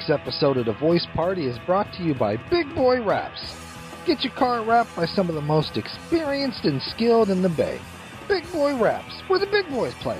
week's 0.00 0.08
episode 0.08 0.56
of 0.56 0.64
The 0.64 0.72
Voice 0.72 1.06
Party 1.14 1.46
is 1.46 1.58
brought 1.66 1.92
to 1.94 2.02
you 2.02 2.14
by 2.14 2.36
Big 2.48 2.74
Boy 2.74 3.02
Wraps. 3.02 3.54
Get 4.06 4.24
your 4.24 4.32
car 4.32 4.64
wrapped 4.64 4.96
by 4.96 5.04
some 5.04 5.28
of 5.28 5.34
the 5.34 5.42
most 5.42 5.76
experienced 5.76 6.64
and 6.64 6.80
skilled 6.80 7.28
in 7.28 7.42
the 7.42 7.50
Bay. 7.50 7.78
Big 8.26 8.50
Boy 8.50 8.74
Wraps, 8.76 9.12
where 9.28 9.38
the 9.38 9.46
big 9.46 9.68
boys 9.68 9.92
play. 10.00 10.16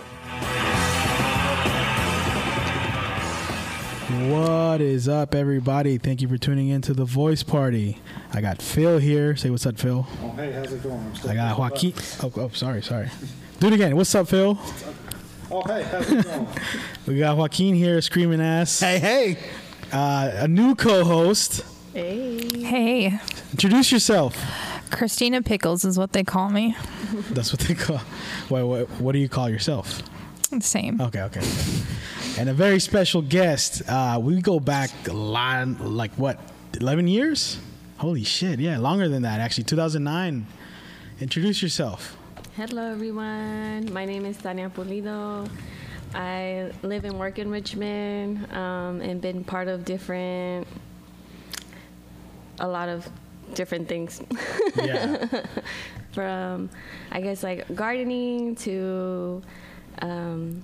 What 4.29 4.83
is 4.83 5.09
up, 5.09 5.34
everybody? 5.34 5.97
Thank 5.97 6.20
you 6.20 6.28
for 6.28 6.37
tuning 6.37 6.69
in 6.69 6.83
to 6.83 6.92
the 6.92 7.06
Voice 7.06 7.42
Party. 7.42 8.03
I 8.34 8.42
got 8.42 8.61
Phil 8.61 8.98
here. 8.98 9.34
Say 9.34 9.48
what's 9.48 9.65
up, 9.65 9.78
Phil. 9.78 10.06
Oh, 10.23 10.31
hey, 10.33 10.53
how's 10.53 10.70
it 10.70 10.83
going? 10.83 11.12
I'm 11.25 11.31
I 11.31 11.34
got 11.34 11.59
Joaquin. 11.59 11.95
Oh, 12.23 12.31
oh, 12.37 12.51
sorry, 12.51 12.83
sorry. 12.83 13.09
Do 13.61 13.69
it 13.69 13.73
again. 13.73 13.97
What's 13.97 14.15
up, 14.15 14.28
Phil? 14.28 14.59
Oh, 15.51 15.62
hey, 15.62 15.84
how's 15.84 16.11
it 16.11 16.25
going? 16.25 16.48
We 17.06 17.19
got 17.19 17.39
Joaquin 17.39 17.75
here 17.75 18.01
screaming 18.03 18.42
ass. 18.42 18.78
Hey, 18.78 18.98
hey. 18.98 19.39
Uh, 19.93 20.30
a 20.35 20.49
new 20.49 20.75
co-host. 20.75 21.64
Hey, 21.92 22.62
Hey. 22.62 23.19
Introduce 23.53 23.91
yourself. 23.91 24.37
Christina 24.91 25.42
Pickles 25.42 25.84
is 25.84 25.98
what 25.98 26.12
they 26.12 26.23
call 26.25 26.51
me. 26.51 26.77
That's 27.31 27.53
what 27.53 27.61
they 27.62 27.75
call. 27.75 27.98
What, 28.48 28.67
what, 28.67 28.91
what 29.01 29.12
do 29.12 29.19
you 29.19 29.29
call 29.29 29.48
yourself? 29.48 30.03
Same. 30.61 31.01
Okay, 31.01 31.23
okay. 31.23 31.41
And 32.39 32.48
a 32.48 32.53
very 32.55 32.81
special 32.81 33.23
guest. 33.23 33.83
Uh, 33.89 34.19
we 34.23 34.41
go 34.41 34.61
back 34.61 34.91
a 35.09 35.12
lot, 35.12 35.81
like 35.81 36.12
what, 36.12 36.39
11 36.81 37.09
years? 37.09 37.59
Holy 37.98 38.25
shit. 38.25 38.61
Yeah, 38.61 38.79
longer 38.79 39.09
than 39.09 39.23
that, 39.23 39.41
actually. 39.41 39.64
2009. 39.64 40.47
Introduce 41.20 41.62
yourself. 41.62 42.17
Hello, 42.57 42.91
everyone. 42.92 43.92
My 43.92 44.05
name 44.05 44.25
is 44.27 44.36
Tania 44.39 44.70
Pulido. 44.70 45.48
I 46.14 46.72
live 46.83 47.05
and 47.05 47.19
work 47.19 47.39
in 47.39 47.50
Richmond 47.50 48.50
um, 48.53 49.00
and 49.00 49.20
been 49.20 49.44
part 49.44 49.69
of 49.69 49.84
different, 49.84 50.67
a 52.58 52.67
lot 52.69 52.89
of 52.89 53.08
different 53.55 53.89
things. 53.89 54.20
Yeah. 54.77 55.27
From, 56.12 56.70
I 57.12 57.20
guess, 57.20 57.42
like 57.44 57.72
gardening 57.77 58.56
to 58.56 59.42
um, 60.02 60.61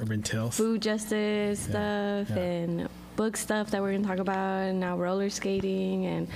Urban 0.00 0.22
Tilth. 0.22 0.54
food 0.54 0.80
justice 0.80 1.66
Yeah, 1.68 2.24
stuff 2.24 2.36
yeah. 2.36 2.42
and 2.42 2.88
book 3.14 3.36
stuff 3.36 3.70
that 3.72 3.82
we're 3.82 3.92
gonna 3.92 4.06
talk 4.06 4.18
about, 4.18 4.62
and 4.68 4.80
now 4.80 4.96
roller 4.96 5.28
skating, 5.28 6.06
and 6.06 6.28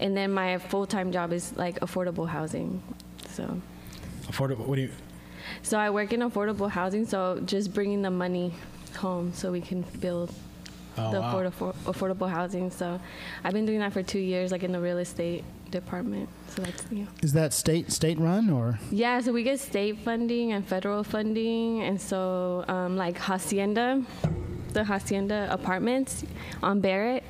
and 0.00 0.16
then 0.16 0.32
my 0.32 0.58
full 0.58 0.86
time 0.86 1.12
job 1.12 1.32
is 1.32 1.56
like 1.56 1.78
affordable 1.80 2.26
housing. 2.26 2.82
So. 3.28 3.60
Affordable. 4.26 4.66
What 4.66 4.74
do 4.76 4.82
you? 4.82 4.90
So 5.62 5.78
I 5.78 5.90
work 5.90 6.12
in 6.12 6.20
affordable 6.20 6.70
housing, 6.70 7.06
so 7.06 7.40
just 7.44 7.72
bringing 7.74 8.02
the 8.02 8.10
money 8.10 8.52
home 8.96 9.32
so 9.34 9.50
we 9.52 9.60
can 9.60 9.82
build 10.00 10.32
Oh, 10.98 11.12
the 11.12 11.20
wow. 11.20 11.32
affordable 11.32 11.74
affordable 11.84 12.28
housing. 12.28 12.68
So 12.70 13.00
I've 13.44 13.52
been 13.52 13.64
doing 13.64 13.78
that 13.78 13.92
for 13.92 14.02
two 14.02 14.18
years, 14.18 14.50
like 14.50 14.64
in 14.64 14.72
the 14.72 14.80
real 14.80 14.98
estate 14.98 15.44
department. 15.70 16.28
So 16.48 16.62
that's 16.62 16.84
yeah. 16.90 17.04
Is 17.22 17.32
that 17.34 17.52
state 17.52 17.92
state 17.92 18.18
run 18.18 18.50
or? 18.50 18.78
Yeah, 18.90 19.20
so 19.20 19.32
we 19.32 19.44
get 19.44 19.60
state 19.60 19.98
funding 20.00 20.52
and 20.52 20.66
federal 20.66 21.04
funding, 21.04 21.80
and 21.82 21.98
so 22.00 22.64
um, 22.66 22.96
like 22.96 23.16
Hacienda, 23.18 24.02
the 24.72 24.82
Hacienda 24.84 25.46
apartments 25.50 26.24
on 26.60 26.80
Barrett. 26.80 27.22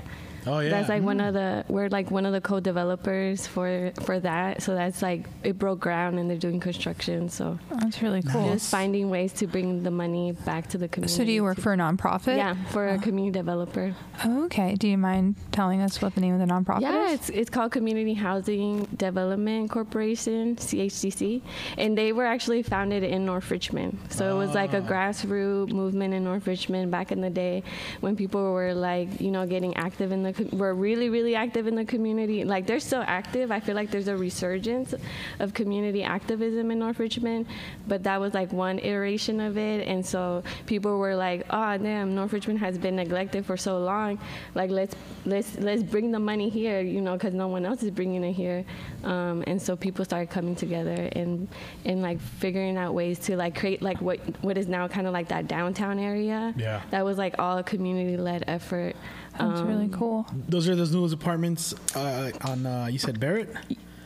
Oh, 0.46 0.60
yeah. 0.60 0.70
That's 0.70 0.88
like 0.88 1.02
one 1.02 1.20
of 1.20 1.34
hmm. 1.34 1.40
the 1.40 1.64
we're 1.68 1.88
like 1.88 2.10
one 2.10 2.26
of 2.26 2.32
the 2.32 2.40
co-developers 2.40 3.46
for 3.46 3.92
for 4.02 4.20
that. 4.20 4.62
So 4.62 4.74
that's 4.74 5.02
like 5.02 5.26
it 5.42 5.58
broke 5.58 5.80
ground 5.80 6.18
and 6.18 6.30
they're 6.30 6.38
doing 6.38 6.60
construction. 6.60 7.28
So 7.28 7.58
That's 7.70 8.02
really 8.02 8.22
cool. 8.22 8.52
just 8.52 8.70
finding 8.70 9.10
ways 9.10 9.32
to 9.34 9.46
bring 9.46 9.82
the 9.82 9.90
money 9.90 10.32
back 10.32 10.68
to 10.68 10.78
the 10.78 10.88
community. 10.88 11.16
So, 11.16 11.24
do 11.24 11.32
you 11.32 11.42
work 11.42 11.56
to- 11.56 11.62
for 11.62 11.72
a 11.72 11.76
nonprofit? 11.76 12.36
Yeah, 12.36 12.54
for 12.70 12.88
a 12.88 12.94
oh. 12.94 12.98
community 12.98 13.38
developer. 13.38 13.94
Oh, 14.24 14.44
okay. 14.44 14.74
Do 14.74 14.88
you 14.88 14.98
mind 14.98 15.36
telling 15.52 15.80
us 15.80 16.00
what 16.00 16.14
the 16.14 16.20
name 16.20 16.34
of 16.34 16.40
the 16.40 16.52
nonprofit 16.52 16.82
Yeah, 16.82 17.08
is? 17.08 17.20
it's 17.20 17.28
it's 17.30 17.50
called 17.50 17.72
Community 17.72 18.14
Housing 18.14 18.84
Development 18.96 19.70
Corporation 19.70 20.56
(CHDC), 20.56 21.42
and 21.78 21.96
they 21.96 22.12
were 22.12 22.26
actually 22.26 22.62
founded 22.62 23.02
in 23.02 23.24
North 23.24 23.50
Richmond. 23.50 23.98
So 24.10 24.34
it 24.34 24.38
was 24.38 24.54
like 24.54 24.74
a 24.74 24.78
ah. 24.78 24.90
grassroots 24.92 25.72
movement 25.72 26.14
in 26.14 26.24
North 26.24 26.46
Richmond 26.46 26.90
back 26.90 27.12
in 27.12 27.20
the 27.20 27.30
day 27.30 27.62
when 28.00 28.16
people 28.16 28.52
were 28.52 28.74
like, 28.74 29.20
you 29.20 29.30
know, 29.30 29.46
getting 29.46 29.76
active 29.76 30.12
in 30.12 30.22
the 30.22 30.29
co- 30.32 30.56
were 30.56 30.74
really 30.74 31.08
really 31.08 31.34
active 31.34 31.66
in 31.66 31.74
the 31.74 31.84
community. 31.84 32.44
Like 32.44 32.66
they're 32.66 32.80
still 32.80 33.04
active. 33.06 33.50
I 33.50 33.60
feel 33.60 33.74
like 33.74 33.90
there's 33.90 34.08
a 34.08 34.16
resurgence 34.16 34.94
of 35.38 35.54
community 35.54 36.02
activism 36.02 36.70
in 36.70 36.78
North 36.78 36.98
Richmond, 36.98 37.46
but 37.86 38.02
that 38.04 38.20
was 38.20 38.34
like 38.34 38.52
one 38.52 38.78
iteration 38.78 39.40
of 39.40 39.56
it, 39.58 39.86
and 39.86 40.04
so 40.04 40.42
people 40.66 40.98
were 40.98 41.16
like, 41.16 41.46
oh 41.50 41.76
damn, 41.78 42.14
North 42.14 42.32
Richmond 42.32 42.58
has 42.60 42.78
been 42.78 42.96
neglected 42.96 43.46
for 43.46 43.56
so 43.56 43.78
long. 43.78 44.18
Like 44.54 44.70
let's 44.70 44.94
let's 45.24 45.56
let's 45.58 45.82
bring 45.82 46.10
the 46.10 46.18
money 46.18 46.48
here, 46.48 46.80
you 46.80 47.00
know, 47.00 47.14
because 47.14 47.34
no 47.34 47.48
one 47.48 47.64
else 47.64 47.82
is 47.82 47.90
bringing 47.90 48.24
it 48.24 48.32
here, 48.32 48.64
um, 49.04 49.44
and 49.46 49.60
so 49.60 49.76
people 49.76 50.04
started 50.04 50.30
coming 50.30 50.54
together 50.54 51.08
and 51.12 51.48
and 51.84 52.02
like 52.02 52.20
figuring 52.20 52.76
out 52.76 52.94
ways 52.94 53.18
to 53.20 53.36
like 53.36 53.58
create 53.58 53.82
like 53.82 54.00
what 54.00 54.18
what 54.42 54.56
is 54.56 54.68
now 54.68 54.88
kind 54.88 55.06
of 55.06 55.12
like 55.12 55.28
that 55.28 55.48
downtown 55.48 55.98
area. 55.98 56.54
Yeah. 56.56 56.82
That 56.90 57.04
was 57.04 57.18
like 57.18 57.38
all 57.38 57.58
a 57.58 57.62
community 57.62 58.16
led 58.16 58.44
effort. 58.46 58.96
That's 59.38 59.60
really 59.62 59.84
Um, 59.84 59.92
cool. 59.92 60.26
Those 60.48 60.68
are 60.68 60.74
those 60.76 60.92
new 60.92 61.04
apartments 61.06 61.74
uh, 61.96 62.30
on, 62.42 62.66
uh, 62.66 62.86
you 62.90 62.98
said 62.98 63.18
Barrett? 63.20 63.54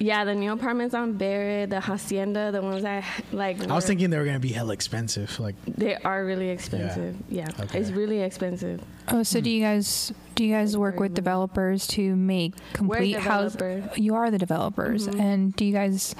Yeah, 0.00 0.24
the 0.24 0.34
new 0.34 0.52
apartments 0.52 0.92
on 0.94 1.12
Barrett, 1.14 1.70
the 1.70 1.80
hacienda, 1.80 2.50
the 2.52 2.60
ones 2.60 2.82
that 2.82 3.04
like. 3.32 3.62
I 3.70 3.74
was 3.74 3.86
thinking 3.86 4.10
they 4.10 4.18
were 4.18 4.24
going 4.24 4.34
to 4.36 4.40
be 4.40 4.48
hella 4.52 4.72
expensive. 4.72 5.38
Like, 5.38 5.54
they 5.66 5.94
are 5.96 6.24
really 6.26 6.50
expensive. 6.50 7.16
Yeah, 7.30 7.48
Okay. 7.60 7.78
it's 7.78 7.90
really 7.90 8.20
expensive. 8.20 8.82
Oh, 9.08 9.22
so 9.22 9.40
do 9.40 9.48
you 9.50 9.62
guys 9.62 10.12
do 10.34 10.44
you 10.44 10.52
guys 10.52 10.76
work 10.76 10.98
with 10.98 11.14
developers 11.14 11.86
to 11.88 12.16
make 12.16 12.54
complete 12.72 13.16
houses? 13.16 13.86
You 13.96 14.16
are 14.16 14.30
the 14.32 14.38
developers, 14.38 15.06
and 15.06 15.54
do 15.54 15.64
you 15.64 15.72
guys 15.72 16.14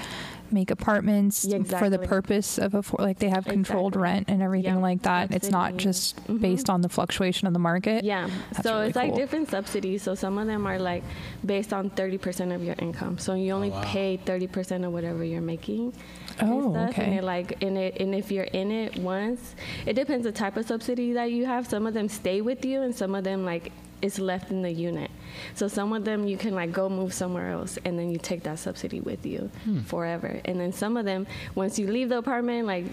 make 0.55 0.71
apartments 0.71 1.45
Yeah, 1.45 1.63
for 1.65 1.91
the 1.91 1.99
purpose 1.99 2.59
of 2.59 2.75
a 2.75 2.83
like 3.03 3.19
they 3.19 3.29
have 3.29 3.45
controlled 3.45 3.95
Exactly. 3.95 4.03
rent 4.03 4.29
and 4.31 4.43
everything 4.43 4.77
Yeah, 4.77 4.81
like 4.81 5.03
that? 5.03 5.33
It's 5.33 5.51
not 5.51 5.73
subsidy. 5.73 5.85
just 5.85 6.27
Mhm. 6.29 6.41
based 6.41 6.71
on 6.71 6.81
the 6.81 6.89
fluctuation 6.89 7.47
of 7.47 7.53
the 7.53 7.59
market. 7.59 8.05
Yeah. 8.05 8.29
That's 8.53 8.63
so 8.63 8.75
really 8.77 8.87
it's 8.89 8.97
like 8.97 9.15
different 9.15 9.51
subsidies. 9.51 10.03
So 10.03 10.15
some 10.15 10.39
of 10.39 10.47
them 10.47 10.67
are 10.67 10.79
like 10.79 11.03
based 11.45 11.73
on 11.73 11.91
30% 11.91 12.53
of 12.55 12.63
your 12.65 12.77
income. 12.79 13.19
So 13.19 13.35
you 13.35 13.53
only 13.53 13.71
Oh, 13.71 13.75
wow. 13.75 13.83
pay 13.85 14.17
30% 14.25 14.85
of 14.85 14.93
whatever 14.93 15.25
you're 15.25 15.43
making. 15.43 15.93
and 16.41 16.51
Oh, 16.53 16.73
stuff. 16.73 16.91
okay. 16.91 17.05
And 17.05 17.15
it 17.15 17.25
like 17.25 17.63
in 17.63 17.77
it 17.77 17.97
and 18.01 18.15
if 18.15 18.33
you're 18.33 18.45
in 18.63 18.71
it 18.73 18.99
once, 18.99 19.55
it 19.87 19.93
depends 19.95 20.25
the 20.25 20.33
type 20.33 20.57
of 20.57 20.67
subsidy 20.67 21.13
that 21.13 21.31
you 21.31 21.47
have. 21.47 21.67
Some 21.69 21.87
of 21.87 21.95
them 21.95 22.09
stay 22.09 22.41
with 22.41 22.65
you 22.65 22.83
and 22.83 22.95
some 22.95 23.15
of 23.15 23.23
them 23.25 23.45
like 23.45 23.71
it's 24.05 24.19
left 24.19 24.51
in 24.55 24.61
the 24.63 24.71
unit. 24.89 25.11
So 25.59 25.65
some 25.69 25.93
of 25.97 26.03
them 26.05 26.21
you 26.33 26.37
can 26.45 26.55
like 26.61 26.71
go 26.81 26.89
move 27.01 27.13
somewhere 27.23 27.49
else 27.59 27.73
and 27.85 27.93
then 27.99 28.09
you 28.13 28.19
take 28.31 28.43
that 28.49 28.59
subsidy 28.59 29.01
with 29.11 29.23
you 29.33 29.51
Hmm. 29.65 29.81
forever. 29.93 30.33
And 30.45 30.61
then 30.61 30.73
some 30.73 30.95
of 31.01 31.05
them 31.11 31.27
once 31.55 31.79
you 31.81 31.87
leave 31.97 32.09
the 32.11 32.19
apartment 32.19 32.67
like 32.75 32.85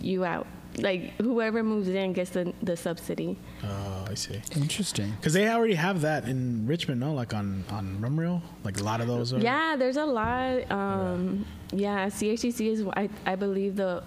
you 0.00 0.24
out. 0.24 0.46
Like 0.78 1.02
whoever 1.20 1.60
moves 1.64 1.88
in 1.88 2.12
gets 2.12 2.30
the 2.30 2.44
the 2.62 2.76
subsidy. 2.76 3.36
oh, 3.64 4.04
I 4.12 4.14
see. 4.14 4.40
Interesting. 4.54 5.10
Because 5.18 5.32
they 5.32 5.48
already 5.48 5.74
have 5.74 6.02
that 6.02 6.20
in 6.32 6.66
Richmond, 6.72 7.00
no? 7.00 7.10
Like 7.14 7.34
on 7.34 7.64
on 7.76 7.84
Rumrill, 8.00 8.38
like 8.62 8.78
a 8.78 8.84
lot 8.84 9.00
of 9.00 9.08
those 9.08 9.32
are. 9.32 9.40
Yeah, 9.40 9.74
there's 9.80 9.96
a 9.96 10.04
lot. 10.20 10.70
Um, 10.70 11.44
yeah, 11.72 12.06
CHDC 12.18 12.58
is 12.74 12.80
I, 13.02 13.08
I 13.26 13.34
believe 13.34 13.74
the 13.74 14.04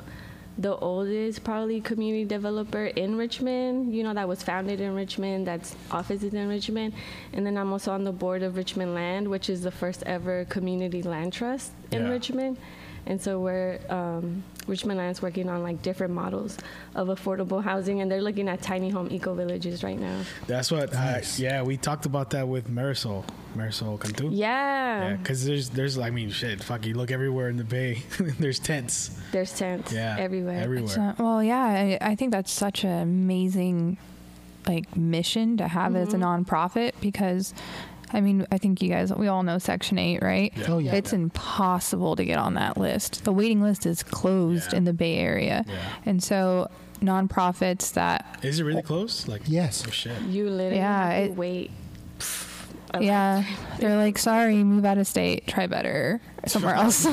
the 0.57 0.75
oldest 0.75 1.43
probably 1.43 1.81
community 1.81 2.25
developer 2.25 2.85
in 2.85 3.15
Richmond. 3.17 3.95
You 3.95 4.03
know 4.03 4.13
that 4.13 4.27
was 4.27 4.43
founded 4.43 4.81
in 4.81 4.93
Richmond. 4.95 5.47
That's 5.47 5.75
offices 5.89 6.33
in 6.33 6.47
Richmond, 6.49 6.93
and 7.33 7.45
then 7.45 7.57
I'm 7.57 7.71
also 7.71 7.91
on 7.91 8.03
the 8.03 8.11
board 8.11 8.43
of 8.43 8.57
Richmond 8.57 8.93
Land, 8.93 9.27
which 9.29 9.49
is 9.49 9.61
the 9.61 9.71
first 9.71 10.03
ever 10.05 10.45
community 10.45 11.01
land 11.03 11.33
trust 11.33 11.71
in 11.91 12.03
Yeah. 12.03 12.09
Richmond. 12.09 12.57
And 13.07 13.19
so 13.19 13.39
we're 13.39 13.79
um, 13.89 14.43
Richmond 14.67 14.97
Land's 14.99 15.21
working 15.21 15.49
on 15.49 15.63
like 15.63 15.81
different 15.81 16.13
models 16.13 16.57
of 16.95 17.07
affordable 17.07 17.63
housing, 17.63 18.01
and 18.01 18.11
they're 18.11 18.21
looking 18.21 18.47
at 18.47 18.61
tiny 18.61 18.89
home 18.89 19.07
eco 19.11 19.33
villages 19.33 19.83
right 19.83 19.99
now. 19.99 20.21
That's 20.47 20.71
what. 20.71 20.95
I, 20.95 21.23
yeah, 21.37 21.63
we 21.63 21.77
talked 21.77 22.05
about 22.05 22.29
that 22.31 22.47
with 22.47 22.69
Marisol, 22.69 23.25
Marisol 23.55 23.99
Cantu. 23.99 24.29
Yeah, 24.31 25.09
Yeah, 25.11 25.15
because 25.17 25.45
there's 25.45 25.69
there's 25.69 25.97
I 25.97 26.09
mean 26.11 26.29
shit, 26.31 26.63
fuck 26.63 26.85
you 26.85 26.93
look 26.93 27.11
everywhere 27.11 27.49
in 27.49 27.57
the 27.57 27.63
bay. 27.63 28.03
there's 28.39 28.59
tents. 28.59 29.11
there's 29.31 29.57
tents 29.57 29.91
Yeah, 29.91 30.15
everywhere. 30.19 30.59
everywhere. 30.61 30.85
It's 30.85 30.97
not- 30.97 31.19
well, 31.19 31.43
yeah, 31.43 31.57
I, 31.59 31.97
I 32.01 32.15
think 32.15 32.31
that's 32.31 32.51
such 32.51 32.83
an 32.83 33.01
amazing 33.01 33.97
like 34.67 34.95
mission 34.95 35.57
to 35.57 35.67
have 35.67 35.95
as 35.95 36.13
a 36.13 36.17
Mm-hmm. 36.17 36.43
nonprofit 36.45 36.91
because 37.01 37.53
I 38.13 38.21
mean, 38.21 38.45
I 38.51 38.57
think 38.57 38.81
you 38.81 38.89
guys 38.89 39.13
we 39.13 39.27
all 39.27 39.43
know 39.43 39.57
Section 39.57 39.97
8, 39.97 40.21
right? 40.21 40.53
Oh 40.69 40.79
yeah. 40.79 40.93
It's 40.95 41.13
impossible 41.13 42.15
to 42.15 42.25
get 42.25 42.37
on 42.39 42.55
that 42.55 42.77
list. 42.77 43.23
The 43.23 43.31
waiting 43.33 43.61
list 43.61 43.85
is 43.85 44.03
closed 44.03 44.71
Yeah. 44.73 44.77
in 44.79 44.83
the 44.85 44.93
Bay 44.93 45.15
Area. 45.17 45.65
Yeah. 45.67 45.75
And 46.05 46.21
so 46.23 46.69
nonprofits 47.01 47.93
that 47.93 48.39
Is 48.43 48.59
it 48.59 48.63
really 48.63 48.81
close? 48.81 49.27
Like 49.27 49.41
Yes. 49.45 49.83
Oh 49.87 49.91
shit. 49.91 50.19
You 50.23 50.49
literally 50.49 50.77
Yeah, 50.77 51.09
have 51.09 51.25
to 51.25 51.31
it- 51.31 51.37
wait. 51.37 51.71
a 52.93 53.01
yeah, 53.01 53.45
they're 53.79 53.95
like, 53.95 54.17
sorry, 54.17 54.63
move 54.65 54.83
out 54.83 54.97
of 54.97 55.07
state, 55.07 55.47
try 55.47 55.65
better 55.67 56.19
somewhere 56.45 56.75
else. 56.83 57.07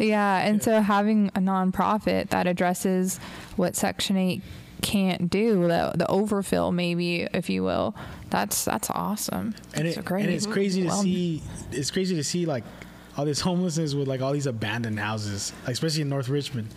yeah, 0.00 0.38
and 0.46 0.62
so 0.62 0.80
having 0.80 1.28
a 1.34 1.40
nonprofit 1.40 2.30
that 2.30 2.46
addresses 2.46 3.18
what 3.56 3.76
Section 3.76 4.16
8 4.16 4.42
can't 4.82 5.30
do 5.30 5.62
the 5.66 5.92
the 5.94 6.06
overfill 6.10 6.70
maybe 6.70 7.22
if 7.32 7.48
you 7.48 7.62
will 7.62 7.94
that's 8.34 8.64
that's 8.64 8.90
awesome 8.90 9.54
and, 9.74 9.86
that's 9.86 9.96
it, 9.98 10.04
great 10.04 10.24
and 10.24 10.32
it's 10.34 10.46
crazy 10.46 10.82
to 10.82 10.88
Well, 10.88 11.02
see 11.02 11.42
it's 11.70 11.90
crazy 11.90 12.14
to 12.16 12.24
see 12.24 12.46
like 12.46 12.64
all 13.16 13.24
this 13.24 13.40
homelessness 13.40 13.94
with 13.94 14.08
like 14.08 14.20
all 14.20 14.32
these 14.32 14.46
abandoned 14.46 14.98
houses 14.98 15.52
like, 15.64 15.72
especially 15.74 16.02
in 16.02 16.08
north 16.08 16.28
richmond 16.28 16.68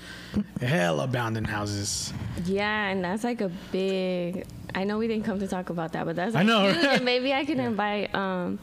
hell 0.62 1.00
abandoned 1.02 1.48
houses 1.48 2.14
Yeah, 2.46 2.90
and 2.90 3.04
that's 3.04 3.24
like 3.24 3.42
a 3.42 3.50
big. 3.72 4.46
I 4.76 4.84
know 4.84 5.00
we 5.00 5.08
didn't 5.08 5.26
come 5.26 5.40
to 5.40 5.48
talk 5.48 5.70
about 5.72 5.94
that, 5.94 6.06
but 6.06 6.16
that's 6.16 6.36
I 6.36 6.44
know, 6.44 6.72
huge, 6.72 6.76
right? 6.84 6.96
and 6.98 7.06
maybe 7.06 7.34
I 7.34 7.44
can 7.46 7.60
invite. 7.60 8.14
Um, 8.14 8.60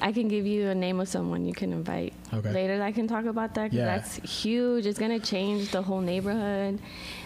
I 0.00 0.12
can 0.12 0.28
give 0.28 0.46
you 0.46 0.68
a 0.68 0.74
name 0.74 1.00
of 1.00 1.08
someone 1.08 1.44
you 1.46 1.54
can 1.54 1.72
invite 1.72 2.12
Okay. 2.32 2.52
later. 2.52 2.82
I 2.82 2.92
can 2.92 3.06
talk 3.06 3.24
about 3.26 3.54
that 3.54 3.70
'cause 3.70 3.78
Yeah. 3.78 3.86
that's 3.86 4.16
huge. 4.42 4.86
It's 4.86 4.98
gonna 4.98 5.20
change 5.20 5.70
the 5.70 5.82
whole 5.82 6.00
neighborhood. 6.00 6.78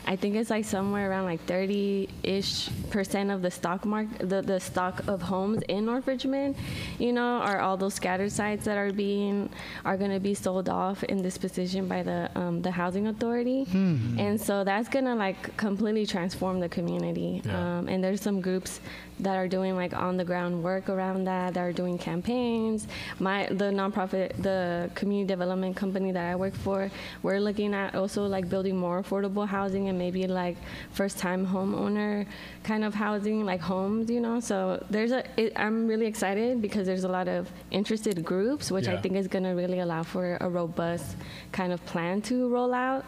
I 0.07 0.17
think 0.17 0.35
it's 0.35 0.51
like 0.51 0.65
somewhere 0.65 1.11
around 1.11 1.25
like 1.27 1.45
30-ish 1.47 2.69
percent 2.91 3.31
of 3.31 3.43
the 3.43 3.51
stock 3.51 3.85
market, 3.85 4.29
the, 4.29 4.43
the 4.43 4.59
stock 4.59 5.07
of 5.07 5.23
homes 5.23 5.63
in 5.69 5.85
North 5.87 6.07
Richmond, 6.07 6.57
you 6.99 7.13
know, 7.13 7.39
are 7.41 7.61
all 7.61 7.77
those 7.77 7.95
scattered 7.95 8.33
sites 8.33 8.65
that 8.65 8.77
are 8.79 8.93
being 8.93 9.49
are 9.85 9.97
going 9.97 10.11
to 10.11 10.21
be 10.21 10.35
sold 10.35 10.69
off 10.69 11.03
in 11.05 11.23
this 11.23 11.37
position 11.39 11.87
by 11.87 12.03
the 12.03 12.31
um, 12.35 12.63
the 12.63 12.71
housing 12.71 13.07
authority, 13.09 13.67
and 13.73 14.41
so 14.41 14.65
that's 14.65 14.89
going 14.89 15.05
to 15.05 15.15
like 15.15 15.57
completely 15.57 16.07
transform 16.07 16.61
the 16.61 16.69
community. 16.69 17.43
Yeah. 17.45 17.79
Um, 17.79 17.89
and 17.89 18.03
there's 18.03 18.21
some 18.23 18.41
groups 18.41 18.81
that 19.21 19.37
are 19.37 19.49
doing 19.49 19.77
like 19.77 19.93
on 19.95 20.17
the 20.17 20.25
ground 20.25 20.63
work 20.63 20.89
around 20.89 21.25
that. 21.25 21.55
That 21.55 21.61
are 21.61 21.73
doing 21.73 21.99
campaigns. 21.99 22.87
My 23.19 23.47
the 23.51 23.67
nonprofit, 23.67 24.33
the 24.43 24.91
community 25.01 25.27
development 25.27 25.75
company 25.75 26.13
that 26.13 26.27
I 26.33 26.37
work 26.37 26.55
for, 26.55 26.91
we're 27.25 27.41
looking 27.41 27.75
at 27.75 27.95
also 27.95 28.27
like 28.27 28.49
building 28.49 28.77
more 28.77 29.03
affordable 29.03 29.47
housing 29.47 29.89
and 29.89 29.99
maybe 29.99 30.27
like 30.27 30.57
first 30.93 31.19
time 31.19 31.47
homeowner 31.47 32.27
kind 32.63 32.85
of 32.85 32.93
housing, 32.95 33.45
like 33.45 33.61
homes, 33.61 34.11
you 34.11 34.21
know. 34.21 34.39
So 34.41 34.85
there's 34.91 35.13
a. 35.13 35.25
It, 35.37 35.53
I'm 35.57 35.89
really 35.89 36.07
excited 36.07 36.61
because 36.61 36.87
there's 36.87 37.05
a 37.05 37.09
lot 37.19 37.29
of 37.29 37.51
interested 37.71 38.25
groups, 38.25 38.71
which 38.71 38.89
I 38.89 38.97
think 39.03 39.17
is 39.17 39.27
going 39.27 39.45
to 39.45 39.55
really 39.63 39.81
allow 39.81 40.03
for 40.03 40.37
a 40.41 40.49
robust 40.49 41.17
kind 41.53 41.73
of 41.73 41.85
plan 41.87 42.21
to 42.23 42.49
roll 42.49 42.75
out. 42.75 43.05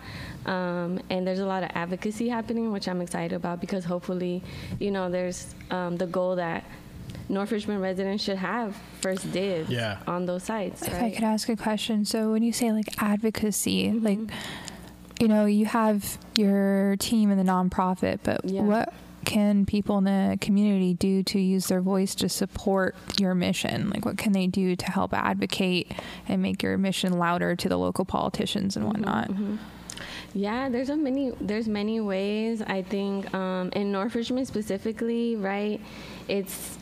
Um, 0.46 1.00
and 1.10 1.26
there's 1.26 1.38
a 1.38 1.46
lot 1.46 1.62
of 1.62 1.70
advocacy 1.74 2.28
happening, 2.28 2.72
which 2.72 2.88
I'm 2.88 3.00
excited 3.00 3.36
about 3.36 3.60
because 3.60 3.84
hopefully, 3.84 4.42
you 4.80 4.90
know, 4.90 5.10
there's 5.10 5.54
um, 5.70 5.96
the 5.96 6.06
goal 6.06 6.36
that 6.36 6.64
North 7.28 7.52
Richmond 7.52 7.80
residents 7.82 8.22
should 8.24 8.36
have 8.38 8.76
first 9.00 9.30
dibs 9.32 9.70
Yeah. 9.70 9.98
on 10.06 10.26
those 10.26 10.42
sites. 10.44 10.82
If 10.82 10.94
I 10.94 11.10
could 11.10 11.24
ask 11.24 11.48
a 11.48 11.56
question, 11.56 12.04
so 12.04 12.32
when 12.32 12.42
you 12.42 12.52
say 12.52 12.72
like 12.72 12.86
advocacy, 13.02 13.86
Mm-hmm. 13.88 14.04
like 14.04 14.18
you 15.20 15.28
know, 15.28 15.44
you 15.46 15.66
have 15.66 16.18
your 16.36 16.96
team 16.96 17.30
in 17.30 17.38
the 17.38 17.44
nonprofit, 17.44 18.18
but 18.24 18.40
Yeah. 18.44 18.62
what 18.62 18.92
can 19.24 19.64
people 19.64 19.98
in 19.98 20.04
the 20.04 20.36
community 20.40 20.94
do 20.94 21.22
to 21.22 21.38
use 21.38 21.66
their 21.68 21.80
voice 21.80 22.14
to 22.16 22.28
support 22.28 22.96
your 23.20 23.32
mission? 23.36 23.88
Like, 23.90 24.04
what 24.04 24.18
can 24.18 24.32
they 24.32 24.48
do 24.48 24.74
to 24.74 24.90
help 24.90 25.14
advocate 25.14 25.92
and 26.26 26.42
make 26.42 26.60
your 26.60 26.76
mission 26.76 27.12
louder 27.18 27.54
to 27.54 27.68
the 27.68 27.76
local 27.78 28.04
politicians 28.04 28.76
and 28.76 28.84
whatnot? 28.84 29.30
Mm-hmm. 29.30 29.56
Yeah, 30.34 30.68
there's 30.70 30.88
a 30.88 30.96
many 30.96 31.30
there's 31.40 31.68
many 31.68 32.00
ways. 32.00 32.60
I 32.62 32.82
think 32.82 33.32
um, 33.32 33.70
in 33.74 33.92
North 33.92 34.16
Richmond 34.16 34.48
specifically, 34.48 35.36
right? 35.36 35.80
It's 36.26 36.78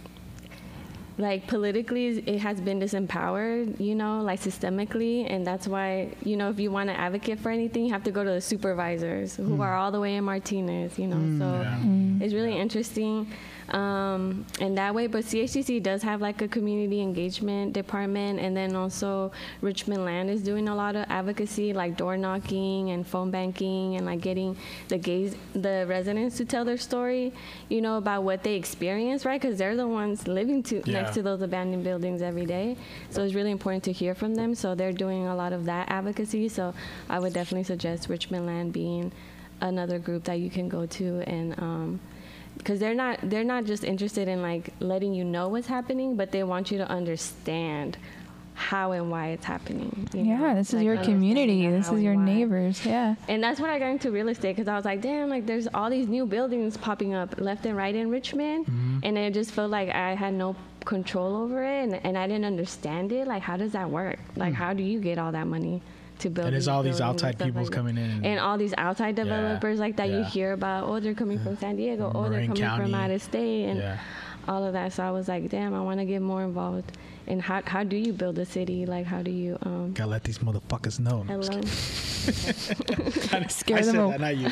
like 1.20 1.46
politically 1.46 2.18
it 2.18 2.38
has 2.38 2.60
been 2.60 2.80
disempowered, 2.80 3.78
you 3.78 3.94
know, 3.94 4.22
like 4.22 4.40
systemically, 4.40 5.30
and 5.30 5.46
that's 5.46 5.68
why 5.68 6.12
you 6.22 6.36
know 6.36 6.50
if 6.50 6.58
you 6.58 6.70
want 6.70 6.88
to 6.88 6.98
advocate 6.98 7.38
for 7.38 7.50
anything, 7.50 7.84
you 7.84 7.92
have 7.92 8.04
to 8.04 8.10
go 8.10 8.24
to 8.24 8.30
the 8.30 8.40
supervisors 8.40 9.36
who 9.36 9.44
hmm. 9.44 9.60
are 9.60 9.74
all 9.74 9.90
the 9.90 10.00
way 10.00 10.16
in 10.16 10.24
Martinez, 10.24 10.98
you 10.98 11.06
know. 11.06 11.16
Hmm. 11.16 11.38
so 11.38 11.60
yeah. 11.62 11.76
Hmm. 11.76 12.22
it's 12.22 12.34
really 12.34 12.56
interesting 12.56 13.26
um, 13.74 14.44
in 14.60 14.74
that 14.74 14.94
way. 14.94 15.06
But 15.06 15.24
CHDC 15.24 15.82
does 15.82 16.02
have 16.02 16.20
like 16.20 16.42
a 16.42 16.48
community 16.48 17.00
engagement 17.00 17.72
department, 17.72 18.40
and 18.40 18.56
then 18.56 18.74
also 18.76 19.32
Richmond 19.60 20.04
Land 20.04 20.30
is 20.30 20.42
doing 20.42 20.68
a 20.68 20.74
lot 20.74 20.96
of 20.96 21.06
advocacy, 21.08 21.72
like 21.72 21.96
door 21.96 22.16
knocking 22.16 22.90
and 22.90 23.06
phone 23.06 23.30
banking, 23.30 23.96
and 23.96 24.06
like 24.06 24.20
getting 24.20 24.56
the 24.88 24.98
gays, 24.98 25.34
the 25.54 25.84
residents 25.88 26.36
to 26.38 26.44
tell 26.44 26.64
their 26.64 26.78
story, 26.78 27.32
you 27.68 27.80
know, 27.80 27.96
about 27.96 28.22
what 28.22 28.42
they 28.42 28.54
experience, 28.54 29.24
right? 29.24 29.40
Because 29.40 29.58
they're 29.58 29.76
the 29.76 29.88
ones 29.88 30.26
living 30.26 30.62
to 30.64 30.76
Yeah. 30.86 31.00
next 31.02 31.14
to 31.14 31.22
those 31.22 31.42
abandoned 31.42 31.84
buildings 31.84 32.22
every 32.22 32.46
day. 32.46 32.76
So 33.10 33.22
it's 33.24 33.34
really 33.34 33.50
important 33.50 33.84
to 33.84 33.92
hear 33.92 34.14
from 34.14 34.34
them. 34.34 34.54
So 34.54 34.74
they're 34.74 34.92
doing 34.92 35.26
a 35.26 35.34
lot 35.34 35.52
of 35.52 35.64
that 35.66 35.90
advocacy. 35.90 36.48
So 36.48 36.74
I 37.08 37.18
would 37.18 37.32
definitely 37.32 37.64
suggest 37.64 38.08
Richmond 38.08 38.46
Land 38.46 38.72
being 38.72 39.12
another 39.60 39.98
group 39.98 40.24
that 40.24 40.38
you 40.40 40.50
can 40.50 40.68
go 40.68 40.86
to 40.86 41.20
and. 41.26 41.54
Um, 41.60 42.00
because 42.62 42.78
they're 42.78 42.94
not 42.94 43.18
they're 43.22 43.44
not 43.44 43.64
just 43.64 43.84
interested 43.84 44.28
in 44.28 44.42
like 44.42 44.72
letting 44.80 45.12
you 45.14 45.24
know 45.24 45.48
what's 45.48 45.66
happening 45.66 46.14
but 46.16 46.30
they 46.30 46.42
want 46.44 46.70
you 46.70 46.78
to 46.78 46.88
understand 46.88 47.96
how 48.54 48.92
and 48.92 49.10
why 49.10 49.28
it's 49.28 49.44
happening 49.46 50.06
you 50.12 50.22
know? 50.22 50.30
Yeah, 50.48 50.54
this 50.54 50.68
is 50.68 50.74
Like, 50.74 50.84
your 50.84 50.98
community. 50.98 51.66
This 51.70 51.90
is 51.90 52.02
your 52.02 52.14
why. 52.14 52.24
neighbors. 52.24 52.84
Yeah. 52.84 53.14
and 53.26 53.42
that's 53.42 53.58
when 53.58 53.70
I 53.70 53.78
got 53.78 53.86
into 53.90 54.10
real 54.10 54.28
estate 54.28 54.54
because 54.56 54.68
I 54.68 54.76
was 54.76 54.84
like, 54.84 55.00
damn, 55.00 55.30
like 55.30 55.46
there's 55.46 55.66
all 55.72 55.88
these 55.88 56.08
new 56.08 56.26
buildings 56.26 56.76
popping 56.76 57.14
up 57.14 57.40
left 57.40 57.64
and 57.64 57.74
right 57.76 57.94
in 57.94 58.10
Richmond, 58.10 58.66
Mm-hmm. 58.66 58.98
and 59.04 59.16
it 59.16 59.32
just 59.32 59.52
felt 59.52 59.70
like 59.70 59.88
I 59.88 60.14
had 60.14 60.34
no 60.34 60.54
control 60.84 61.36
over 61.36 61.62
it, 61.64 61.84
and, 61.84 61.94
and 62.04 62.18
I 62.18 62.26
didn't 62.26 62.44
understand 62.44 63.12
it. 63.12 63.26
Like, 63.26 63.42
how 63.42 63.56
does 63.56 63.72
that 63.72 63.88
work? 63.88 64.18
Like, 64.36 64.52
how 64.54 64.74
do 64.74 64.82
you 64.82 65.00
get 65.00 65.16
all 65.18 65.32
that 65.32 65.46
money 65.46 65.80
to 66.20 66.30
build? 66.30 66.46
And 66.46 66.54
there's 66.54 66.68
all 66.68 66.82
these 66.82 67.00
outside 67.00 67.38
people 67.38 67.62
like 67.62 67.70
coming 67.72 67.96
in 67.96 68.10
and- 68.10 68.26
and 68.26 68.40
all 68.40 68.56
these 68.58 68.74
outside 68.78 69.16
Yeah, 69.18 69.24
developers 69.24 69.78
like 69.78 69.96
that 69.96 70.08
you 70.10 70.22
hear 70.24 70.52
about. 70.52 70.84
Oh, 70.88 71.00
they're 71.00 71.14
coming 71.14 71.38
from 71.38 71.56
San 71.56 71.76
Diego. 71.76 72.10
Oh, 72.14 72.28
they're 72.28 72.42
coming 72.46 72.56
County. 72.56 72.84
from 72.84 72.94
out 72.94 73.10
of 73.10 73.20
state, 73.22 73.64
and 73.66 73.78
Yeah. 73.78 73.98
all 74.48 74.64
of 74.64 74.72
that. 74.72 74.92
So 74.92 75.02
I 75.02 75.10
was 75.10 75.28
like, 75.28 75.48
damn, 75.50 75.74
I 75.74 75.80
want 75.82 76.00
to 76.00 76.06
get 76.06 76.22
more 76.22 76.42
involved. 76.42 76.92
And 77.26 77.40
how 77.42 77.62
how 77.64 77.84
do 77.84 77.96
you 77.96 78.12
build 78.12 78.38
a 78.38 78.44
city? 78.44 78.86
Like, 78.86 79.06
how 79.06 79.22
do 79.22 79.30
you 79.30 79.56
um? 79.62 79.92
Gotta 79.92 80.10
let 80.10 80.24
these 80.24 80.38
motherfuckers 80.38 80.98
know. 80.98 81.22
No, 81.22 81.34
I'm 81.34 81.42
just 81.42 81.52
Hello. 81.52 81.62
kidding. 81.62 83.48
Scare 83.60 83.78
I 83.78 83.82
them 83.82 83.94
said 83.96 84.10
that, 84.12 84.20
not 84.20 84.36
you. 84.40 84.48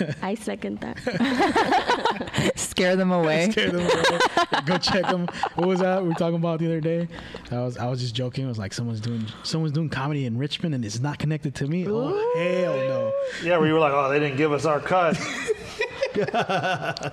I 0.00 0.04
said 0.04 0.10
that. 0.12 0.16
I 0.22 0.34
second 0.34 0.80
that. 0.80 2.52
Scare 2.56 2.96
them 2.96 3.12
away. 3.12 3.50
Scare 3.52 3.70
them 3.70 3.80
away. 3.82 4.18
Go 4.66 4.78
check 4.78 5.02
them. 5.06 5.26
What 5.54 5.68
was 5.68 5.80
that 5.80 6.02
we 6.02 6.08
were 6.08 6.14
talking 6.14 6.36
about 6.36 6.58
the 6.60 6.66
other 6.66 6.80
day? 6.80 7.08
I 7.50 7.58
was 7.60 7.76
I 7.78 7.86
was 7.86 8.00
just 8.00 8.14
joking. 8.14 8.44
It 8.44 8.48
was 8.48 8.58
like 8.58 8.72
someone's 8.72 9.00
doing 9.00 9.26
someone's 9.42 9.72
doing 9.72 9.88
comedy 9.88 10.26
in 10.26 10.38
Richmond 10.38 10.74
and 10.74 10.84
it's 10.84 11.00
not 11.00 11.18
connected 11.18 11.54
to 11.56 11.66
me. 11.66 11.86
Oh 11.88 12.08
hell 12.36 12.74
no! 12.76 13.12
Yeah, 13.42 13.58
we 13.58 13.72
were 13.72 13.78
like, 13.78 13.92
oh, 13.92 14.08
they 14.10 14.18
didn't 14.18 14.36
give 14.36 14.52
us 14.52 14.64
our 14.64 14.80
cut. 14.80 15.16
they 16.14 16.24
gotta, 16.24 17.12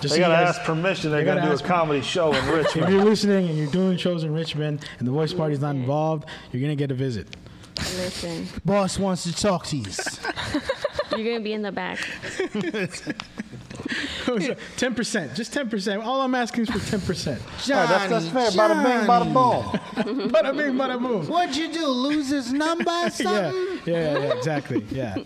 Just 0.00 0.02
they 0.02 0.08
so 0.08 0.18
gotta 0.18 0.34
guys- 0.34 0.56
ask 0.56 0.62
permission. 0.62 1.10
They're 1.10 1.20
they 1.20 1.26
gonna 1.26 1.40
gotta 1.42 1.58
do 1.58 1.64
a 1.64 1.66
comedy 1.68 2.00
show 2.02 2.32
in 2.32 2.46
Richmond. 2.48 2.86
If 2.86 2.90
you're 2.90 3.04
listening 3.04 3.48
and 3.48 3.58
you're 3.58 3.70
doing 3.70 3.96
shows 3.98 4.24
in 4.24 4.32
Richmond 4.32 4.84
and 4.98 5.06
the 5.06 5.12
voice 5.12 5.32
party's 5.34 5.60
not 5.60 5.74
involved, 5.76 6.26
you're 6.52 6.62
gonna 6.62 6.76
get 6.76 6.90
a 6.90 6.94
visit. 6.94 7.28
Listen, 7.96 8.46
Boss 8.64 8.98
wants 8.98 9.22
to 9.24 9.32
talk 9.34 9.66
to 9.66 9.76
you. 9.76 9.86
You're 11.20 11.32
gonna 11.32 11.44
be 11.44 11.52
in 11.52 11.62
the 11.62 11.72
back. 11.72 11.98
Oh, 14.28 14.38
ten 14.76 14.94
percent, 14.94 15.34
just 15.34 15.52
ten 15.52 15.68
percent. 15.68 16.02
All 16.02 16.20
I'm 16.20 16.34
asking 16.34 16.64
is 16.64 16.70
for 16.70 16.78
ten 16.90 17.00
percent. 17.00 17.40
All 17.40 17.76
right, 17.76 17.88
that's, 17.88 18.28
that's 18.28 18.28
fair. 18.28 18.50
Bada 18.50 18.84
bing, 18.84 19.08
bada 19.08 19.24
boom. 19.32 20.28
Bada 20.30 20.56
bing, 20.56 20.74
bada 20.74 21.00
boom. 21.00 21.26
What'd 21.26 21.56
you 21.56 21.72
do? 21.72 21.86
Lose 21.86 22.28
his 22.28 22.52
number 22.52 22.88
or 22.90 23.02
Yeah, 23.04 23.08
something? 23.08 23.78
yeah, 23.86 24.12
yeah, 24.12 24.18
yeah, 24.18 24.34
exactly. 24.34 24.84
Yeah, 24.90 25.16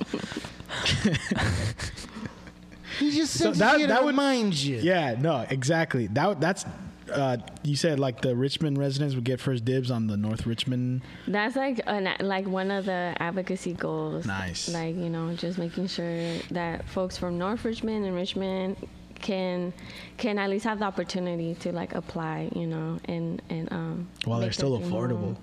He 2.98 3.10
just 3.10 3.34
So 3.36 3.46
sent 3.46 3.56
that- 3.58 3.72
you 3.72 3.78
here 3.80 3.88
that 3.88 3.98
to 3.98 4.04
would- 4.04 4.10
remind 4.12 4.54
you. 4.54 4.76
yeah. 4.76 5.16
No, 5.18 5.44
exactly. 5.50 6.06
That 6.08 6.40
that's. 6.40 6.64
Uh, 7.12 7.37
you 7.62 7.76
said 7.76 8.00
like 8.00 8.20
the 8.20 8.34
Richmond 8.34 8.78
residents 8.78 9.14
would 9.14 9.25
get 9.25 9.40
first 9.40 9.64
dibs 9.64 9.90
on 9.90 10.06
the 10.06 10.16
North 10.16 10.46
Richmond. 10.46 11.02
That's 11.28 11.56
like 11.56 11.80
an, 11.87 12.14
like 12.20 12.46
one 12.46 12.70
of 12.70 12.87
the 12.87 13.14
advocacy 13.18 13.75
goals. 13.75 14.26
Nice. 14.26 14.68
Like 14.68 14.96
you 14.96 15.11
know, 15.11 15.34
just 15.34 15.58
making 15.58 15.88
sure 15.88 16.38
that 16.50 16.88
folks 16.88 17.16
from 17.16 17.38
North 17.38 17.64
Richmond 17.64 18.06
and 18.06 18.14
Richmond 18.14 18.76
can 19.20 19.73
can 20.16 20.38
at 20.38 20.50
least 20.50 20.64
have 20.64 20.78
the 20.78 20.84
opportunity 20.84 21.54
to 21.56 21.73
like 21.73 21.94
apply. 21.94 22.50
You 22.54 22.66
know, 22.66 22.99
and 23.06 23.42
and 23.50 23.73
um. 23.73 24.08
While 24.25 24.40
they're 24.40 24.52
still 24.52 24.78
affordable. 24.78 25.37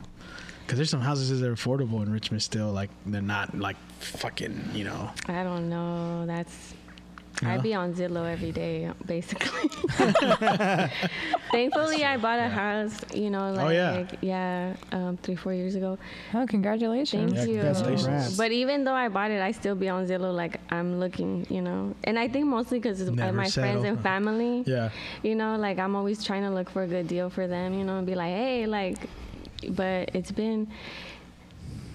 Because 0.66 0.78
there's 0.78 0.90
some 0.90 1.02
houses 1.02 1.42
that 1.42 1.50
are 1.50 1.56
affordable 1.56 2.02
in 2.02 2.12
Richmond 2.12 2.42
still. 2.42 2.72
Like 2.72 2.90
they're 3.06 3.22
not 3.22 3.58
like 3.58 3.76
fucking. 4.00 4.70
You 4.74 4.86
know. 4.86 5.12
I 5.28 5.44
don't 5.44 5.70
know. 5.70 6.26
That's. 6.26 6.74
No? 7.42 7.50
I'd 7.50 7.64
be 7.64 7.74
on 7.74 7.94
Zillow 7.94 8.32
every 8.32 8.52
day, 8.52 8.90
basically. 9.06 9.68
Thankfully, 11.52 12.04
I 12.06 12.18
bought 12.18 12.40
a 12.40 12.48
house, 12.48 13.00
you 13.14 13.30
know, 13.30 13.52
like, 13.52 13.66
Oh, 13.66 13.70
yeah. 13.70 14.06
yeah, 14.22 14.74
um, 14.92 15.18
three, 15.18 15.36
four 15.36 15.54
years 15.54 15.76
ago. 15.76 15.98
Oh, 16.34 16.46
congratulations. 16.48 17.34
Thank 17.34 17.48
Yeah, 17.48 17.54
you. 17.54 17.62
congratulations. 17.62 18.06
Congrats. 18.06 18.38
But 18.38 18.52
even 18.52 18.84
though 18.84 18.94
I 18.94 19.10
bought 19.10 19.32
it, 19.32 19.42
I 19.42 19.52
still 19.52 19.76
be 19.76 19.90
on 19.90 20.06
Zillow, 20.08 20.34
like 20.34 20.60
I'm 20.70 21.00
looking, 21.00 21.46
you 21.50 21.62
know. 21.62 21.96
And 22.04 22.18
I 22.20 22.28
think 22.28 22.46
mostly 22.46 22.80
because 22.80 23.02
Never 23.10 23.34
my 23.36 23.50
friends 23.50 23.84
and 23.84 24.00
family, 24.02 24.64
Yeah. 24.66 24.90
you 25.24 25.36
know, 25.36 25.56
like 25.58 25.80
I'm 25.80 25.96
always 25.96 26.24
trying 26.24 26.44
to 26.44 26.52
look 26.52 26.70
for 26.70 26.84
a 26.84 26.88
good 26.88 27.08
deal 27.08 27.30
for 27.30 27.48
them, 27.48 27.74
you 27.74 27.84
know, 27.84 27.98
and 27.98 28.08
be 28.08 28.16
like, 28.16 28.34
hey, 28.34 28.66
like, 28.68 28.98
but 29.70 30.12
it's 30.14 30.32
been. 30.32 30.68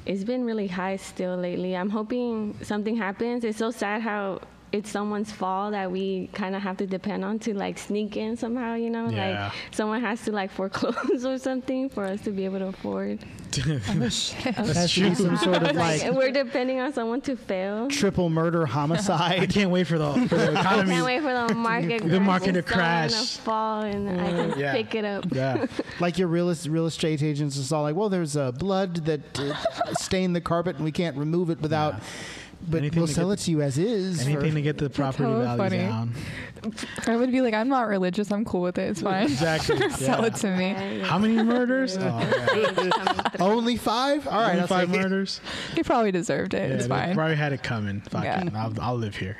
It's 0.05 0.23
been 0.23 0.45
really 0.45 0.69
high 0.69 0.97
still 0.99 1.37
lately. 1.37 1.77
I'm 1.77 1.91
hoping 1.91 2.57
something 2.63 2.97
happens. 2.97 3.43
It's 3.43 3.59
so 3.59 3.73
sad 3.73 4.03
how 4.03 4.41
it's 4.77 4.91
someone's 4.91 5.33
fault 5.33 5.73
that 5.73 5.91
we 5.91 6.29
kind 6.33 6.55
of 6.55 6.63
have 6.63 6.77
to 6.79 6.87
depend 6.87 7.25
on 7.25 7.39
to 7.41 7.55
like 7.55 7.79
sneak 7.79 8.17
in 8.17 8.37
somehow. 8.37 8.75
You 8.75 8.91
know, 8.91 9.09
Yeah. 9.09 9.45
like 9.47 9.53
someone 9.75 10.01
has 10.03 10.23
to 10.25 10.33
like 10.33 10.51
foreclose 10.51 11.25
or 11.31 11.39
something 11.39 11.89
for 11.89 12.05
us 12.05 12.21
to 12.23 12.31
be 12.31 12.45
able 12.45 12.59
to 12.61 12.67
afford. 12.69 13.19
That's 13.57 14.93
true. 14.93 15.09
be 15.09 15.15
some 15.15 15.37
sort 15.39 15.63
of 15.63 15.75
like 15.77 16.13
we're 16.13 16.31
depending 16.31 16.79
on 16.81 16.93
someone 16.93 17.21
to 17.23 17.37
fail. 17.37 17.89
triple 17.89 18.29
murder 18.29 18.65
I 18.67 18.71
homicide. 18.71 19.51
can't 19.51 19.71
wait 19.71 19.87
for 19.87 19.99
the 19.99 20.13
for 20.29 20.37
the 20.37 20.53
economy. 20.61 20.91
Can't 20.91 21.07
wait 21.07 21.23
for 21.23 21.33
the 21.49 21.55
market. 21.55 22.03
The 22.07 22.21
market 22.21 22.53
to 22.53 22.63
crash, 22.63 23.13
and 23.13 23.13
crash. 23.13 23.13
someone 23.13 23.27
to 23.27 23.43
fall, 23.43 23.83
and 23.83 24.21
I 24.21 24.27
can 24.51 24.59
Yeah. 24.61 24.73
pick 24.73 24.95
it 24.95 25.05
up. 25.05 25.25
Yeah, 25.33 25.67
like 26.01 26.19
your 26.19 26.29
real, 26.29 26.55
real 26.69 26.87
estate 26.87 27.23
agents 27.23 27.57
is 27.57 27.73
all 27.73 27.83
like, 27.83 27.97
well, 27.97 28.09
there's 28.11 28.37
uh, 28.37 28.53
blood 28.53 29.07
that 29.07 29.39
uh, 29.41 29.55
stained 29.99 30.37
the 30.37 30.41
carpet 30.41 30.77
and 30.77 30.85
we 30.85 30.93
can't 30.93 31.17
remove 31.17 31.49
it 31.51 31.61
without. 31.61 31.95
Yeah. 31.95 32.01
But 32.69 32.79
Anything 32.79 32.99
we'll 33.01 33.07
to 33.07 33.15
sell 33.15 33.29
get 33.31 33.41
it 33.41 33.43
to 33.45 33.51
you 33.53 33.63
as 33.63 33.79
is. 33.79 34.23
for- 34.23 34.29
anything 34.31 34.55
to 34.55 34.63
get 34.63 34.77
the 34.79 34.91
property 34.91 35.25
so 35.25 35.41
value 35.41 35.57
funny. 35.63 35.79
down. 35.79 36.13
I 37.07 37.15
would 37.17 37.31
be 37.31 37.41
like, 37.43 37.55
I'm 37.55 37.69
not 37.69 37.87
religious. 37.87 38.33
I'm 38.33 38.45
cool 38.45 38.63
with 38.63 38.77
it. 38.79 38.91
It's 38.91 39.03
fine. 39.03 39.25
Exactly. 39.25 39.89
Sell 39.91 40.21
yeah. 40.23 40.27
it 40.27 40.35
to 40.37 40.57
me. 40.57 41.01
How 41.05 41.19
many 41.19 41.41
murders? 41.43 41.97
Oh, 42.07 42.21
yeah. 42.57 43.31
Only 43.41 43.77
five? 43.77 44.27
All 44.27 44.41
right, 44.41 44.57
Only 44.57 44.67
five 44.67 44.89
murders. 44.91 45.41
You 45.77 45.85
probably 45.85 46.11
deserved 46.11 46.55
it. 46.55 46.69
Yeah, 46.69 46.75
it's 46.75 46.85
they 46.85 46.89
fine. 46.89 47.15
Probably 47.15 47.37
had 47.37 47.53
it 47.53 47.63
coming. 47.63 48.01
Fuck 48.01 48.25
Yeah. 48.25 48.49
I'll, 48.55 48.73
I'll 48.81 48.97
live 48.97 49.15
here. 49.17 49.37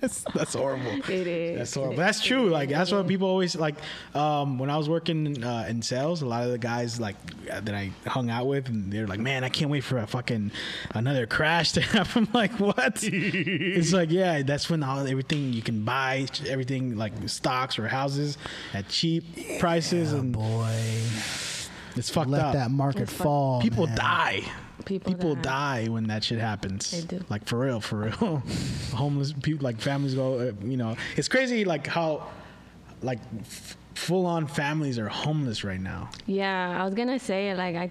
that's, 0.00 0.24
that's 0.34 0.54
horrible. 0.54 0.90
It 1.08 1.26
is. 1.26 1.58
That's 1.58 1.74
horrible. 1.74 1.96
That's 1.96 2.20
true. 2.20 2.48
Like 2.50 2.68
that's 2.68 2.92
what 2.92 3.06
people 3.06 3.28
always 3.28 3.56
like. 3.56 3.76
Um, 4.14 4.58
when 4.58 4.70
I 4.70 4.76
was 4.76 4.88
working 4.88 5.42
uh, 5.42 5.66
in 5.68 5.82
sales, 5.82 6.22
a 6.22 6.26
lot 6.26 6.44
of 6.44 6.50
the 6.50 6.58
guys 6.58 7.00
like 7.00 7.16
uh, 7.50 7.60
that 7.60 7.74
I 7.74 7.90
hung 8.06 8.30
out 8.30 8.46
with, 8.46 8.68
and 8.68 8.92
they're 8.92 9.06
like, 9.06 9.20
"Man, 9.20 9.44
I 9.44 9.48
can't 9.48 9.70
wait 9.70 9.84
for 9.84 9.98
a 9.98 10.06
fucking 10.06 10.50
another 10.94 11.26
crash 11.26 11.69
to 11.74 11.80
happen." 11.80 12.24
I'm 12.28 12.32
like, 12.32 12.52
"What?" 12.60 13.02
it's 13.02 13.92
like, 13.92 14.10
yeah, 14.10 14.42
that's 14.42 14.68
when 14.70 14.82
all 14.82 15.06
everything 15.06 15.52
you 15.52 15.62
can 15.62 15.84
buy, 15.84 16.26
everything 16.48 16.96
like 16.96 17.12
stocks 17.28 17.78
or 17.78 17.88
houses 17.88 18.38
at 18.74 18.88
cheap 18.88 19.58
prices, 19.58 20.12
and 20.12 20.32
Boy, 20.32 21.02
it's 21.96 22.10
fucked 22.10 22.30
let 22.30 22.42
up. 22.42 22.52
that 22.54 22.70
market 22.70 23.02
It's 23.02 23.12
fuck- 23.12 23.24
fall. 23.24 23.60
People 23.60 23.86
man. 23.86 23.96
die. 23.96 24.42
People, 24.86 25.12
People 25.12 25.34
die. 25.34 25.42
die 25.84 25.88
when 25.90 26.06
that 26.06 26.24
shit 26.24 26.38
happens. 26.38 26.90
They 26.90 27.02
do. 27.18 27.22
Like 27.28 27.46
for 27.46 27.58
real, 27.58 27.80
for 27.80 27.96
real. 27.98 28.42
Homeless 28.94 29.32
people, 29.34 29.62
like 29.64 29.78
families 29.80 30.14
go. 30.14 30.38
Uh, 30.38 30.52
you 30.64 30.76
know, 30.78 30.96
it's 31.16 31.28
crazy. 31.28 31.64
Like 31.66 31.86
how, 31.86 32.26
like, 33.02 33.18
f- 33.40 33.76
full 34.06 34.26
on 34.26 34.46
families 34.46 34.98
are 34.98 35.08
homeless 35.08 35.62
right 35.64 35.80
now. 35.80 36.08
Yeah, 36.26 36.80
I 36.80 36.84
was 36.84 36.94
gonna 36.94 37.18
say 37.18 37.54
like 37.54 37.76
I, 37.76 37.90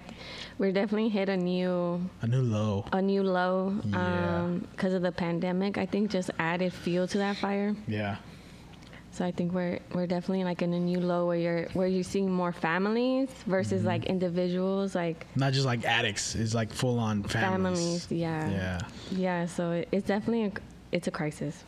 we're 0.58 0.72
definitely 0.72 1.08
hit 1.08 1.28
a 1.28 1.36
new 1.36 2.00
A 2.22 2.26
new 2.26 2.42
low. 2.42 2.84
a 2.92 3.00
new 3.00 3.22
low 3.22 3.78
Yeah. 3.84 4.40
um 4.42 4.66
because 4.72 4.92
of 4.94 5.02
the 5.02 5.12
pandemic. 5.12 5.78
I 5.78 5.86
think 5.86 6.10
just 6.10 6.30
added 6.38 6.72
fuel 6.72 7.06
to 7.08 7.18
that 7.18 7.36
fire. 7.36 7.74
Yeah. 7.86 8.16
So 9.12 9.24
I 9.24 9.32
think 9.32 9.52
we're 9.52 9.78
we're 9.94 10.06
definitely 10.06 10.44
like 10.44 10.62
in 10.62 10.72
a 10.72 10.78
new 10.80 11.00
low 11.00 11.26
where 11.26 11.36
you're 11.36 11.64
where 11.78 11.86
you're 11.88 12.04
seeing 12.14 12.30
more 12.30 12.52
families 12.52 13.28
versus 13.46 13.80
Mm-hmm. 13.80 13.86
like 13.92 14.04
individuals 14.06 14.94
like 14.94 15.26
Not 15.36 15.52
just 15.52 15.66
like 15.66 15.84
addicts. 15.84 16.34
It's 16.34 16.54
like 16.54 16.70
full 16.72 16.98
on 16.98 17.22
families. 17.24 18.06
families. 18.06 18.06
Yeah. 18.10 18.50
Yeah. 18.50 18.78
Yeah. 19.10 19.46
So 19.46 19.62
it, 19.78 19.88
it's 19.92 20.06
definitely 20.06 20.44
a, 20.46 20.52
it's 20.92 21.06
a 21.08 21.10
crisis 21.10 21.64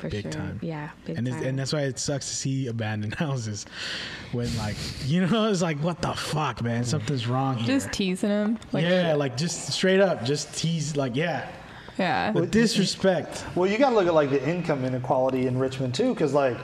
for 0.00 0.08
Big 0.08 0.22
sure. 0.22 0.32
time. 0.32 0.58
Yeah. 0.62 0.90
Big 1.04 1.18
And, 1.18 1.26
time. 1.26 1.42
and 1.44 1.58
that's 1.58 1.72
why 1.72 1.82
it 1.82 1.98
sucks 1.98 2.28
to 2.28 2.34
see 2.34 2.66
abandoned 2.66 3.14
houses 3.26 3.66
when 4.32 4.54
like 4.58 4.76
you 5.06 5.26
know 5.26 5.48
it's 5.50 5.62
like 5.62 5.78
what 5.78 6.00
the 6.02 6.12
fuck 6.14 6.62
man 6.62 6.84
something's 6.84 7.26
wrong 7.26 7.56
here 7.56 7.66
Just 7.78 7.92
teasing 7.92 8.30
him. 8.30 8.58
Like, 8.72 8.84
yeah 8.84 9.14
like 9.14 9.36
just 9.36 9.72
straight 9.72 10.00
up 10.00 10.24
just 10.24 10.54
tease 10.56 10.96
like 10.96 11.14
yeah 11.16 11.48
yeah. 11.98 12.32
the 12.32 12.46
disrespect 12.46 13.44
Well, 13.54 13.70
you 13.70 13.76
got 13.76 13.90
to 13.90 13.94
look 13.94 14.06
at 14.06 14.14
like 14.14 14.30
the 14.30 14.42
income 14.48 14.84
inequality 14.86 15.46
in 15.46 15.58
Richmond 15.58 15.94
too, 15.94 16.14
because 16.14 16.32
like 16.32 16.56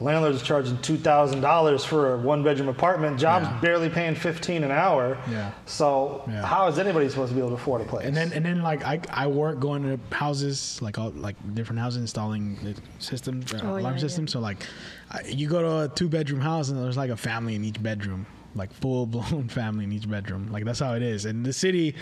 landlords 0.00 0.40
are 0.40 0.44
charging 0.44 0.78
two 0.78 0.96
thousand 0.96 1.40
dollars 1.42 1.84
for 1.84 2.14
a 2.14 2.18
one-bedroom 2.18 2.68
apartment. 2.68 3.18
Jobs 3.18 3.46
Yeah. 3.46 3.60
barely 3.60 3.88
paying 3.88 4.14
fifteen 4.14 4.64
an 4.64 4.70
hour. 4.70 5.18
Yeah. 5.30 5.50
So 5.66 6.24
Yeah. 6.26 6.44
how 6.44 6.66
is 6.68 6.78
anybody 6.78 7.08
supposed 7.08 7.28
to 7.30 7.34
be 7.34 7.40
able 7.40 7.50
to 7.50 7.56
afford 7.56 7.82
a 7.82 7.84
place? 7.84 8.06
And 8.06 8.16
then 8.16 8.32
and 8.32 8.44
then 8.44 8.62
like 8.62 8.84
I, 8.84 9.00
I 9.10 9.26
work 9.26 9.60
going 9.60 9.82
to 9.82 9.98
houses 10.14 10.78
like 10.80 10.98
all 10.98 11.10
like 11.10 11.36
different 11.54 11.80
houses 11.80 12.00
installing 12.00 12.56
the 12.62 12.74
system 12.98 13.42
uh, 13.54 13.58
Oh, 13.62 13.78
alarm 13.78 13.94
yeah, 13.94 14.00
system. 14.00 14.26
So 14.26 14.40
like 14.40 14.64
I, 15.10 15.22
you 15.26 15.48
go 15.48 15.60
to 15.62 15.78
a 15.84 15.88
two 15.94 16.08
bedroom 16.08 16.40
house 16.40 16.70
and 16.70 16.82
there's 16.82 16.96
like 16.96 17.10
a 17.10 17.16
family 17.16 17.54
in 17.54 17.64
each 17.64 17.82
bedroom, 17.82 18.26
like 18.54 18.72
full 18.72 19.06
blown 19.06 19.48
family 19.60 19.84
in 19.84 19.92
each 19.92 20.08
bedroom. 20.08 20.48
Like 20.50 20.64
that's 20.64 20.78
how 20.80 20.94
it 20.94 21.02
is. 21.02 21.24
And 21.26 21.44
the 21.44 21.52
city 21.52 21.94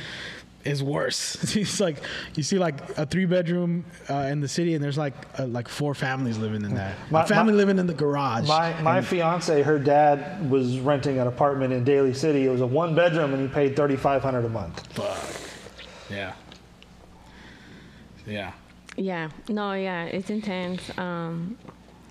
is 0.64 0.82
worse. 0.82 1.56
it's 1.56 1.80
like 1.80 1.96
you 2.34 2.42
see 2.42 2.58
like 2.58 2.96
a 2.98 3.06
three 3.06 3.24
bedroom 3.24 3.84
uh, 4.10 4.14
in 4.30 4.40
the 4.40 4.48
city 4.48 4.74
and 4.74 4.82
there's 4.82 4.98
like 4.98 5.14
uh, 5.38 5.46
like 5.46 5.68
four 5.68 5.94
families 5.94 6.38
living 6.38 6.64
in 6.64 6.74
that. 6.74 6.96
My- 7.10 7.22
a 7.22 7.26
family 7.26 7.52
my- 7.52 7.58
living 7.58 7.78
in 7.78 7.86
the 7.86 7.94
garage. 7.94 8.46
my 8.48 8.80
my 8.82 9.00
fiance, 9.00 9.62
her 9.62 9.78
dad 9.78 10.50
was 10.50 10.78
renting 10.80 11.18
an 11.18 11.26
apartment 11.26 11.72
in 11.72 11.84
Daly 11.84 12.14
City. 12.14 12.46
It 12.46 12.50
was 12.50 12.60
a 12.60 12.66
one 12.66 12.94
bedroom, 12.94 13.32
and 13.34 13.42
he 13.42 13.48
paid 13.48 13.76
thirty 13.76 13.96
five 13.96 14.22
hundred 14.22 14.44
a 14.44 14.48
month. 14.48 14.86
Fuck. 14.94 15.18
Yeah. 16.10 16.34
Yeah. 18.26 18.52
Yeah, 18.96 19.30
no, 19.48 19.74
yeah, 19.74 20.04
it's 20.06 20.28
intense. 20.28 20.90
Um, 20.98 21.56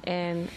and 0.06 0.48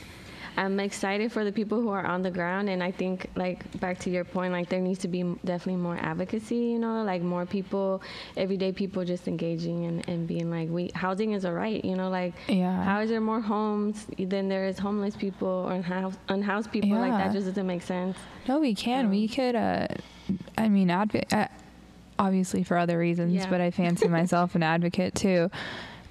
I'm 0.57 0.79
excited 0.81 1.33
for 1.33 1.45
the 1.45 1.53
people 1.53 1.81
who 1.81 1.89
are 1.91 2.05
on 2.05 2.23
the 2.23 2.31
ground. 2.31 2.69
And 2.69 2.83
I 2.83 2.91
think, 2.91 3.31
like, 3.35 3.79
back 3.81 3.99
to 4.01 4.11
your 4.11 4.25
point, 4.25 4.53
like, 4.53 4.69
there 4.69 4.81
needs 4.81 4.99
to 5.01 5.09
be 5.09 5.23
definitely 5.45 5.81
more 5.83 5.97
advocacy, 6.01 6.57
you 6.57 6.79
know, 6.79 7.03
like 7.05 7.23
more 7.23 7.47
people, 7.47 8.03
everyday 8.37 8.73
people 8.73 9.05
just 9.05 9.27
engaging 9.29 9.87
and, 9.87 10.09
and 10.09 10.27
being 10.27 10.51
like, 10.51 10.69
we, 10.69 10.91
housing 10.95 11.33
is 11.33 11.45
a 11.45 11.53
right, 11.53 11.85
you 11.85 11.97
know, 11.97 12.09
like, 12.11 12.35
Yeah. 12.49 12.83
how 12.85 13.01
is 13.01 13.11
there 13.11 13.21
more 13.21 13.41
homes 13.41 14.07
than 14.19 14.49
there 14.49 14.67
is 14.67 14.79
homeless 14.79 15.17
people 15.17 15.49
or 15.49 15.73
unhoused, 15.75 16.19
unhoused 16.29 16.71
people? 16.73 16.91
Like, 16.99 17.13
that 17.13 17.33
just 17.33 17.47
doesn't 17.47 17.67
make 17.67 17.83
sense. 17.83 18.17
No, 18.49 18.59
we 18.61 18.75
can. 18.75 19.11
We 19.11 19.29
could. 19.29 19.55
Uh, 19.55 19.87
I 20.59 20.69
mean, 20.69 20.91
advocate. 20.91 21.33
Uh, 21.33 21.49
obviously 22.19 22.63
for 22.63 22.77
other 22.77 22.99
reasons, 22.99 23.33
Yeah. 23.33 23.49
but 23.49 23.63
I 23.63 23.71
fancy 23.71 24.07
myself 24.07 24.55
an 24.55 24.63
advocate 24.75 25.15
too. 25.15 25.51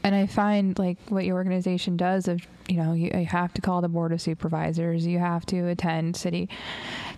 And 0.04 0.16
I 0.16 0.28
find 0.28 0.78
like 0.80 0.98
what 1.10 1.26
your 1.26 1.36
organization 1.36 1.98
does 1.98 2.28
of 2.28 2.42
you 2.68 2.78
know 2.78 2.94
you, 2.94 3.12
you 3.14 3.26
have 3.26 3.54
to 3.56 3.62
call 3.62 3.82
the 3.82 3.90
board 3.90 4.12
of 4.12 4.22
supervisors, 4.22 5.06
you 5.06 5.20
have 5.20 5.46
to 5.48 5.68
attend 5.68 6.16
city 6.16 6.48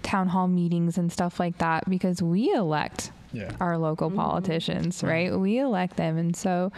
town 0.01 0.27
hall 0.29 0.47
meetings 0.47 0.97
and 0.97 1.11
stuff 1.11 1.39
like 1.39 1.57
that 1.59 1.87
because 1.89 2.21
we 2.23 2.51
elect 2.53 3.11
Yeah. 3.33 3.51
our 3.59 3.77
local 3.77 4.09
mm-hmm. 4.09 4.19
politicians, 4.19 5.03
right? 5.03 5.37
We 5.37 5.59
elect 5.59 5.95
them, 5.97 6.17
and 6.17 6.35
so 6.35 6.71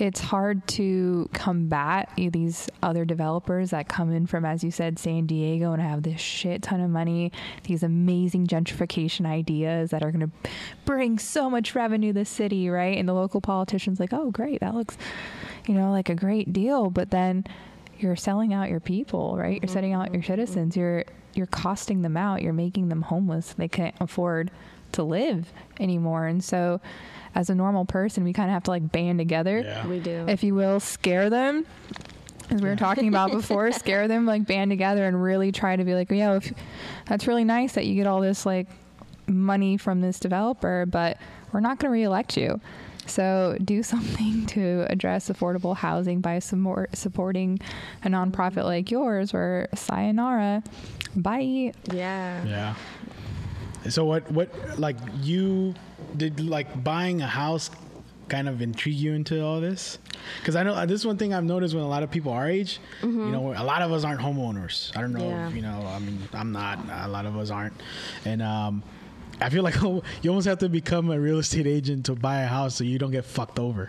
it's 0.00 0.20
hard 0.20 0.66
to 0.68 1.28
combat 1.32 2.10
these 2.16 2.68
other 2.82 3.04
developers 3.04 3.70
that 3.70 3.88
come 3.88 4.12
in 4.12 4.26
from, 4.26 4.44
as 4.44 4.64
you 4.64 4.70
said, 4.70 4.98
San 4.98 5.26
Diego 5.26 5.72
and 5.72 5.82
have 5.82 6.02
this 6.02 6.20
shit 6.20 6.62
ton 6.62 6.80
of 6.80 6.90
money, 6.90 7.32
these 7.64 7.82
amazing 7.82 8.46
gentrification 8.46 9.26
ideas 9.26 9.90
that 9.90 10.02
are 10.02 10.10
going 10.10 10.28
to 10.30 10.50
bring 10.84 11.18
so 11.18 11.50
much 11.50 11.74
revenue 11.74 12.12
to 12.12 12.20
the 12.20 12.24
city, 12.24 12.68
right? 12.68 12.96
And 12.96 13.08
the 13.08 13.12
local 13.12 13.40
politicians 13.40 14.00
like, 14.00 14.12
oh, 14.12 14.30
great, 14.30 14.60
that 14.60 14.74
looks, 14.74 14.96
you 15.66 15.74
know, 15.74 15.90
like 15.90 16.08
a 16.08 16.14
great 16.14 16.52
deal, 16.52 16.90
but 16.90 17.10
then 17.10 17.44
you're 17.98 18.16
selling 18.16 18.54
out 18.54 18.70
your 18.70 18.80
people, 18.80 19.36
right? 19.36 19.60
You're 19.62 19.68
selling 19.68 19.92
out 19.92 20.12
your 20.12 20.22
citizens. 20.22 20.76
You're 20.76 21.04
you're 21.34 21.46
costing 21.46 22.02
them 22.02 22.16
out. 22.16 22.42
You're 22.42 22.52
making 22.52 22.88
them 22.88 23.02
homeless. 23.02 23.54
They 23.56 23.68
can't 23.68 23.94
afford 24.00 24.50
to 24.92 25.02
live 25.02 25.52
anymore. 25.78 26.26
And 26.26 26.42
so, 26.42 26.80
as 27.34 27.50
a 27.50 27.54
normal 27.54 27.84
person, 27.84 28.24
we 28.24 28.32
kind 28.32 28.48
of 28.50 28.54
have 28.54 28.64
to 28.64 28.70
like 28.70 28.90
band 28.90 29.18
together, 29.18 29.60
Yeah. 29.60 29.86
We 29.86 30.00
do. 30.00 30.24
if 30.28 30.42
you 30.42 30.54
will, 30.54 30.80
scare 30.80 31.30
them. 31.30 31.66
As 32.50 32.60
we 32.60 32.68
were 32.68 32.76
talking 32.76 33.08
about 33.08 33.30
before, 33.32 33.70
scare 33.72 34.08
them, 34.08 34.26
like 34.26 34.46
band 34.46 34.70
together 34.70 35.06
and 35.06 35.22
really 35.22 35.52
try 35.52 35.76
to 35.76 35.84
be 35.84 35.94
like, 35.94 36.10
yeah, 36.10 36.36
if, 36.36 36.52
that's 37.06 37.26
really 37.26 37.44
nice 37.44 37.74
that 37.74 37.86
you 37.86 37.94
get 37.94 38.06
all 38.06 38.20
this 38.20 38.44
like 38.44 38.66
money 39.28 39.76
from 39.76 40.00
this 40.00 40.18
developer, 40.18 40.84
but 40.86 41.16
we're 41.52 41.60
not 41.60 41.78
going 41.78 41.90
to 41.90 41.92
reelect 41.92 42.36
you. 42.36 42.60
So 43.06 43.56
do 43.64 43.82
something 43.84 44.46
to 44.46 44.86
address 44.88 45.28
affordable 45.28 45.76
housing 45.76 46.20
by 46.20 46.38
support, 46.40 46.96
supporting 46.96 47.60
a 48.04 48.08
nonprofit 48.08 48.54
mm-hmm. 48.54 48.66
like 48.66 48.90
yours, 48.90 49.32
or 49.34 49.68
sayonara, 49.74 50.62
bye. 51.16 51.72
yeah. 51.92 52.44
Yeah. 52.44 52.74
So 53.88 54.04
what 54.04 54.30
what 54.30 54.48
like 54.78 54.96
you 55.22 55.74
did 56.16 56.40
like 56.40 56.84
buying 56.84 57.22
a 57.22 57.26
house 57.26 57.70
kind 58.28 58.48
of 58.48 58.60
intrigue 58.62 58.94
you 58.96 59.12
into 59.14 59.42
all 59.42 59.60
this? 59.60 59.98
Because 60.38 60.54
I 60.54 60.62
know 60.62 60.74
uh, 60.74 60.84
this 60.86 61.00
is 61.00 61.06
one 61.06 61.16
thing 61.16 61.32
I've 61.32 61.44
noticed 61.44 61.74
when 61.74 61.82
a 61.82 61.88
lot 61.88 62.02
of 62.02 62.10
people 62.10 62.32
our 62.32 62.48
age, 62.48 62.78
you 63.02 63.08
know, 63.08 63.52
a 63.52 63.64
lot 63.64 63.80
of 63.82 63.90
us 63.90 64.04
aren't 64.04 64.20
homeowners. 64.20 64.94
I 64.96 65.00
don't 65.00 65.12
know, 65.14 65.26
Yeah. 65.28 65.48
if, 65.48 65.56
you 65.56 65.62
know, 65.62 65.82
I 65.88 65.98
mean, 65.98 66.18
I'm 66.34 66.52
not. 66.52 66.78
A 66.90 67.08
lot 67.08 67.24
of 67.26 67.36
us 67.36 67.50
aren't, 67.50 67.72
and 68.24 68.42
um, 68.42 68.82
I 69.40 69.48
feel 69.48 69.62
like 69.62 69.80
you 69.82 70.02
almost 70.28 70.46
have 70.46 70.58
to 70.58 70.68
become 70.68 71.10
a 71.10 71.18
real 71.18 71.38
estate 71.38 71.66
agent 71.66 72.06
to 72.06 72.14
buy 72.14 72.42
a 72.42 72.46
house 72.46 72.74
so 72.76 72.84
you 72.84 72.98
don't 72.98 73.10
get 73.12 73.24
fucked 73.24 73.58
over. 73.58 73.88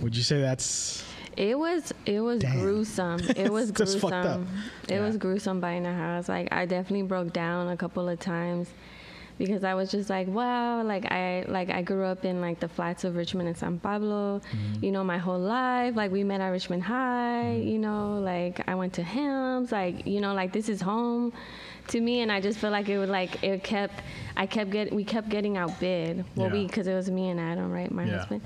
Would 0.00 0.16
you 0.16 0.24
say 0.24 0.40
that's 0.40 1.04
It 1.36 1.58
was 1.58 1.92
it 2.06 2.20
was 2.20 2.40
Damn. 2.40 2.60
gruesome. 2.60 3.20
It 3.36 3.52
was 3.52 3.72
That's 3.72 3.94
fucked 3.94 4.12
up. 4.14 4.22
gruesome. 4.24 4.48
It 4.88 4.94
Yeah. 4.94 5.00
was 5.06 5.16
gruesome 5.16 5.60
buying 5.60 5.86
a 5.86 5.94
house. 5.94 6.28
Like 6.28 6.48
I 6.52 6.66
definitely 6.66 7.02
broke 7.06 7.32
down 7.32 7.68
a 7.68 7.76
couple 7.76 8.08
of 8.08 8.18
times 8.20 8.68
because 9.36 9.64
I 9.64 9.74
was 9.74 9.90
just 9.90 10.08
like, 10.10 10.28
wow, 10.28 10.82
like 10.84 11.10
I 11.10 11.44
like 11.48 11.68
I 11.70 11.82
grew 11.82 12.04
up 12.04 12.24
in 12.24 12.40
like 12.40 12.60
the 12.60 12.68
flats 12.68 13.02
of 13.04 13.16
Richmond 13.16 13.48
and 13.48 13.56
San 13.56 13.78
Pablo, 13.80 14.40
mm-hmm. 14.40 14.84
you 14.84 14.92
know, 14.92 15.02
my 15.02 15.18
whole 15.18 15.38
life. 15.40 15.96
Like 15.96 16.12
we 16.12 16.22
met 16.24 16.40
at 16.40 16.48
Richmond 16.48 16.84
High, 16.84 17.54
mm-hmm. 17.56 17.68
you 17.68 17.78
know, 17.78 18.18
like 18.20 18.60
I 18.68 18.74
went 18.76 18.92
to 18.94 19.02
Helms, 19.02 19.72
like 19.72 20.06
you 20.06 20.20
know, 20.20 20.34
like 20.34 20.52
this 20.52 20.68
is 20.68 20.80
home 20.80 21.32
to 21.88 22.00
me, 22.00 22.20
and 22.20 22.30
I 22.30 22.40
just 22.40 22.58
feel 22.60 22.70
like 22.70 22.88
it 22.88 22.98
would 22.98 23.08
like 23.08 23.42
it 23.42 23.64
kept 23.64 24.02
I 24.36 24.46
kept 24.46 24.70
get 24.70 24.92
we 24.92 25.02
kept 25.04 25.28
getting 25.28 25.56
outbid. 25.56 26.24
Well, 26.36 26.50
we 26.50 26.66
because 26.66 26.86
it 26.86 26.94
was 26.94 27.10
me 27.10 27.28
and 27.30 27.40
Adam, 27.40 27.72
right, 27.72 27.90
my 27.90 28.04
Yeah. 28.04 28.18
husband. 28.18 28.42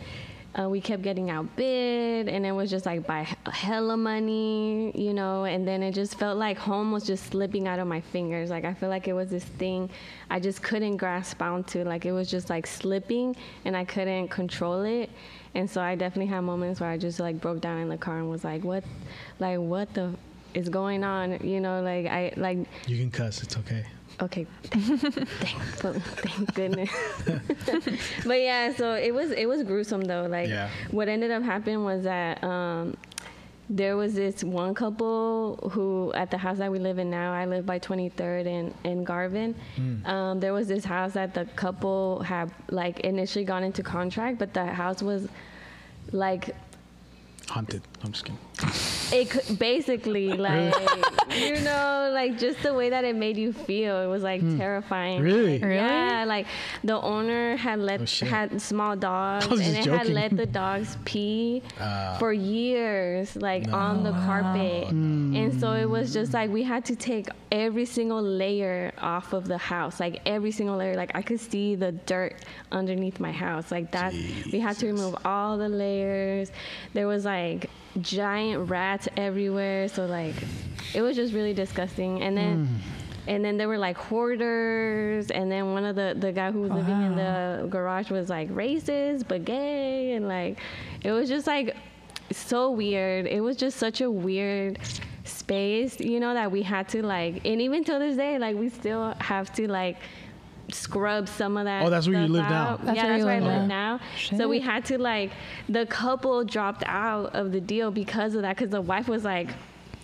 Uh, 0.58 0.68
we 0.68 0.80
kept 0.80 1.02
getting 1.02 1.30
outbid, 1.30 2.28
and 2.28 2.44
it 2.46 2.52
was 2.52 2.70
just 2.70 2.86
like 2.86 3.06
by 3.06 3.24
he- 3.24 3.36
hella 3.52 3.96
money, 3.96 4.90
you 4.98 5.12
know. 5.12 5.44
And 5.44 5.68
then 5.68 5.82
it 5.82 5.92
just 5.92 6.18
felt 6.18 6.38
like 6.38 6.56
home 6.58 6.90
was 6.90 7.06
just 7.06 7.26
slipping 7.26 7.68
out 7.68 7.78
of 7.78 7.86
my 7.86 8.00
fingers. 8.00 8.48
Like 8.50 8.64
I 8.64 8.72
feel 8.74 8.88
like 8.88 9.06
it 9.08 9.12
was 9.12 9.28
this 9.30 9.44
thing 9.44 9.90
I 10.30 10.40
just 10.40 10.62
couldn't 10.62 10.96
grasp 10.96 11.42
onto. 11.42 11.84
Like 11.84 12.06
it 12.06 12.12
was 12.12 12.30
just 12.30 12.48
like 12.50 12.66
slipping, 12.66 13.36
and 13.64 13.76
I 13.76 13.84
couldn't 13.84 14.28
control 14.28 14.82
it. 14.82 15.10
And 15.54 15.68
so 15.68 15.80
I 15.80 15.94
definitely 15.94 16.32
had 16.32 16.40
moments 16.40 16.80
where 16.80 16.90
I 16.90 16.96
just 16.96 17.20
like 17.20 17.40
broke 17.40 17.60
down 17.60 17.78
in 17.80 17.88
the 17.88 17.98
car 17.98 18.18
and 18.18 18.30
was 18.30 18.42
like, 18.44 18.64
"What, 18.64 18.84
like 19.38 19.58
what 19.58 19.92
the." 19.94 20.14
is 20.54 20.70
going 20.70 21.04
on 21.04 21.38
you 21.46 21.60
know 21.60 21.82
like 21.82 22.06
i 22.06 22.32
like 22.38 22.56
You 22.86 22.96
can 22.96 23.10
cuss. 23.10 23.42
It's 23.42 23.58
okay. 23.58 23.84
Okay, 24.20 24.46
thank, 24.62 25.00
thank, 25.78 26.02
thank 26.02 26.54
goodness. 26.54 26.90
but 28.26 28.40
yeah, 28.40 28.72
so 28.74 28.94
it 28.94 29.14
was 29.14 29.30
it 29.30 29.46
was 29.46 29.62
gruesome 29.62 30.02
though. 30.02 30.26
Like 30.28 30.48
Yeah. 30.48 30.68
what 30.90 31.08
ended 31.08 31.30
up 31.30 31.42
happening 31.42 31.84
was 31.84 32.02
that 32.02 32.42
um, 32.42 32.96
there 33.70 33.96
was 33.96 34.14
this 34.14 34.42
one 34.42 34.74
couple 34.74 35.70
who 35.72 36.12
at 36.14 36.30
the 36.32 36.38
house 36.38 36.58
that 36.58 36.72
we 36.72 36.78
live 36.80 36.98
in 36.98 37.10
now. 37.10 37.32
I 37.32 37.44
live 37.44 37.64
by 37.64 37.78
23rd 37.78 38.46
and 38.46 38.74
in 38.84 39.04
Garvin. 39.04 39.54
Um, 40.04 40.40
there 40.40 40.52
was 40.52 40.66
this 40.66 40.84
house 40.84 41.12
that 41.12 41.34
the 41.34 41.44
couple 41.54 42.20
had 42.22 42.50
like 42.70 43.00
initially 43.00 43.44
gone 43.44 43.62
into 43.62 43.82
contract, 43.82 44.38
but 44.38 44.52
the 44.52 44.66
house 44.66 45.00
was 45.02 45.28
like 46.12 46.56
Haunted. 47.48 47.82
I'm 48.04 48.12
just 48.12 48.24
kidding. 48.24 48.38
it 49.12 49.30
could, 49.30 49.58
basically 49.58 50.28
like 50.48 50.74
you 51.36 51.60
know 51.60 52.10
like 52.12 52.38
just 52.38 52.62
the 52.62 52.72
way 52.74 52.90
that 52.90 53.04
it 53.04 53.14
made 53.16 53.36
you 53.36 53.52
feel 53.52 54.00
it 54.02 54.06
was 54.06 54.22
like 54.22 54.40
terrifying. 54.56 55.18
Hmm. 55.18 55.24
Really? 55.24 55.58
Really? 55.58 55.74
yeah 55.76 56.24
like 56.26 56.46
the 56.84 57.00
owner 57.00 57.56
had 57.56 57.78
let 57.80 58.00
Oh, 58.00 58.26
had 58.26 58.60
small 58.60 58.96
dogs 59.10 59.46
and 59.46 59.60
just 59.60 59.88
it 59.88 59.92
had 59.92 60.08
let 60.08 60.36
the 60.36 60.46
dogs 60.46 60.96
pee 61.04 61.62
Uh, 61.80 62.18
for 62.20 62.32
years 62.32 63.34
like 63.36 63.68
on 63.72 64.02
the 64.04 64.12
carpet. 64.12 64.88
And 64.88 65.58
so 65.60 65.72
it 65.72 65.88
was 65.88 66.12
just 66.12 66.32
like 66.32 66.50
we 66.50 66.62
had 66.62 66.84
to 66.86 66.96
take 66.96 67.28
every 67.50 67.84
single 67.84 68.22
layer 68.22 68.92
off 68.98 69.32
of 69.32 69.48
the 69.48 69.58
house 69.58 69.98
like 70.00 70.20
every 70.26 70.50
single 70.52 70.76
layer. 70.76 70.94
Like 70.94 71.12
i 71.14 71.22
could 71.22 71.40
see 71.40 71.74
the 71.74 71.92
dirt 71.92 72.36
underneath 72.70 73.18
my 73.20 73.32
house. 73.32 73.70
Like 73.70 73.90
that 73.92 74.12
we 74.52 74.60
had 74.60 74.76
to 74.78 74.86
remove 74.86 75.16
all 75.24 75.58
the 75.58 75.68
layers. 75.68 76.50
There 76.94 77.06
was 77.08 77.24
like 77.24 77.70
giant 78.02 78.70
rats 78.70 79.08
everywhere. 79.16 79.88
So 79.88 80.06
like 80.06 80.34
it 80.94 81.02
was 81.02 81.16
just 81.16 81.32
really 81.32 81.54
disgusting. 81.54 82.22
And 82.22 82.36
then 82.36 82.66
hmm. 82.66 83.30
and 83.30 83.44
then 83.44 83.56
there 83.56 83.68
were 83.68 83.78
like 83.78 83.96
hoarders. 83.96 85.30
And 85.30 85.50
then 85.50 85.72
one 85.72 85.84
of 85.84 85.96
the 85.96 86.14
the 86.18 86.32
guy 86.32 86.50
who 86.50 86.62
was 86.62 86.72
living 86.72 87.02
in 87.02 87.16
the 87.16 87.66
garage 87.70 88.10
was 88.10 88.28
like 88.28 88.50
racist 88.50 89.28
but 89.28 89.44
gay. 89.44 90.12
And 90.12 90.28
like 90.28 90.58
it 91.02 91.12
was 91.12 91.28
just 91.28 91.46
like 91.46 91.76
so 92.30 92.70
weird. 92.70 93.26
It 93.26 93.40
was 93.40 93.56
just 93.56 93.78
such 93.78 94.00
a 94.00 94.10
weird 94.10 94.78
space 95.24 96.00
you 96.00 96.18
know 96.20 96.32
that 96.32 96.50
we 96.50 96.62
had 96.62 96.88
to 96.88 97.04
like 97.04 97.44
and 97.44 97.60
even 97.60 97.84
till 97.84 97.98
this 97.98 98.16
day 98.16 98.38
like 98.38 98.56
we 98.56 98.68
still 98.70 99.14
have 99.20 99.52
to 99.52 99.70
like 99.70 99.98
scrub 100.70 101.28
some 101.28 101.56
of 101.56 101.64
that 101.64 101.84
Oh, 101.84 101.90
that's 101.90 102.06
where 102.06 102.20
you 102.20 102.26
stuff 102.26 102.32
live 102.32 102.50
now? 102.50 102.68
out. 102.68 102.84
That's 102.84 102.96
yeah 102.96 103.08
that's 103.08 103.24
where 103.24 103.34
i 103.34 103.38
live 103.38 103.46
live 103.46 103.68
now. 103.68 103.96
now 103.96 104.36
so 104.36 104.48
we 104.48 104.60
had 104.60 104.84
to 104.86 104.98
like 104.98 105.30
the 105.68 105.86
couple 105.86 106.44
dropped 106.44 106.84
out 106.86 107.34
of 107.34 107.52
the 107.52 107.60
deal 107.60 107.90
because 107.90 108.34
of 108.34 108.42
that 108.42 108.56
because 108.56 108.70
the 108.70 108.80
wife 108.80 109.08
was 109.08 109.24
like 109.24 109.48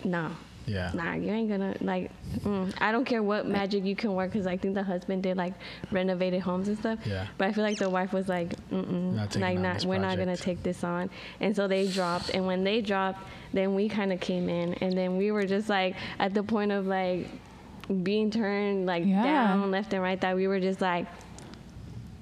no 0.03 0.31
yeah. 0.67 0.91
nah, 0.93 1.13
you 1.13 1.31
ain't 1.31 1.49
gonna 1.49 1.75
like. 1.81 2.11
Mm, 2.39 2.73
I 2.79 2.91
don't 2.91 3.05
care 3.05 3.21
what 3.21 3.47
magic 3.47 3.83
you 3.83 3.95
can 3.95 4.13
work 4.13 4.31
because 4.31 4.47
I 4.47 4.57
think 4.57 4.73
the 4.73 4.83
husband 4.83 5.23
did 5.23 5.37
like 5.37 5.53
renovated 5.91 6.41
homes 6.41 6.67
and 6.67 6.77
stuff. 6.77 6.99
Yeah. 7.05 7.27
But 7.37 7.47
I 7.47 7.53
feel 7.53 7.63
like 7.63 7.77
the 7.77 7.89
wife 7.89 8.13
was 8.13 8.27
like, 8.27 8.55
Mm-mm, 8.71 9.15
Not 9.15 9.35
like 9.35 9.59
not, 9.59 9.85
we're 9.85 9.99
not 9.99 10.17
gonna 10.17 10.37
take 10.37 10.63
this 10.63 10.83
on. 10.83 11.09
And 11.39 11.55
so 11.55 11.67
they 11.67 11.87
dropped. 11.87 12.31
And 12.31 12.45
when 12.47 12.63
they 12.63 12.81
dropped, 12.81 13.19
then 13.53 13.75
we 13.75 13.87
kind 13.89 14.11
of 14.11 14.19
came 14.19 14.49
in, 14.49 14.73
and 14.75 14.97
then 14.97 15.17
we 15.17 15.31
were 15.31 15.45
just 15.45 15.69
like 15.69 15.95
at 16.19 16.33
the 16.33 16.43
point 16.43 16.71
of 16.71 16.87
like 16.87 17.27
being 18.03 18.31
turned 18.31 18.85
like 18.85 19.05
Yeah. 19.05 19.23
down 19.23 19.71
left 19.71 19.93
and 19.93 20.01
right 20.01 20.19
that 20.21 20.35
we 20.35 20.47
were 20.47 20.59
just 20.59 20.81
like. 20.81 21.05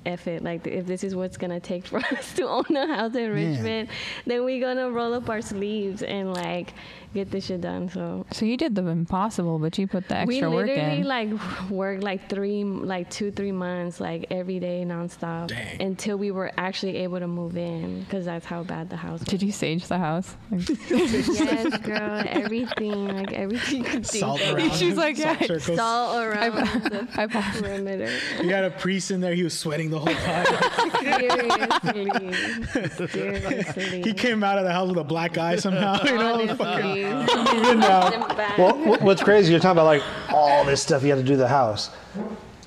F 0.05 0.27
it, 0.27 0.43
like 0.43 0.67
if 0.67 0.85
this 0.85 1.01
is 1.01 1.15
what's 1.15 1.37
gonna 1.37 1.61
take 1.61 1.85
for 1.91 1.99
us 1.99 2.33
to 2.33 2.43
own 2.45 2.65
a 2.75 2.87
house 2.93 3.15
in 3.15 3.31
Richmond, 3.31 3.87
then 4.25 4.43
we're 4.43 4.59
gonna 4.59 4.91
roll 4.91 5.13
up 5.13 5.29
our 5.29 5.39
sleeves 5.41 6.03
and 6.03 6.33
like 6.33 6.73
get 7.13 7.31
this 7.31 7.45
shit 7.45 7.61
done. 7.61 7.89
So 7.89 8.25
So 8.31 8.45
you 8.45 8.57
did 8.57 8.75
the 8.75 8.85
impossible, 8.87 9.59
but 9.59 9.77
you 9.77 9.87
put 9.87 10.07
the 10.07 10.23
we 10.27 10.35
extra 10.35 10.51
work 10.51 10.69
in. 10.69 10.75
We 10.75 10.81
literally 10.81 11.03
like 11.03 11.69
worked 11.69 12.03
like 12.03 12.29
three, 12.29 12.63
like 12.63 13.09
two, 13.09 13.31
three 13.31 13.51
months, 13.51 13.99
like 13.99 14.27
every 14.31 14.59
day 14.59 14.83
nonstop, 14.85 15.47
Dang. 15.47 15.81
until 15.81 16.17
we 16.17 16.31
were 16.31 16.51
actually 16.57 16.97
able 16.97 17.19
to 17.19 17.27
move 17.27 17.57
in 17.57 18.01
because 18.01 18.25
that's 18.25 18.45
how 18.45 18.63
bad 18.63 18.89
the 18.89 18.97
house 18.97 19.19
was. 19.19 19.27
Did 19.27 19.43
you 19.43 19.51
sage 19.51 19.87
the 19.87 19.97
house? 19.97 20.35
Like, 20.93 21.09
yes, 21.27 21.77
girl, 21.79 22.23
everything, 22.27 23.07
like 23.07 23.33
everything 23.33 23.79
you 23.79 23.89
could 23.89 24.05
think 24.05 24.21
Salt 24.21 24.41
around. 24.41 24.71
She's 24.73 24.95
like, 24.95 25.17
Salt 25.17 25.41
yeah. 25.41 25.47
circles. 25.47 25.77
Salt 25.77 26.17
around 26.23 26.55
the 26.55 27.07
I 27.15 27.25
bought 27.27 27.53
perimeter. 27.55 28.09
You 28.41 28.49
got 28.49 28.63
a 28.63 28.69
priest 28.71 29.11
in 29.11 29.21
there. 29.21 29.33
He 29.33 29.43
was 29.43 29.57
sweating 29.57 29.89
the 29.89 29.99
whole 29.99 30.13
time. 30.13 30.45
Seriously, 31.19 33.07
seriously. 33.07 34.01
he 34.03 34.13
came 34.13 34.43
out 34.43 34.57
of 34.57 34.63
the 34.65 34.71
house 34.71 34.89
with 34.89 34.97
a 34.97 35.03
black 35.03 35.37
eye 35.37 35.55
somehow. 35.55 36.01
You 36.03 36.17
know, 36.17 36.55
fucking. 36.55 37.03
Honestly. 37.05 37.57
Even 37.59 37.79
now. 37.79 38.09
Well, 38.57 38.73
wh- 38.75 39.01
what's 39.03 39.23
crazy? 39.23 39.51
You're 39.51 39.59
talking 39.59 39.73
about 39.77 39.85
like 39.85 40.03
all 40.29 40.63
this 40.65 40.81
stuff 40.81 41.03
you 41.03 41.09
had 41.09 41.17
to 41.17 41.23
do 41.23 41.31
to 41.33 41.37
the 41.37 41.47
house. 41.47 41.89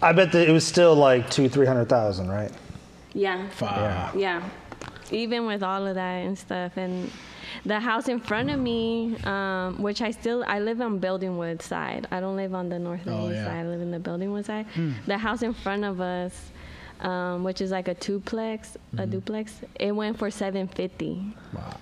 I 0.02 0.12
bet 0.12 0.32
that 0.32 0.48
it 0.48 0.52
was 0.52 0.66
still 0.66 0.94
like 0.94 1.30
two, 1.30 1.48
three 1.48 1.66
hundred 1.66 1.88
thousand, 1.88 2.28
right? 2.28 2.52
Yeah. 3.14 3.48
Fuck. 3.50 4.14
Yeah. 4.14 4.42
Even 5.10 5.46
with 5.46 5.62
all 5.62 5.86
of 5.86 5.94
that 5.94 6.16
and 6.26 6.36
stuff 6.38 6.76
and 6.76 7.10
the 7.64 7.78
house 7.80 8.08
in 8.08 8.20
front 8.20 8.50
of 8.50 8.58
me, 8.58 9.16
um, 9.24 9.80
which 9.80 10.02
I 10.02 10.10
still 10.10 10.44
I 10.46 10.58
live 10.60 10.80
on 10.80 10.98
Belding 10.98 11.38
Woods 11.38 11.64
side. 11.64 12.06
I 12.10 12.20
don't 12.20 12.36
live 12.36 12.54
on 12.54 12.68
the 12.68 12.78
north 12.78 13.06
and 13.06 13.14
Oh, 13.14 13.26
east 13.26 13.36
yeah. 13.36 13.46
side. 13.46 13.56
I 13.56 13.64
live 13.68 13.80
in 13.80 13.90
the 13.90 13.98
Belding 14.00 14.32
Woods 14.32 14.48
side. 14.48 14.66
The 15.06 15.16
house 15.18 15.42
in 15.42 15.54
front 15.54 15.84
of 15.84 16.00
us, 16.00 16.50
um, 17.00 17.44
which 17.44 17.60
is 17.60 17.70
like 17.70 17.88
a 17.88 17.94
duplex, 17.94 18.76
a 18.98 19.06
duplex, 19.06 19.60
it 19.78 19.92
went 19.92 20.18
for 20.18 20.30
seven 20.30 20.66
fifty. 20.68 21.22
Wow. 21.52 21.76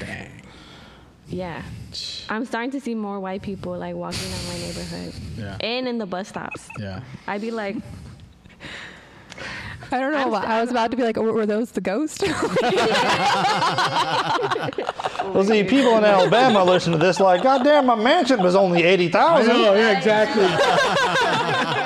Dang. 0.00 0.30
Yeah. 1.28 1.62
I'm 2.30 2.44
starting 2.46 2.70
to 2.72 2.80
see 2.80 2.94
more 2.94 3.20
white 3.20 3.42
people 3.42 3.76
like 3.76 3.94
walking 3.94 4.30
down 4.30 4.46
my 4.48 4.58
neighborhood 4.58 5.12
Yeah. 5.36 5.56
and 5.60 5.86
in 5.86 5.98
the 5.98 6.06
bus 6.06 6.28
stops. 6.28 6.68
Yeah. 6.78 7.00
I'd 7.26 7.40
be 7.42 7.50
like, 7.50 7.76
I 9.92 10.00
don't 10.00 10.12
know. 10.12 10.18
I'm 10.18 10.30
why- 10.30 10.44
I 10.44 10.60
was 10.60 10.70
about 10.70 10.90
to 10.90 10.96
be 10.96 11.02
like, 11.02 11.16
were 11.16 11.32
were 11.32 11.46
those 11.46 11.70
the 11.72 11.80
ghost? 11.80 12.24
Well, 15.34 15.44
see, 15.44 15.62
people 15.62 15.96
in 15.98 16.04
Alabama 16.04 16.64
listen 16.64 16.92
to 16.92 16.98
this 16.98 17.20
like, 17.20 17.42
God 17.42 17.62
damn, 17.62 17.84
my 17.86 17.94
mansion 17.94 18.42
was 18.42 18.56
only 18.56 18.82
eighty 18.82 19.08
I 19.08 19.10
thousand. 19.10 19.48
know. 19.58 19.74
Yeah. 19.74 19.96
Exactly. 19.98 20.44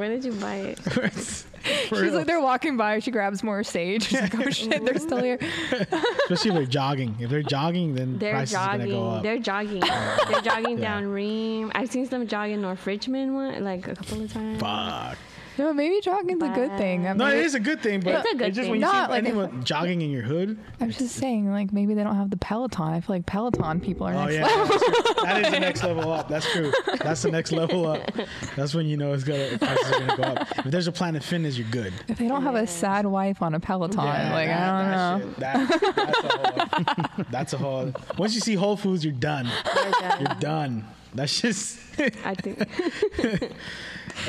"Mansion, 0.00 0.08
where 0.08 0.08
did 0.08 0.24
you 0.24 0.32
buy 0.32 0.56
it? 0.56 1.44
She's 1.90 2.12
like, 2.12 2.26
they're 2.26 2.40
walking 2.40 2.76
by. 2.78 3.00
She 3.00 3.10
grabs 3.10 3.42
more 3.42 3.62
sage. 3.62 4.04
She's 4.04 4.20
like, 4.20 4.34
oh 4.38 4.48
shit, 4.50 4.82
they're 4.84 4.98
still 4.98 5.22
here. 5.22 5.38
Especially 5.70 6.50
if 6.50 6.54
they're 6.54 6.64
jogging. 6.64 7.16
If 7.20 7.28
they're 7.28 7.42
jogging, 7.42 7.94
then 7.94 8.18
They're 8.18 8.32
prices 8.32 8.54
are 8.54 8.78
gonna 8.78 8.86
go 8.88 8.92
jogging. 8.92 9.22
They're 9.22 9.38
jogging. 9.38 9.80
They're 10.30 10.40
jogging 10.42 10.78
Yeah. 10.78 10.84
down 10.88 11.04
Rheem. 11.04 11.70
I've 11.74 11.90
seen 11.90 12.06
some 12.06 12.26
jogging 12.26 12.62
North 12.62 12.86
Richmond 12.86 13.34
one 13.34 13.62
like 13.62 13.86
a 13.88 13.94
couple 13.94 14.22
of 14.22 14.32
times. 14.32 14.58
Fuck. 14.60 15.18
No, 15.58 15.72
maybe 15.74 16.00
jogging's 16.00 16.42
a 16.42 16.48
good 16.54 16.76
thing. 16.78 17.06
I 17.06 17.12
No, 17.12 17.26
it 17.26 17.34
is 17.38 17.54
a 17.54 17.60
good 17.60 17.80
thing, 17.80 18.00
but 18.00 18.14
It's 18.14 18.32
a 18.32 18.36
good 18.36 18.54
just 18.54 18.60
thing. 18.62 18.70
when 18.70 18.80
you 18.80 18.86
Not 18.86 19.06
see 19.06 19.10
like 19.12 19.22
if- 19.24 19.28
anyone 19.28 19.64
jogging 19.64 20.00
in 20.00 20.10
your 20.10 20.22
hood. 20.22 20.58
I'm 20.80 20.90
just 20.90 21.16
saying, 21.16 21.50
like 21.50 21.72
maybe 21.72 21.92
they 21.94 22.02
don't 22.02 22.16
have 22.16 22.30
the 22.30 22.36
Peloton. 22.38 22.86
I 22.88 23.00
feel 23.00 23.16
like 23.16 23.26
Peloton 23.26 23.80
people 23.80 24.06
are 24.06 24.14
Oh 24.14 24.24
next 24.24 24.34
yeah, 24.36 24.46
level. 24.46 24.66
that's 24.68 24.84
true. 24.84 25.24
that 25.24 25.44
is 25.46 25.50
the 25.52 25.60
next 25.60 25.82
level 25.82 26.12
up. 26.12 26.28
That's 26.28 26.50
true. 26.52 26.72
That's 27.02 27.22
the 27.22 27.30
next 27.30 27.52
level 27.52 27.86
up. 27.86 28.10
That's 28.56 28.74
when 28.74 28.86
you 28.86 28.96
know 28.96 29.12
it's 29.12 29.24
gonna 29.24 29.58
prices 29.58 29.92
are 29.92 30.00
gonna 30.00 30.16
go 30.16 30.22
up. 30.22 30.58
If 30.58 30.64
there's 30.66 30.86
a 30.86 30.92
Planet 30.92 31.22
Fitness, 31.22 31.58
you're 31.58 31.68
good. 31.70 31.92
If 32.08 32.18
they 32.18 32.28
don't 32.28 32.42
have 32.42 32.54
a 32.54 32.66
sad 32.66 33.04
wife 33.06 33.42
on 33.42 33.54
a 33.54 33.60
Peloton, 33.60 33.98
like 34.04 34.48
I 34.48 35.18
don't 35.20 35.20
know. 35.26 35.34
that, 35.38 35.68
That, 35.68 35.94
that's 35.96 36.22
a 36.24 36.28
whole. 36.38 37.24
That's 37.30 37.52
a 37.52 37.58
whole. 37.58 37.92
Once 38.18 38.34
you 38.34 38.40
see 38.40 38.54
Whole 38.54 38.76
Foods, 38.76 39.04
you're 39.04 39.12
done. 39.12 39.48
They're 39.74 39.90
done. 39.92 40.20
You're 40.20 40.34
done. 40.40 40.84
That's 41.14 41.40
just. 41.40 41.78
I 42.24 42.34
think 42.36 42.58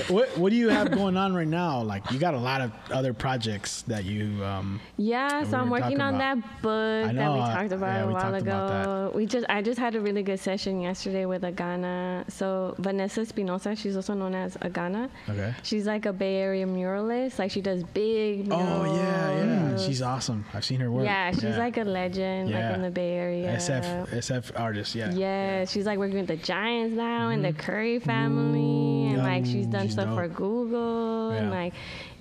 what 0.08 0.38
What 0.38 0.50
do 0.52 0.56
you 0.56 0.70
have 0.70 0.92
going 0.92 1.18
on 1.18 1.34
right 1.34 1.48
now? 1.48 1.82
Like 1.82 2.10
you 2.12 2.20
got 2.20 2.34
a 2.34 2.40
lot 2.40 2.62
of 2.62 2.72
other 2.92 3.14
projects 3.14 3.82
that 3.84 4.06
you. 4.06 4.44
Um, 4.44 4.80
Yeah, 4.98 5.42
we 5.44 5.50
so 5.50 5.58
I'm 5.58 5.70
working 5.70 6.00
on 6.02 6.16
about. 6.16 6.42
that 6.42 6.62
book 6.62 7.10
I 7.10 7.14
that 7.14 7.34
we 7.34 7.40
uh, 7.40 7.56
talked 7.56 7.72
about 7.72 7.88
yeah, 7.96 8.04
a 8.04 8.08
we 8.08 8.14
while 8.14 8.36
ago. 8.36 9.12
We 9.16 9.26
just 9.26 9.46
I 9.50 9.62
just 9.62 9.80
had 9.80 9.96
a 9.96 10.00
really 10.00 10.24
good 10.24 10.40
session 10.40 10.82
yesterday 10.82 11.26
with 11.26 11.42
Agana. 11.44 12.30
So 12.32 12.76
Vanessa 12.80 13.22
Espinosa, 13.22 13.76
she's 13.76 13.96
also 13.96 14.14
known 14.14 14.36
as 14.36 14.58
Agana. 14.58 15.10
okay. 15.30 15.54
She's 15.64 15.86
like 15.88 16.06
a 16.06 16.14
Bay 16.14 16.36
Area 16.38 16.66
muralist. 16.66 17.40
Like 17.40 17.52
she 17.52 17.62
does 17.62 17.84
big 17.84 18.48
murals. 18.48 18.88
Oh 18.88 18.96
yeah, 18.96 19.46
yeah. 19.46 19.78
She's 19.78 20.02
awesome. 20.02 20.46
I've 20.54 20.66
seen 20.66 20.80
her 20.80 20.92
work. 20.92 21.06
Yeah, 21.06 21.32
she's 21.32 21.58
like 21.58 21.78
a 21.78 21.84
legend, 21.84 22.50
Yeah. 22.50 22.68
like 22.68 22.76
in 22.76 22.82
the 22.84 22.92
Bay 22.92 23.14
Area. 23.14 23.56
SF 23.56 24.10
SF 24.12 24.52
artist. 24.60 24.96
Yeah. 24.96 25.12
Yeah, 25.12 25.66
she's 25.66 25.86
like 25.86 25.98
working 26.00 26.18
with 26.18 26.28
the 26.28 26.38
Giants 26.38 26.96
now 26.96 27.30
and 27.30 27.44
the 27.44 27.54
Curry 27.54 28.00
family, 28.00 29.08
and 29.08 29.18
yeah. 29.18 29.24
like 29.24 29.46
she's 29.46 29.68
done 29.68 29.81
She's 29.88 29.94
stuff 29.94 30.14
for. 30.16 30.28
Google, 30.28 31.32
and 31.32 31.50
like, 31.52 31.74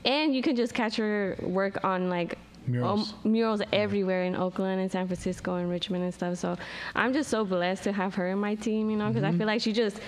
and 0.04 0.34
you 0.34 0.42
can 0.42 0.56
just 0.56 0.74
catch 0.74 0.96
her 0.96 1.36
work 1.42 1.84
on 1.84 2.08
like 2.08 2.38
Murals. 2.66 3.12
um, 3.24 3.32
murals 3.32 3.62
everywhere 3.72 4.24
in 4.24 4.36
Oakland 4.36 4.80
and 4.80 4.90
San 4.92 5.06
Francisco 5.06 5.56
and 5.56 5.70
Richmond 5.70 6.04
and 6.04 6.12
stuff. 6.14 6.36
So 6.38 6.56
I'm 6.94 7.12
just 7.12 7.30
so 7.30 7.44
blessed 7.44 7.84
to 7.84 7.92
have 7.92 8.14
her 8.14 8.28
in 8.28 8.38
my 8.38 8.54
team, 8.54 8.90
you 8.90 8.96
know, 8.96 9.08
because 9.08 9.22
Mm-hmm. 9.24 9.34
I 9.34 9.38
feel 9.38 9.46
like 9.46 9.60
she 9.62 9.72
just 9.72 9.98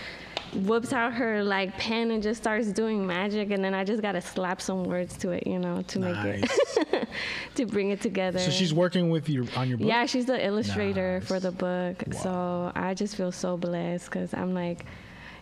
whoops 0.54 0.92
out 0.92 1.14
her 1.14 1.42
like 1.42 1.76
pen 1.78 2.10
and 2.10 2.22
just 2.22 2.40
starts 2.42 2.68
doing 2.72 3.06
magic, 3.06 3.50
and 3.50 3.64
then 3.64 3.72
I 3.74 3.84
just 3.84 4.02
gotta 4.02 4.20
slap 4.20 4.60
some 4.60 4.84
words 4.84 5.16
to 5.18 5.30
it, 5.30 5.46
you 5.46 5.58
know, 5.58 5.80
to 5.82 5.98
make 5.98 6.16
it 6.24 7.08
to 7.54 7.64
bring 7.66 7.90
it 7.90 8.00
together. 8.02 8.38
So 8.38 8.50
she's 8.50 8.74
working 8.74 9.08
with 9.10 9.28
you 9.30 9.46
on 9.56 9.68
your 9.68 9.78
book. 9.78 9.86
Yeah, 9.88 10.04
she's 10.06 10.26
the 10.26 10.44
illustrator 10.44 11.18
Nice. 11.20 11.28
for 11.28 11.40
the 11.40 11.52
book. 11.52 12.02
So 12.22 12.70
I 12.74 12.92
just 12.94 13.16
feel 13.16 13.32
so 13.32 13.56
blessed 13.56 14.06
because 14.06 14.34
I'm 14.34 14.52
like, 14.52 14.84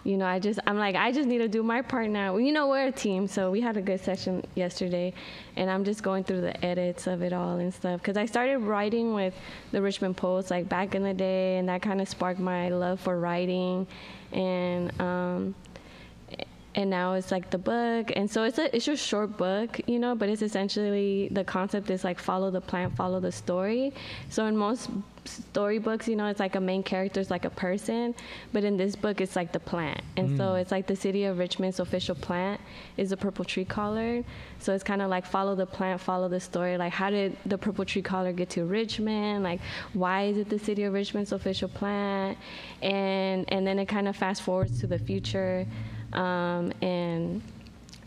you 0.04 0.16
know, 0.16 0.26
I 0.26 0.38
just 0.38 0.58
I'm 0.66 0.78
like 0.78 0.96
I 0.96 1.12
just 1.12 1.28
need 1.28 1.38
to 1.38 1.48
do 1.48 1.62
my 1.62 1.82
part 1.82 2.08
now. 2.08 2.36
You 2.36 2.52
know, 2.52 2.68
we're 2.68 2.86
a 2.86 2.92
team, 2.92 3.26
so 3.26 3.50
we 3.50 3.60
had 3.60 3.76
a 3.76 3.82
good 3.82 4.00
session 4.00 4.44
yesterday, 4.54 5.12
and 5.56 5.70
I'm 5.70 5.84
just 5.84 6.02
going 6.02 6.24
through 6.24 6.40
the 6.40 6.64
edits 6.64 7.06
of 7.06 7.22
it 7.22 7.32
all 7.32 7.58
and 7.58 7.72
stuff. 7.72 8.00
Because 8.00 8.16
I 8.16 8.26
started 8.26 8.58
writing 8.58 9.14
with 9.14 9.34
the 9.72 9.82
Richmond 9.82 10.16
Pulse 10.16 10.50
like 10.50 10.68
back 10.68 10.94
in 10.94 11.02
the 11.02 11.14
day, 11.14 11.58
and 11.58 11.68
that 11.68 11.82
kind 11.82 12.00
of 12.00 12.08
sparked 12.08 12.40
my 12.40 12.68
love 12.70 13.00
for 13.00 13.18
writing, 13.18 13.86
and 14.32 14.98
um, 15.00 15.54
and 16.80 16.88
now 16.88 17.12
it's 17.12 17.30
like 17.30 17.50
the 17.50 17.58
book. 17.58 18.10
And 18.16 18.30
so 18.30 18.44
it's 18.44 18.58
a 18.58 18.74
it's 18.74 18.88
a 18.88 18.96
short 18.96 19.36
book 19.36 19.80
you 19.86 19.98
know 19.98 20.14
but 20.14 20.30
it's 20.30 20.40
essentially 20.40 21.28
the 21.30 21.44
concept 21.44 21.90
is 21.90 22.04
like 22.04 22.18
follow 22.18 22.50
the 22.50 22.60
plant 22.60 22.96
follow 22.96 23.20
the 23.20 23.32
story. 23.32 23.92
So 24.30 24.46
in 24.46 24.56
most 24.56 24.88
storybooks 25.26 26.08
you 26.08 26.16
know 26.16 26.26
it's 26.26 26.40
like 26.40 26.56
a 26.56 26.60
main 26.60 26.82
character 26.82 27.20
is 27.20 27.30
like 27.30 27.44
a 27.44 27.50
person 27.50 28.14
but 28.54 28.64
in 28.64 28.78
this 28.78 28.96
book 28.96 29.20
it's 29.20 29.36
like 29.36 29.52
the 29.52 29.60
plant. 29.60 30.00
And 30.16 30.38
so 30.38 30.44
mm. 30.44 30.60
it's 30.62 30.70
like 30.70 30.86
the 30.86 30.96
city 30.96 31.24
of 31.24 31.38
richmond's 31.38 31.80
official 31.80 32.14
plant 32.14 32.58
is 32.96 33.12
a 33.12 33.16
purple 33.16 33.44
tree 33.44 33.66
collard. 33.66 34.24
So 34.58 34.74
it's 34.74 34.84
kind 34.84 35.02
of 35.02 35.10
like 35.10 35.26
follow 35.26 35.54
the 35.54 35.66
plant 35.66 36.00
follow 36.00 36.28
the 36.28 36.40
story. 36.40 36.78
Like 36.78 36.94
how 36.94 37.10
did 37.10 37.36
the 37.44 37.58
purple 37.58 37.84
tree 37.84 38.00
collard 38.00 38.36
get 38.36 38.48
to 38.50 38.64
richmond? 38.64 39.44
Like 39.44 39.60
why 39.92 40.22
is 40.30 40.38
it 40.38 40.48
the 40.48 40.58
city 40.58 40.84
of 40.84 40.94
richmond's 40.94 41.32
official 41.32 41.68
plant? 41.68 42.38
And 42.80 43.44
and 43.52 43.66
then 43.66 43.78
it 43.78 43.86
kind 43.86 44.08
of 44.08 44.16
fast 44.16 44.40
forwards 44.40 44.80
to 44.80 44.86
the 44.86 44.98
future 44.98 45.66
um, 46.12 46.72
and 46.82 47.42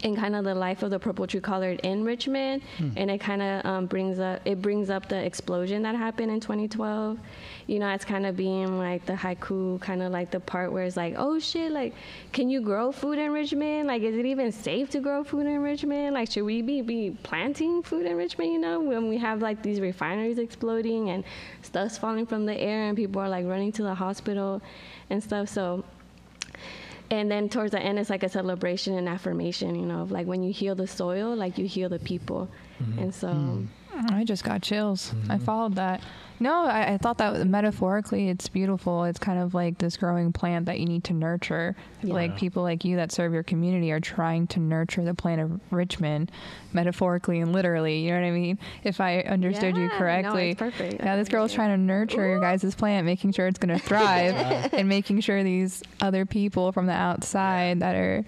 and 0.03 0.17
kind 0.17 0.35
of 0.35 0.43
the 0.43 0.53
life 0.53 0.83
of 0.83 0.89
the 0.89 0.99
purple 0.99 1.25
tree 1.25 1.39
collard 1.39 1.79
in 1.83 2.03
Richmond, 2.03 2.61
and 2.97 3.09
it 3.09 3.19
kind 3.19 3.41
of 3.41 3.65
um, 3.65 3.85
brings 3.85 4.19
up 4.19 4.41
it 4.45 4.61
brings 4.61 4.89
up 4.89 5.07
the 5.07 5.15
explosion 5.15 5.81
that 5.83 5.95
happened 5.95 6.29
in 6.29 6.39
2012. 6.39 7.17
You 7.67 7.79
know, 7.79 7.89
it's 7.89 8.03
kind 8.03 8.25
of 8.25 8.35
being 8.35 8.77
like 8.77 9.05
the 9.05 9.13
haiku, 9.13 9.79
kind 9.79 10.01
of 10.01 10.11
like 10.11 10.29
the 10.29 10.41
part 10.41 10.73
where 10.73 10.83
it's 10.83 10.97
like, 10.97 11.15
oh 11.17 11.39
shit, 11.39 11.71
like, 11.71 11.93
can 12.33 12.49
you 12.49 12.59
grow 12.61 12.91
food 12.91 13.17
in 13.17 13.31
Richmond? 13.31 13.87
Like, 13.87 14.01
is 14.01 14.17
it 14.17 14.25
even 14.25 14.51
safe 14.51 14.89
to 14.89 14.99
grow 14.99 15.23
food 15.23 15.45
in 15.45 15.61
Richmond? 15.61 16.13
Like, 16.13 16.29
should 16.29 16.43
we 16.43 16.61
be 16.61 16.81
be 16.81 17.17
planting 17.23 17.81
food 17.81 18.05
in 18.05 18.17
Richmond? 18.17 18.51
You 18.51 18.59
know, 18.59 18.81
when 18.81 19.07
we 19.07 19.17
have 19.17 19.41
like 19.41 19.63
these 19.63 19.79
refineries 19.79 20.37
exploding 20.37 21.11
and 21.11 21.23
stuff's 21.61 21.97
falling 21.97 22.25
from 22.25 22.45
the 22.45 22.59
air, 22.59 22.83
and 22.89 22.97
people 22.97 23.21
are 23.21 23.29
like 23.29 23.45
running 23.45 23.71
to 23.73 23.83
the 23.83 23.95
hospital 23.95 24.61
and 25.09 25.23
stuff. 25.23 25.47
So 25.47 25.85
and 27.11 27.29
then 27.29 27.49
towards 27.49 27.71
the 27.71 27.79
end 27.79 27.99
it's 27.99 28.09
like 28.09 28.23
a 28.23 28.29
celebration 28.29 28.97
and 28.97 29.07
affirmation 29.07 29.75
you 29.75 29.85
know 29.85 30.01
of 30.01 30.11
like 30.11 30.27
when 30.27 30.43
you 30.43 30.51
heal 30.51 30.75
the 30.75 30.87
soil 30.87 31.35
like 31.35 31.57
you 31.57 31.67
heal 31.67 31.89
the 31.89 31.99
people. 31.99 32.49
Mm-hmm. 32.81 32.99
And 32.99 33.15
so 33.15 33.27
mm-hmm. 33.27 33.65
I 34.09 34.23
just 34.23 34.43
got 34.43 34.61
chills. 34.61 35.11
I 35.29 35.35
mm-hmm. 35.35 35.45
followed 35.45 35.75
that. 35.75 36.01
No, 36.39 36.65
I, 36.65 36.93
I 36.93 36.97
thought 36.97 37.19
that 37.19 37.47
metaphorically 37.47 38.27
it's 38.27 38.49
beautiful. 38.49 39.05
It's 39.05 39.19
kind 39.19 39.39
of 39.39 39.53
like 39.53 39.77
this 39.77 39.95
growing 39.95 40.33
plant 40.33 40.65
that 40.65 40.79
you 40.79 40.85
need 40.85 41.03
to 41.05 41.13
nurture. 41.13 41.75
Like 42.01 42.35
people 42.35 42.63
like 42.63 42.83
you 42.83 42.97
that 42.97 43.13
serve 43.13 43.33
your 43.33 43.43
community 43.43 43.91
are 43.91 44.01
trying 44.01 44.47
to 44.47 44.59
nurture 44.59 45.03
the 45.05 45.13
plant 45.13 45.39
of 45.39 45.61
Richmond, 45.71 46.31
metaphorically 46.73 47.39
and 47.39 47.53
literally. 47.53 47.99
You 47.99 48.11
know 48.11 48.21
what 48.21 48.27
I 48.27 48.31
mean? 48.31 48.59
If 48.83 48.99
I 48.99 49.19
understood 49.21 49.75
Yeah, 49.75 49.83
you 49.83 49.87
no, 49.87 49.97
correctly. 49.97 50.49
it's 50.49 50.59
perfect. 50.59 51.01
Yeah, 51.01 51.15
this 51.15 51.29
girl's 51.29 51.51
understand. 51.51 51.69
trying 51.69 51.77
to 51.77 51.83
nurture 51.83 52.27
your 52.27 52.41
guys' 52.41 52.75
plant, 52.75 53.05
making 53.05 53.31
sure 53.31 53.47
it's 53.47 53.59
going 53.59 53.77
to 53.77 53.83
thrive, 53.83 54.33
and 54.73 54.89
making 54.89 55.21
sure 55.21 55.43
these 55.43 55.81
other 56.01 56.25
people 56.25 56.73
from 56.73 56.87
the 56.87 56.93
outside 56.93 57.79
that 57.79 57.95
are 57.95 58.25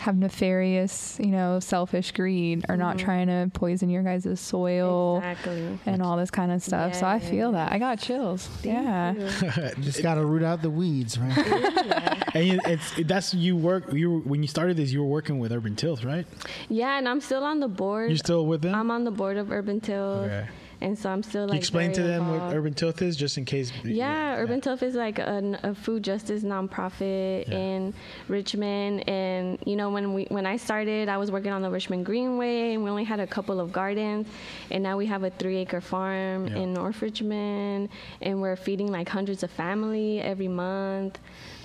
have 0.00 0.16
nefarious, 0.16 1.18
you 1.20 1.26
know, 1.26 1.60
selfish 1.60 2.12
greed 2.12 2.64
are 2.70 2.76
not 2.76 2.96
mm-hmm. 2.96 3.04
trying 3.04 3.26
to 3.26 3.50
poison 3.52 3.90
your 3.90 4.02
guys' 4.02 4.40
soil 4.40 5.18
exactly 5.18 5.78
and 5.84 6.00
all 6.02 6.16
this 6.16 6.30
kind 6.30 6.50
of 6.50 6.62
stuff. 6.62 6.94
so 6.94 7.04
I 7.06 7.16
Yeah. 7.16 7.30
feel 7.30 7.52
that. 7.52 7.70
I 7.70 7.78
got 7.78 7.98
chills. 8.00 8.48
yeah. 8.62 9.12
Just 9.80 10.02
got 10.02 10.14
to 10.14 10.24
root 10.24 10.42
out 10.42 10.62
the 10.62 10.70
weeds, 10.70 11.18
right? 11.18 12.16
And 12.32 12.46
you, 12.46 12.60
it's 12.64 12.94
that's 13.06 13.34
you 13.34 13.56
work. 13.56 13.92
You 13.92 14.20
when 14.20 14.40
you 14.40 14.46
started 14.46 14.76
this, 14.76 14.92
you 14.92 15.00
were 15.00 15.08
working 15.08 15.40
with 15.40 15.50
Urban 15.52 15.74
Tilth, 15.74 16.04
right? 16.04 16.26
yeah 16.68 16.96
and 16.98 17.08
i'm 17.08 17.20
still 17.20 17.42
on 17.42 17.58
the 17.60 17.68
board 17.68 18.08
You're 18.10 18.16
still 18.16 18.46
with 18.46 18.62
them. 18.62 18.74
i'm 18.74 18.90
on 18.90 19.02
the 19.04 19.10
board 19.10 19.36
of 19.36 19.50
urban 19.50 19.80
tilth 19.80 20.26
Okay. 20.26 20.46
And 20.82 20.98
so 20.98 21.10
i'm 21.10 21.22
still 21.22 21.44
like 21.44 21.54
you 21.54 21.58
explain 21.58 21.92
to 21.92 22.02
them 22.02 22.28
what. 22.30 22.54
Urban 22.54 22.74
Tilth 22.74 23.02
is, 23.02 23.16
just 23.16 23.36
in 23.38 23.44
case. 23.44 23.72
Yeah, 23.84 24.36
Urban 24.36 24.60
Tilth 24.60 24.82
is 24.82 24.94
like 24.94 25.18
an, 25.18 25.58
a 25.62 25.74
food 25.74 26.02
justice 26.02 26.42
nonprofit 26.42 27.46
Yeah. 27.48 27.56
in 27.56 27.94
Richmond, 28.28 29.08
and 29.08 29.58
you 29.66 29.76
know 29.76 29.90
when 29.90 30.14
we 30.14 30.24
when 30.30 30.46
I 30.46 30.56
started, 30.56 31.08
I 31.08 31.16
was 31.18 31.30
working 31.30 31.52
on 31.52 31.62
the 31.62 31.70
Richmond 31.70 32.06
Greenway, 32.06 32.74
and 32.74 32.82
we 32.84 32.90
only 32.90 33.04
had 33.04 33.20
a 33.20 33.26
couple 33.26 33.60
of 33.60 33.72
gardens, 33.72 34.26
and 34.70 34.82
now 34.82 34.96
we 34.96 35.06
have 35.06 35.22
a 35.24 35.30
three-acre 35.30 35.80
farm 35.80 36.46
Yeah. 36.48 36.56
in 36.62 36.72
North 36.74 37.00
Richmond, 37.02 37.88
and 38.22 38.40
we're 38.40 38.56
feeding 38.56 38.90
like 38.90 39.08
hundreds 39.08 39.42
of 39.42 39.50
family 39.50 40.20
every 40.20 40.48
month, 40.48 41.18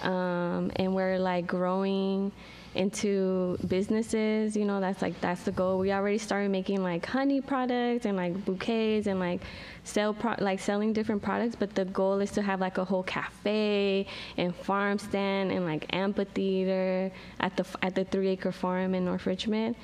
um, 0.04 0.72
and 0.76 0.94
we're 0.94 1.20
like 1.20 1.48
growing 1.48 2.32
into 2.76 3.58
businesses 3.68 4.56
you 4.56 4.66
know 4.66 4.80
that's 4.80 5.02
like 5.02 5.20
that's 5.22 5.44
the 5.44 5.52
goal. 5.52 5.80
We 5.80 5.92
already 5.92 6.18
started 6.18 6.52
making 6.52 6.84
like 6.84 7.06
honey 7.06 7.42
products 7.42 8.06
and 8.06 8.18
like 8.18 8.46
bouquets 8.46 9.08
and 9.08 9.20
like 9.20 9.42
sell 9.84 10.14
pro- 10.14 10.36
like 10.40 10.60
selling 10.60 10.94
different 10.94 11.22
products 11.22 11.56
but 11.56 11.74
the 11.76 11.86
goal 11.86 12.20
is 12.20 12.32
to 12.32 12.42
have 12.42 12.60
like 12.60 12.78
a 12.78 12.86
whole 12.86 13.04
cafe 13.04 14.08
and 14.38 14.56
farm 14.56 14.98
stand 14.98 15.52
and 15.52 15.66
like 15.66 15.86
amphitheater 15.94 17.12
at 17.40 17.56
the 17.56 17.66
at 17.82 17.96
the 17.96 18.04
three 18.06 18.30
acre 18.30 18.52
farm 18.52 18.94
in 18.94 19.06
north 19.06 19.26
richmond 19.26 19.76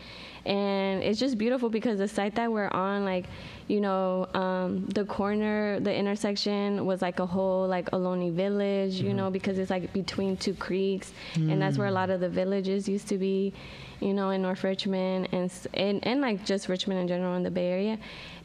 and 0.46 1.04
it's 1.04 1.20
just 1.20 1.38
beautiful 1.38 1.70
because 1.70 2.00
the 2.00 2.08
site 2.08 2.36
that 2.36 2.52
we're 2.52 2.70
on 2.70 3.06
like 3.06 3.26
you 3.68 3.80
know 3.80 4.28
um, 4.34 4.86
the 4.88 5.06
corner 5.06 5.80
the 5.80 5.94
intersection 5.94 6.86
was 6.86 7.02
like 7.02 7.20
a 7.20 7.26
whole 7.26 7.68
like 7.68 7.90
Ohlone 7.92 8.34
village 8.34 8.96
you 8.96 9.14
know 9.14 9.30
because 9.30 9.60
it's 9.60 9.70
like 9.70 9.94
between 9.94 10.36
two 10.38 10.54
creeks. 10.56 11.14
And 11.36 11.62
that's 11.62 11.78
where 11.78 11.88
a 11.88 11.92
lot 11.92 12.10
of 12.10 12.20
the 12.20 12.30
villages 12.30 12.90
used 12.90 13.08
to 13.10 13.18
be 13.18 13.54
you 14.00 14.14
know 14.14 14.32
in 14.32 14.42
north 14.42 14.64
richmond 14.64 15.30
and 15.32 15.52
and, 15.76 16.06
and 16.08 16.22
like 16.22 16.44
just 16.44 16.68
richmond 16.70 17.00
in 17.02 17.08
general 17.08 17.36
in 17.36 17.44
the 17.44 17.52
bay 17.52 17.68
area. 17.68 17.98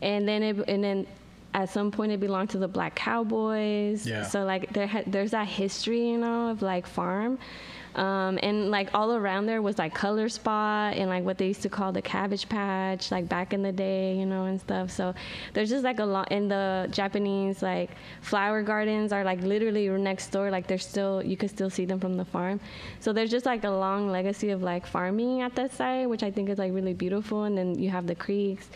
And 0.03 0.29
then 0.29 0.43
it 0.43 0.69
and 0.69 0.85
then 0.85 1.07
at 1.55 1.71
some 1.71 1.91
point 1.91 2.13
it 2.13 2.21
belonged 2.21 2.51
to 2.51 2.59
the 2.59 2.69
black 2.69 2.95
cowboys. 2.95 4.07
Yeah. 4.07 4.23
so 4.25 4.45
like 4.45 4.73
there 4.75 4.87
ha- 4.87 5.05
there's 5.07 5.31
that 5.31 5.49
history 5.49 6.11
you 6.11 6.19
know 6.19 6.51
of 6.51 6.61
like 6.61 6.87
farm 6.87 7.39
um, 7.97 8.39
and 8.43 8.71
like 8.71 8.89
all 8.95 9.15
around 9.15 9.47
there 9.47 9.61
was 9.63 9.79
like 9.79 9.95
color 9.95 10.29
spot 10.29 10.95
and 10.95 11.09
like 11.09 11.25
what 11.25 11.39
they 11.39 11.49
used 11.49 11.63
to 11.63 11.69
call 11.69 11.91
the 11.93 12.03
cabbage 12.03 12.49
patch 12.49 13.11
like 13.11 13.29
back 13.29 13.53
in 13.53 13.63
the 13.63 13.73
day 13.73 14.15
you 14.17 14.27
know 14.27 14.45
and 14.45 14.61
stuff 14.61 14.91
so 14.91 15.15
there's 15.55 15.71
just 15.71 15.83
like 15.85 15.99
a 15.99 16.05
lot 16.05 16.31
in 16.31 16.49
the 16.49 16.87
japanese 16.91 17.63
like 17.63 17.91
flower 18.21 18.63
gardens 18.63 19.13
are 19.13 19.25
like 19.25 19.41
literally 19.43 19.89
next 19.89 20.29
door 20.29 20.51
like 20.51 20.67
they're 20.67 20.79
still 20.93 21.23
you 21.23 21.37
could 21.37 21.51
still 21.51 21.71
see 21.71 21.85
them 21.85 21.99
from 21.99 22.17
the 22.17 22.25
farm 22.25 22.61
so 23.01 23.13
there's 23.13 23.31
just 23.31 23.47
like 23.47 23.65
a 23.65 23.71
long 23.71 24.09
legacy 24.09 24.51
of 24.51 24.63
like 24.63 24.85
farming 24.87 25.41
at 25.43 25.55
that 25.55 25.73
site 25.73 26.09
which 26.09 26.23
i 26.23 26.31
think 26.31 26.49
is 26.49 26.59
like 26.59 26.73
really 26.73 26.95
beautiful 26.95 27.45
and 27.45 27.57
then 27.59 27.79
you 27.79 27.89
have 27.91 28.07
the 28.07 28.15
creeks 28.15 28.69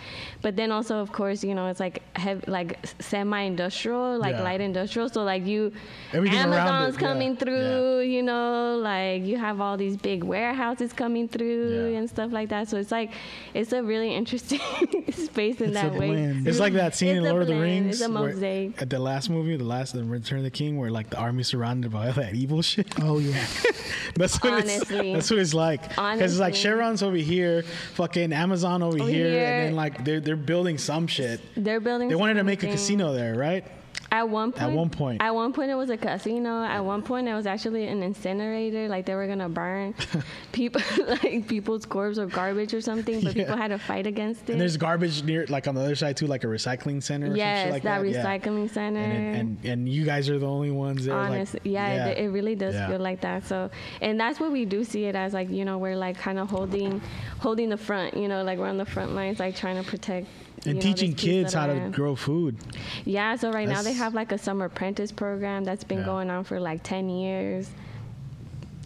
but 0.43 0.57
then 0.57 0.71
also 0.73 0.97
of 0.99 1.13
course 1.13 1.45
you 1.45 1.55
know 1.55 1.67
it's 1.67 1.81
like 1.81 2.03
hev- 2.17 2.45
like 2.49 2.79
semi-industrial, 3.01 4.19
like 4.19 4.37
Yeah. 4.37 4.43
light 4.49 4.61
industrial. 4.61 5.09
So 5.09 5.23
like 5.33 5.45
you, 5.47 5.73
Everything 6.13 6.39
around 6.39 6.53
Amazon's 6.69 6.95
it, 6.97 7.01
yeah. 7.03 7.09
coming 7.09 7.37
through. 7.37 8.01
You 8.15 8.23
know, 8.23 8.79
like 8.83 9.10
you 9.19 9.37
have 9.39 9.61
all 9.61 9.77
these 9.77 9.97
big 9.97 10.25
warehouses 10.25 10.93
coming 10.93 11.29
through 11.29 11.91
Yeah. 11.93 11.99
and 11.99 12.09
stuff 12.09 12.33
like 12.33 12.49
that. 12.51 12.69
So 12.69 12.77
it's 12.77 12.91
like 12.91 13.11
it's 13.55 13.73
a 13.73 13.83
really 13.83 14.15
interesting 14.15 14.61
space 15.13 15.61
in 15.61 15.71
It's 15.71 15.75
that 15.75 15.93
way. 15.93 16.11
blend. 16.11 16.47
It's 16.49 16.59
like 16.59 16.73
that 16.75 16.95
scene 16.95 17.11
It's 17.11 17.19
in 17.19 17.27
a 17.27 17.31
Lord 17.31 17.43
of 17.43 17.49
the. 17.49 17.61
Rings 17.61 18.01
It's 18.01 18.09
a 18.09 18.11
where- 18.13 18.33
mosaic. 18.33 18.81
at 18.83 18.91
the 18.91 18.99
last 18.99 19.31
movie, 19.31 19.57
the 19.57 19.65
last 19.65 19.93
the 19.93 20.05
Return 20.05 20.39
of 20.39 20.45
the 20.45 20.51
King, 20.51 20.79
where 20.79 20.91
like 20.91 21.11
the 21.11 21.19
army 21.19 21.43
surrounded 21.43 21.91
by 21.93 22.07
all 22.09 22.13
that 22.15 22.35
evil 22.35 22.63
shit. 22.63 22.87
Oh 23.01 23.19
yeah. 23.19 23.45
That's 24.17 24.43
what 24.43 24.53
Honestly. 24.53 25.13
it's 25.13 25.17
that's 25.29 25.31
what 25.31 25.39
it's 25.41 25.55
like. 25.55 25.83
Because 25.89 26.21
it's 26.33 26.39
like 26.39 26.49
Honestly. 26.55 26.61
Chevron's 26.63 27.03
over 27.03 27.17
here, 27.17 27.63
fucking 27.95 28.33
Amazon 28.33 28.83
over, 28.83 29.01
Over 29.01 29.09
here, 29.11 29.31
here. 29.31 29.45
and 29.45 29.67
then 29.69 29.77
like 29.77 30.05
they're 30.05 30.21
they're 30.21 30.37
building 30.37 30.79
some 30.79 31.07
shit. 31.07 31.41
They're 31.57 31.81
building. 31.81 32.09
They 32.09 32.15
wanted 32.17 32.35
to 32.35 32.45
make 32.45 32.63
a 32.63 32.67
casino 32.67 33.13
there, 33.13 33.35
right? 33.37 33.65
At 34.13 34.29
one 34.29 34.51
point. 34.53 34.75
one 34.75 34.91
point. 34.91 35.23
At 35.23 35.35
one 35.35 35.53
point, 35.53 35.71
it 35.71 35.77
was 35.77 35.89
a 35.91 35.97
casino. 35.97 36.65
At 36.65 36.81
one 36.85 37.03
point, 37.03 37.29
it 37.29 37.35
was 37.35 37.47
actually 37.47 37.87
an 37.87 38.03
incinerator. 38.03 38.89
Like 38.89 39.07
they 39.07 39.15
were 39.15 39.27
gonna 39.29 39.49
burn 39.49 39.95
people, 40.53 40.81
like 41.07 41.47
people's 41.47 41.87
corpse 41.87 42.19
or 42.19 42.27
garbage 42.27 42.75
or 42.75 42.81
something. 42.81 43.21
But 43.21 43.37
Yeah. 43.37 43.45
people 43.45 43.57
had 43.57 43.69
to 43.69 43.79
fight 43.79 44.07
against 44.07 44.49
it. 44.49 44.53
And 44.53 44.61
there's 44.61 44.77
garbage 44.77 45.23
near, 45.23 45.47
like 45.49 45.69
on 45.69 45.75
the 45.77 45.81
other 45.81 45.95
side 45.95 46.17
too, 46.17 46.27
like 46.27 46.43
a 46.45 46.49
recycling 46.49 47.03
center. 47.03 47.31
Or 47.33 47.37
yes, 47.37 47.71
like 47.71 47.83
that, 47.85 48.03
that, 48.03 48.09
Yeah. 48.09 48.25
recycling 48.25 48.69
center. 48.71 49.01
And, 49.01 49.37
and 49.37 49.65
and 49.65 49.89
you 49.89 50.05
guys 50.05 50.29
are 50.29 50.39
the 50.39 50.47
only 50.49 50.71
ones 50.73 51.05
there. 51.07 51.15
Honest, 51.17 51.55
like, 51.55 51.63
yeah, 51.65 52.07
It, 52.07 52.19
it 52.19 52.29
really 52.31 52.57
does 52.57 52.75
Yeah. 52.75 52.89
feel 52.89 52.99
like 53.01 53.21
that. 53.21 53.45
So, 53.47 53.71
and 54.01 54.19
that's 54.19 54.41
what 54.41 54.51
we 54.51 54.65
do 54.65 54.83
see 54.85 55.05
it 55.05 55.15
as, 55.15 55.33
like 55.33 55.49
you 55.51 55.65
know, 55.65 55.79
we're 55.79 55.97
like 55.97 56.19
kind 56.19 56.39
of 56.39 56.51
holding, 56.51 57.01
holding 57.39 57.69
the 57.69 57.77
front. 57.77 58.17
You 58.17 58.27
know, 58.29 58.43
like 58.43 58.59
we're 58.59 58.69
on 58.69 58.79
the 58.79 58.85
front 58.87 59.15
lines, 59.15 59.39
like 59.39 59.55
trying 59.55 59.83
to 59.83 59.89
protect. 59.89 60.27
And 60.67 60.75
know, 60.77 60.81
teaching 60.81 61.15
kids 61.15 61.55
how 61.55 61.67
to 61.69 61.89
grow 61.91 62.15
food. 62.15 62.57
Yeah, 63.05 63.37
so 63.37 63.51
right 63.51 63.69
now 63.69 63.81
they 63.83 63.95
have 63.95 64.13
like 64.15 64.31
a 64.33 64.39
summer 64.39 64.67
apprentice 64.67 65.11
program 65.11 65.65
that's 65.65 65.85
been 65.85 66.01
Yeah. 66.01 66.05
going 66.05 66.31
on 66.31 66.45
for 66.45 66.61
like 66.61 66.83
10 66.83 67.09
years. 67.09 67.71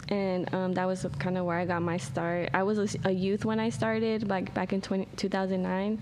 And 0.09 0.53
um, 0.55 0.75
that 0.75 0.85
was 0.87 1.07
kind 1.19 1.39
of 1.39 1.47
where 1.47 1.59
I 1.59 1.65
got 1.65 1.81
my 1.83 1.97
start. 1.97 2.51
I 2.55 2.63
was 2.63 2.97
a 3.05 3.11
youth 3.11 3.45
when 3.45 3.59
I 3.59 3.71
started, 3.71 4.29
like 4.29 4.53
back 4.55 4.73
in 4.73 4.81
20, 4.83 5.09
2009. 5.17 6.01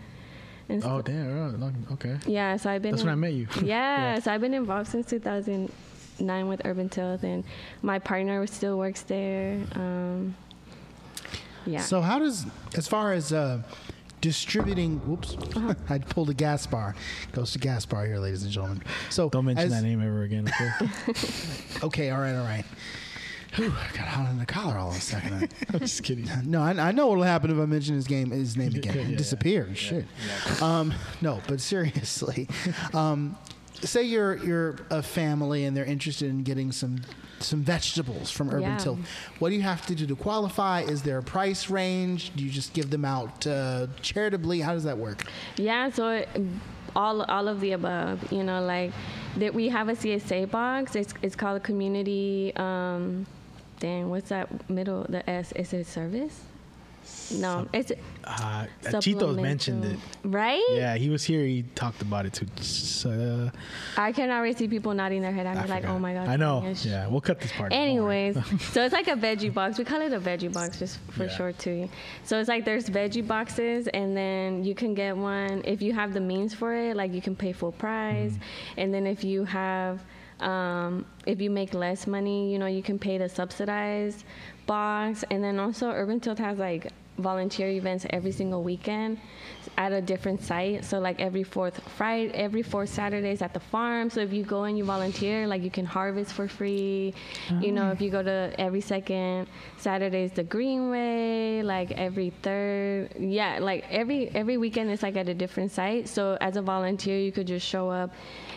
And 0.68 0.84
Oh 0.84 0.98
so- 0.98 1.02
damn! 1.02 1.84
Okay. 1.92 2.16
yeah, 2.26 2.56
so 2.56 2.70
I've 2.70 2.82
been. 2.82 2.92
That's 2.92 3.02
when 3.04 3.12
I 3.12 3.16
met 3.16 3.32
you. 3.32 3.46
Yeah, 3.62 4.14
Yeah. 4.14 4.18
so 4.20 4.32
I've 4.32 4.40
been 4.40 4.54
involved 4.54 4.90
since 4.90 5.06
2009 5.06 6.48
with 6.48 6.62
Urban 6.64 6.88
Tilth, 6.88 7.22
and 7.24 7.44
my 7.82 7.98
partner 7.98 8.46
still 8.46 8.76
works 8.78 9.02
there. 9.02 9.60
Um, 9.74 10.34
yeah. 11.66 11.80
So 11.80 12.00
how 12.00 12.18
does, 12.18 12.46
as 12.76 12.88
far 12.88 13.12
as 13.12 13.32
uh, 13.32 13.62
distributing? 14.22 14.98
Whoops, 15.00 15.34
Uh-huh. 15.54 15.74
I 15.90 15.98
pulled 15.98 16.30
a 16.30 16.34
gas 16.34 16.66
bar. 16.66 16.94
Goes 17.32 17.52
to 17.52 17.58
gas 17.58 17.84
bar 17.84 18.06
here, 18.06 18.16
ladies 18.18 18.42
and 18.44 18.50
gentlemen. 18.50 18.82
So 19.10 19.28
Don't 19.28 19.44
mention 19.44 19.66
as- 19.66 19.72
that 19.72 19.82
name 19.82 20.00
ever 20.00 20.22
again. 20.22 20.48
Okay. 20.48 20.88
Okay, 21.82 22.10
all 22.10 22.20
right, 22.20 22.34
all 22.34 22.44
right. 22.44 22.64
Whew, 23.56 23.66
I 23.70 23.94
got 23.94 24.06
hot 24.06 24.30
in 24.30 24.38
the 24.38 24.46
collar 24.46 24.78
all 24.78 24.90
of 24.92 24.96
a 24.96 25.00
second. 25.00 25.52
I'm 25.70 25.80
just 25.80 26.02
kidding. 26.02 26.26
No, 26.44 26.62
I, 26.62 26.70
I 26.70 26.92
know 26.92 27.08
what'll 27.08 27.24
happen 27.24 27.50
if 27.50 27.58
I 27.58 27.66
mention 27.66 27.94
his 27.96 28.06
game, 28.06 28.30
his 28.30 28.56
name 28.56 28.74
again. 28.74 28.96
Yeah, 28.96 29.02
yeah, 29.08 29.16
Disappear. 29.18 29.66
yeah. 29.68 29.74
Shit. 29.74 30.06
Um, 30.62 30.94
no, 31.20 31.38
but 31.48 31.60
seriously, 31.60 32.48
um, 32.94 33.36
say 33.82 34.02
you're 34.02 34.36
you're 34.44 34.76
a 34.90 35.02
family 35.02 35.64
and 35.64 35.76
they're 35.76 35.84
interested 35.84 36.28
in 36.30 36.42
getting 36.42 36.72
some 36.72 37.00
some 37.40 37.62
vegetables 37.62 38.30
from 38.30 38.48
Urban 38.50 38.62
Yeah. 38.62 38.76
Tilth. 38.78 39.00
What 39.40 39.48
do 39.50 39.56
you 39.56 39.62
have 39.62 39.84
to 39.86 39.94
do 39.94 40.06
to 40.06 40.14
qualify? 40.16 40.82
Is 40.82 41.02
there 41.02 41.18
a 41.18 41.22
price 41.22 41.68
range? 41.68 42.32
Do 42.36 42.44
you 42.44 42.50
just 42.50 42.72
give 42.72 42.90
them 42.90 43.04
out 43.04 43.46
uh, 43.46 43.88
charitably? 44.00 44.60
How 44.60 44.74
does 44.74 44.84
that 44.84 44.96
work? 44.98 45.24
Yeah, 45.56 45.90
so 45.90 46.10
it, 46.10 46.28
all 46.94 47.22
all 47.22 47.48
of 47.48 47.60
the 47.60 47.72
above. 47.72 48.32
You 48.32 48.44
know, 48.44 48.62
like 48.62 48.92
that 49.38 49.52
we 49.54 49.68
have 49.70 49.88
a 49.88 49.92
CSA 49.94 50.50
box. 50.50 50.94
It's 50.94 51.14
it's 51.22 51.34
called 51.36 51.56
a 51.56 51.60
community. 51.60 52.52
Um, 52.56 53.26
dang, 53.80 54.08
what's 54.10 54.28
that 54.28 54.70
middle? 54.70 55.04
The 55.08 55.28
S 55.28 55.52
is 55.52 55.72
it 55.72 55.86
service? 55.86 56.40
No, 57.32 57.66
it's 57.72 57.90
Uh, 58.24 58.66
Chito 58.84 59.34
mentioned 59.40 59.84
it. 59.84 59.98
Right? 60.22 60.62
Yeah, 60.70 60.96
he 60.96 61.08
was 61.10 61.24
here. 61.24 61.44
He 61.44 61.62
talked 61.74 62.00
about 62.02 62.26
it 62.26 62.32
too. 62.34 62.46
So, 62.62 63.10
uh, 63.10 64.00
I 64.00 64.12
can 64.12 64.30
already 64.30 64.54
see 64.54 64.68
people 64.68 64.94
nodding 64.94 65.22
their 65.22 65.32
head. 65.32 65.46
I'm 65.46 65.68
like, 65.68 65.84
oh 65.84 65.98
my 65.98 66.12
god. 66.14 66.28
I 66.28 66.36
know. 66.36 66.72
Yeah, 66.82 67.08
we'll 67.08 67.20
cut 67.20 67.40
this 67.40 67.52
part. 67.52 67.72
Anyways, 67.72 68.34
so 68.72 68.84
it's 68.84 68.92
like 68.92 69.08
a 69.08 69.16
veggie 69.16 69.52
box. 69.52 69.78
We 69.78 69.84
call 69.84 70.00
it 70.02 70.12
a 70.12 70.20
veggie 70.20 70.52
box 70.52 70.78
just 70.78 70.98
for 71.10 71.24
Yeah. 71.24 71.36
short 71.36 71.58
too. 71.58 71.88
So 72.24 72.38
it's 72.38 72.48
like 72.48 72.64
there's 72.64 72.88
veggie 72.88 73.26
boxes, 73.26 73.88
and 73.88 74.16
then 74.16 74.62
you 74.64 74.74
can 74.74 74.94
get 74.94 75.16
one 75.16 75.62
if 75.64 75.82
you 75.82 75.92
have 75.94 76.12
the 76.14 76.20
means 76.20 76.54
for 76.54 76.74
it. 76.74 76.96
Like 76.96 77.12
you 77.12 77.22
can 77.22 77.34
pay 77.34 77.52
full 77.52 77.72
price, 77.72 78.32
Mm-hmm. 78.32 78.80
and 78.80 78.94
then 78.94 79.06
if 79.06 79.24
you 79.24 79.44
have, 79.44 80.00
um, 80.40 81.06
if 81.26 81.40
you 81.40 81.50
make 81.50 81.72
less 81.74 82.06
money, 82.06 82.52
you 82.52 82.58
know, 82.58 82.66
you 82.66 82.82
can 82.82 82.98
pay 82.98 83.16
the 83.18 83.28
subsidized 83.28 84.24
box. 84.66 85.24
And 85.30 85.42
then 85.42 85.58
also 85.58 85.90
Urban 85.90 86.20
Tilth 86.20 86.38
has 86.38 86.58
like 86.58 86.92
volunteer 87.18 87.68
events 87.68 88.06
every 88.10 88.32
single 88.32 88.62
weekend 88.62 89.18
at 89.76 89.92
a 89.92 90.00
different 90.00 90.42
site. 90.42 90.84
So 90.84 90.98
like 90.98 91.20
every 91.20 91.42
fourth 91.42 91.80
Friday, 91.96 92.32
every 92.32 92.62
fourth 92.62 92.88
Saturdays 92.88 93.42
at 93.42 93.52
the 93.54 93.60
farm. 93.60 94.10
So 94.10 94.20
if 94.20 94.32
you 94.32 94.44
go 94.44 94.64
and 94.64 94.76
you 94.78 94.84
volunteer, 94.84 95.46
like 95.46 95.62
you 95.62 95.70
can 95.70 95.84
harvest 95.84 96.32
for 96.32 96.48
free. 96.48 97.14
You 97.60 97.72
know, 97.72 97.90
if 97.90 98.00
you 98.00 98.10
go 98.10 98.22
to 98.22 98.54
every 98.58 98.80
second 98.80 99.46
Saturdays 99.76 100.32
the 100.32 100.44
Greenway, 100.44 101.62
like 101.62 101.92
every 101.92 102.30
third, 102.42 103.10
yeah, 103.18 103.58
like 103.60 103.84
every 103.90 104.30
every 104.34 104.56
weekend 104.56 104.90
it's 104.90 105.02
like 105.02 105.16
at 105.16 105.28
a 105.28 105.34
different 105.34 105.70
site. 105.70 106.08
So 106.08 106.38
as 106.40 106.56
a 106.56 106.62
volunteer, 106.62 107.18
you 107.18 107.32
could 107.32 107.46
just 107.46 107.66
show 107.66 107.90
up 107.90 108.10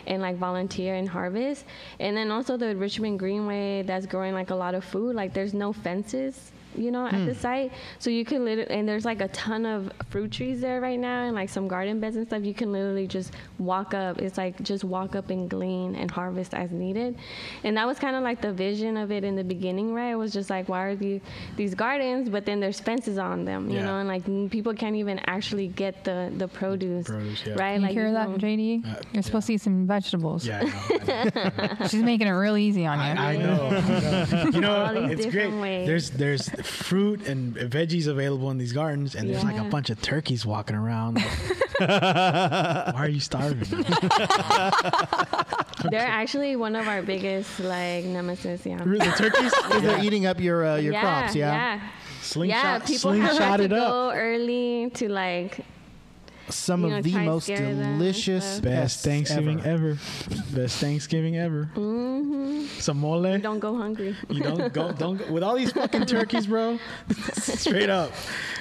and 0.06 0.22
like 0.22 0.36
volunteer 0.36 0.94
and 0.94 1.08
harvest. 1.08 1.64
And 1.98 2.16
then 2.16 2.30
also 2.30 2.56
the 2.56 2.76
Richmond 2.76 3.18
Greenway 3.18 3.82
that's 3.82 4.06
growing 4.06 4.34
like 4.34 4.50
a 4.50 4.54
lot 4.54 4.74
of 4.74 4.84
food. 4.84 5.14
Like 5.14 5.32
there's 5.32 5.54
no 5.54 5.72
fences 5.72 6.52
you 6.78 6.90
know, 6.90 7.06
at 7.06 7.24
the 7.26 7.34
site. 7.34 7.72
So 7.98 8.10
you 8.10 8.24
can 8.24 8.44
literally, 8.44 8.70
and 8.70 8.88
there's 8.88 9.04
like 9.04 9.20
a 9.20 9.28
ton 9.28 9.66
of 9.66 9.90
fruit 10.10 10.30
trees 10.32 10.60
there 10.60 10.80
right 10.80 10.98
now 10.98 11.24
and 11.24 11.34
like 11.34 11.48
some 11.48 11.68
garden 11.68 12.00
beds 12.00 12.16
and 12.16 12.26
stuff. 12.26 12.44
You 12.44 12.54
can 12.54 12.72
literally 12.72 13.06
just 13.06 13.32
walk 13.58 13.94
up. 13.94 14.20
It's 14.20 14.38
like 14.38 14.62
just 14.62 14.84
walk 14.84 15.14
up 15.16 15.30
and 15.30 15.48
glean 15.48 15.94
and 15.94 16.10
harvest 16.10 16.54
as 16.54 16.70
needed. 16.70 17.16
And 17.64 17.76
that 17.76 17.86
was 17.86 17.98
kind 17.98 18.16
of 18.16 18.22
like 18.22 18.40
the 18.40 18.52
vision 18.52 18.96
of 18.96 19.10
it 19.10 19.24
in 19.24 19.36
the 19.36 19.44
beginning, 19.44 19.94
right? 19.94 20.10
It 20.10 20.16
was 20.16 20.32
just 20.32 20.50
like, 20.50 20.68
why 20.68 20.82
are 20.84 20.96
these, 20.96 21.20
these 21.56 21.74
gardens, 21.74 22.28
but 22.28 22.44
then 22.46 22.60
there's 22.60 22.80
fences 22.80 23.18
on 23.18 23.44
them, 23.44 23.70
you 23.70 23.76
Yeah. 23.76 23.84
know, 23.86 23.98
and 23.98 24.08
like 24.08 24.24
people 24.50 24.74
can't 24.74 24.96
even 24.96 25.20
actually 25.26 25.68
get 25.68 26.04
the, 26.04 26.32
the 26.36 26.48
produce, 26.48 27.06
Produce, 27.06 27.44
yeah. 27.46 27.54
right? 27.54 27.74
You 27.76 27.80
like, 27.82 27.90
hear 27.92 28.08
you 28.08 28.14
that, 28.14 28.28
know- 28.30 28.36
JD? 28.36 28.84
Uh, 28.86 29.00
You're 29.12 29.22
supposed 29.22 29.46
to 29.48 29.54
eat 29.54 29.60
some 29.60 29.86
vegetables. 29.86 30.46
Yeah, 30.46 30.60
I 30.60 30.64
know. 30.64 31.30
I 31.46 31.76
know. 31.78 31.86
She's 31.88 32.02
making 32.02 32.26
it 32.26 32.32
real 32.32 32.56
easy 32.56 32.86
on 32.86 32.98
you. 32.98 33.04
I, 33.20 33.32
I 33.32 33.36
know. 33.36 33.66
I 33.66 33.80
know. 34.00 34.50
You 34.56 34.60
know, 34.60 35.08
it's 35.10 35.26
great. 35.26 35.52
ways. 35.52 35.86
There's 35.86 36.10
there's 36.10 36.48
fruit 36.66 37.26
and 37.26 37.54
veggies 37.54 38.06
available 38.06 38.50
in 38.50 38.58
these 38.58 38.72
gardens, 38.72 39.14
and 39.14 39.28
there's 39.28 39.44
like 39.44 39.58
a 39.58 39.64
bunch 39.64 39.90
of 39.90 40.00
turkeys 40.02 40.44
walking 40.44 40.76
around. 40.76 41.20
Why 41.78 42.92
are 42.94 43.08
you 43.08 43.20
starving? 43.20 43.84
They're 45.90 46.00
actually 46.00 46.56
one 46.56 46.74
of 46.74 46.88
our 46.88 47.02
biggest 47.02 47.60
like 47.60 48.04
nemesis, 48.04 48.64
yeah. 48.64 48.78
the 48.78 49.14
turkeys 49.16 49.52
Because 49.54 49.82
they're 49.82 50.04
eating 50.04 50.26
up 50.26 50.40
your 50.40 50.66
uh, 50.66 50.76
your 50.76 50.94
yeah, 50.94 51.00
crops, 51.00 51.34
yeah. 51.34 51.52
yeah. 51.52 51.80
slingshot, 52.22 52.64
yeah, 52.64 52.78
people 52.80 53.12
have 53.12 53.30
slingshot 53.34 53.58
to 53.58 53.64
it 53.64 53.72
up. 53.72 53.88
go 53.88 54.12
early 54.12 54.90
to 54.94 55.08
like 55.08 55.60
Some 56.48 56.82
You 56.84 56.88
know, 56.90 56.96
of 56.98 57.04
the 57.04 57.16
most 57.18 57.44
scare 57.44 57.58
them 57.58 57.80
and 57.80 57.98
delicious. 57.98 58.60
Best 58.60 59.04
Thanksgiving 59.04 59.60
ever. 59.60 59.90
ever. 59.90 59.98
Best 60.54 60.78
Thanksgiving 60.78 61.36
ever. 61.36 61.64
hmm 61.74 62.66
Some 62.78 62.98
mole. 63.00 63.38
don't 63.38 63.58
go 63.58 63.76
hungry. 63.76 64.16
You 64.28 64.42
don't 64.42 64.72
go, 64.72 64.92
don't 64.98 65.16
go 65.18 65.32
with 65.32 65.42
all 65.42 65.56
these 65.56 65.72
fucking 65.72 66.06
turkeys, 66.06 66.46
bro. 66.46 66.78
Straight 67.32 67.90
up. 67.90 68.12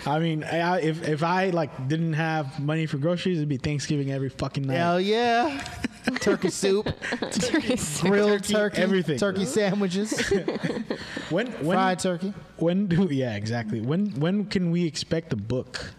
I 0.05 0.19
mean, 0.19 0.43
I, 0.43 0.81
if 0.81 1.07
if 1.07 1.21
I 1.23 1.49
like 1.51 1.87
didn't 1.87 2.13
have 2.13 2.59
money 2.59 2.85
for 2.85 2.97
groceries, 2.97 3.37
it'd 3.37 3.49
be 3.49 3.57
Thanksgiving 3.57 4.11
every 4.11 4.29
fucking 4.29 4.65
night. 4.65 4.77
Hell 4.77 4.99
yeah. 5.01 5.63
turkey 6.21 6.49
soup, 6.51 6.85
grilled 8.01 8.43
Turkey, 8.43 8.53
turkey, 8.53 8.81
everything. 8.81 9.17
turkey 9.17 9.45
sandwiches, 9.45 10.11
When 11.29 11.47
when 11.65 11.75
fried 11.75 11.99
turkey. 11.99 12.31
when 12.57 12.85
do 12.87 13.07
yeah 13.11 13.35
exactly 13.35 13.81
when 13.81 14.11
when 14.19 14.45
can 14.45 14.69
we 14.69 14.85
expect 14.85 15.31
the 15.31 15.35
book 15.35 15.93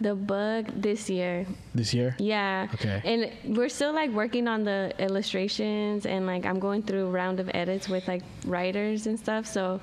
The 0.00 0.14
book 0.14 0.66
this 0.76 1.08
year, 1.08 1.46
this 1.74 1.94
year? 1.94 2.14
yeah. 2.18 2.68
Okay. 2.74 3.00
And 3.04 3.56
we're 3.56 3.70
still 3.70 3.92
like 3.92 4.10
working 4.10 4.46
on 4.46 4.64
the 4.64 4.92
illustrations 4.98 6.04
and 6.04 6.26
like 6.26 6.44
I'm 6.44 6.58
going 6.58 6.82
through 6.82 7.06
a 7.06 7.10
round 7.10 7.40
of 7.40 7.50
edits 7.54 7.88
with 7.88 8.06
like 8.06 8.22
writers 8.44 9.06
and 9.06 9.18
stuff. 9.18 9.46
So, 9.46 9.80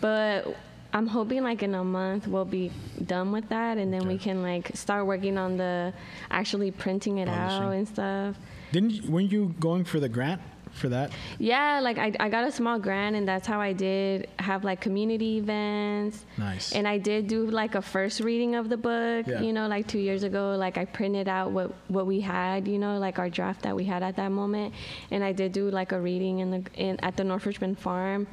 but 0.00 0.54
I'm 0.92 1.06
hoping 1.06 1.42
like 1.42 1.62
in 1.62 1.74
a 1.74 1.84
month 1.84 2.28
we'll 2.28 2.44
be 2.44 2.70
done 3.04 3.32
with 3.32 3.48
that 3.48 3.76
and 3.76 3.92
then 3.92 4.06
we 4.06 4.18
can 4.18 4.42
like 4.42 4.70
start 4.74 5.04
working 5.04 5.36
on 5.36 5.56
the 5.56 5.92
actually 6.30 6.70
printing 6.70 7.18
it 7.18 7.28
out 7.28 7.72
and 7.72 7.86
stuff. 7.88 8.36
Didn't 8.72 8.90
you, 8.90 9.10
weren't 9.10 9.32
you 9.32 9.54
going 9.58 9.84
for 9.84 10.00
the 10.00 10.08
grant 10.08 10.40
for 10.76 10.88
that? 10.90 11.10
Yeah, 11.38 11.80
like 11.80 11.98
I, 11.98 12.12
I 12.20 12.28
got 12.28 12.44
a 12.46 12.52
small 12.52 12.78
grant, 12.78 13.16
and 13.16 13.26
that's 13.26 13.46
how 13.46 13.60
I 13.60 13.72
did 13.72 14.28
have 14.38 14.64
like 14.64 14.80
community 14.80 15.38
events. 15.38 16.24
Nice. 16.38 16.72
And 16.72 16.86
I 16.86 16.98
did 16.98 17.26
do 17.28 17.46
like 17.50 17.74
a 17.74 17.82
first 17.82 18.20
reading 18.20 18.54
of 18.54 18.68
the 18.68 18.76
book, 18.76 19.26
Yeah. 19.26 19.40
you 19.40 19.52
know, 19.52 19.66
like 19.68 19.86
two 19.88 19.98
years 19.98 20.22
ago. 20.22 20.54
Like 20.58 20.78
I 20.78 20.84
printed 20.84 21.28
out 21.28 21.50
what 21.50 21.72
what 21.88 22.06
we 22.06 22.20
had, 22.20 22.68
you 22.68 22.78
know, 22.78 22.98
like 22.98 23.18
our 23.18 23.28
draft 23.30 23.62
that 23.62 23.74
we 23.74 23.84
had 23.84 24.02
at 24.02 24.16
that 24.16 24.30
moment, 24.30 24.74
and 25.10 25.24
I 25.24 25.32
did 25.32 25.52
do 25.52 25.70
like 25.70 25.92
a 25.92 26.00
reading 26.00 26.38
in 26.40 26.50
the 26.50 26.62
in 26.74 27.00
at 27.02 27.16
the 27.16 27.24
North 27.24 27.46
Richmond 27.46 27.78
farm, 27.78 28.26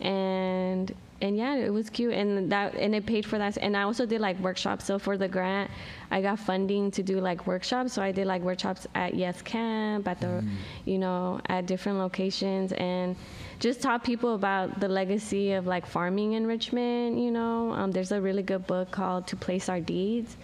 and 0.00 0.94
and 1.20 1.36
yeah, 1.36 1.56
it 1.56 1.72
was 1.72 1.90
cute, 1.90 2.14
and 2.14 2.50
that 2.52 2.74
and 2.74 2.94
it 2.94 3.04
paid 3.04 3.26
for 3.26 3.38
that. 3.38 3.58
And 3.58 3.76
I 3.76 3.82
also 3.82 4.06
did 4.06 4.20
like 4.20 4.38
workshops. 4.38 4.84
So 4.84 4.98
for 4.98 5.16
the 5.16 5.28
grant, 5.28 5.70
I 6.10 6.22
got 6.22 6.38
funding 6.38 6.90
to 6.92 7.02
do 7.02 7.20
like 7.20 7.46
workshops. 7.46 7.92
So 7.92 8.02
I 8.02 8.12
did 8.12 8.26
like 8.26 8.42
workshops 8.42 8.86
at 8.94 9.14
Yes 9.14 9.42
Camp, 9.42 10.06
at 10.06 10.20
the, 10.20 10.44
you 10.84 10.98
know, 10.98 11.40
at 11.46 11.66
different 11.66 11.98
locations, 11.98 12.72
and 12.74 13.16
just 13.58 13.82
taught 13.82 14.04
people 14.04 14.34
about 14.34 14.78
the 14.78 14.88
legacy 14.88 15.52
of 15.52 15.66
like 15.66 15.86
farming 15.86 16.34
in 16.34 16.46
Richmond. 16.46 17.22
You 17.22 17.32
know, 17.32 17.72
um, 17.72 17.90
there's 17.90 18.12
a 18.12 18.20
really 18.20 18.42
good 18.42 18.66
book 18.66 18.90
called 18.90 19.26
To 19.28 19.36
Place 19.36 19.68
Our 19.68 19.80
Deeds, 19.80 20.36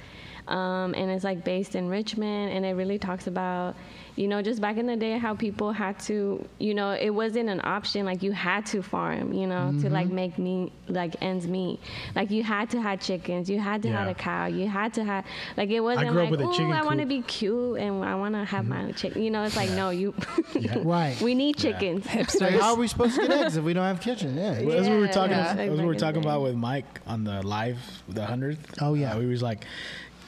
um, 0.49 0.95
and 0.95 1.11
it's 1.11 1.25
like 1.25 1.45
based 1.45 1.75
in 1.75 1.89
Richmond, 1.89 2.53
and 2.53 2.65
it 2.67 2.73
really 2.75 2.99
talks 2.99 3.27
about, 3.27 3.75
you 4.17 4.29
know, 4.29 4.43
just 4.43 4.61
back 4.61 4.77
in 4.77 4.87
the 4.87 4.97
day 4.97 5.19
how 5.19 5.35
people 5.35 5.73
had 5.73 5.99
to, 6.01 6.47
you 6.59 6.75
know, 6.75 6.91
it 6.93 7.11
wasn't 7.11 7.49
an 7.49 7.61
option. 7.65 8.05
Like 8.05 8.23
you 8.23 8.31
had 8.33 8.65
to 8.67 8.83
farm, 8.83 9.33
you 9.33 9.47
know, 9.47 9.75
to 9.81 9.89
like 9.91 10.09
make 10.09 10.39
meat, 10.39 10.71
like 10.89 11.17
ends 11.23 11.49
meet. 11.49 11.81
Like 12.15 12.31
you 12.31 12.43
had 12.45 12.71
to 12.71 12.81
have 12.81 13.01
chickens, 13.01 13.49
you 13.51 13.59
had 13.59 13.83
to 13.83 13.91
have 13.91 14.07
a 14.09 14.15
cow, 14.15 14.47
you 14.47 14.69
had 14.69 14.95
to 14.95 15.05
have, 15.05 15.25
like 15.57 15.71
it 15.71 15.81
wasn't 15.81 16.15
like, 16.15 16.31
oh, 16.33 16.71
I 16.73 16.83
want 16.83 17.01
to 17.01 17.07
be 17.07 17.23
cute 17.23 17.79
and 17.81 18.05
I 18.05 18.15
want 18.15 18.35
to 18.35 18.45
have 18.45 18.67
my 18.67 18.83
own 18.83 18.95
chicken. 18.95 19.23
You 19.23 19.31
know, 19.31 19.43
it's 19.45 19.57
like 19.57 19.71
no, 19.71 19.91
you, 19.91 20.15
Right. 20.77 21.19
we 21.21 21.35
need 21.35 21.57
chickens. 21.57 22.07
It's 22.11 22.41
like, 22.41 22.55
how 22.61 22.75
are 22.75 22.77
we 22.77 22.87
supposed 22.87 23.17
to 23.17 23.23
get 23.27 23.31
eggs 23.33 23.57
if 23.57 23.65
we 23.65 23.73
don't 23.73 23.85
have 23.85 24.01
kitchen? 24.01 24.37
Yeah. 24.37 24.61
Well, 24.63 24.79
as 24.79 24.89
we 24.89 24.97
were 24.99 25.07
Yeah, 25.07 25.11
talking, 25.13 25.37
yeah. 25.37 25.55
as 25.59 25.71
we 25.71 25.77
were 25.85 25.93
Back 25.93 25.95
in 25.95 25.99
talking 26.01 26.23
about 26.23 26.43
with 26.43 26.55
Mike 26.55 27.01
on 27.07 27.25
the 27.25 27.43
live, 27.43 27.79
the 28.09 28.25
hundredth. 28.27 28.75
Oh, 28.81 28.95
yeah. 28.95 29.15
uh, 29.15 29.19
we 29.19 29.27
was 29.27 29.43
like, 29.43 29.65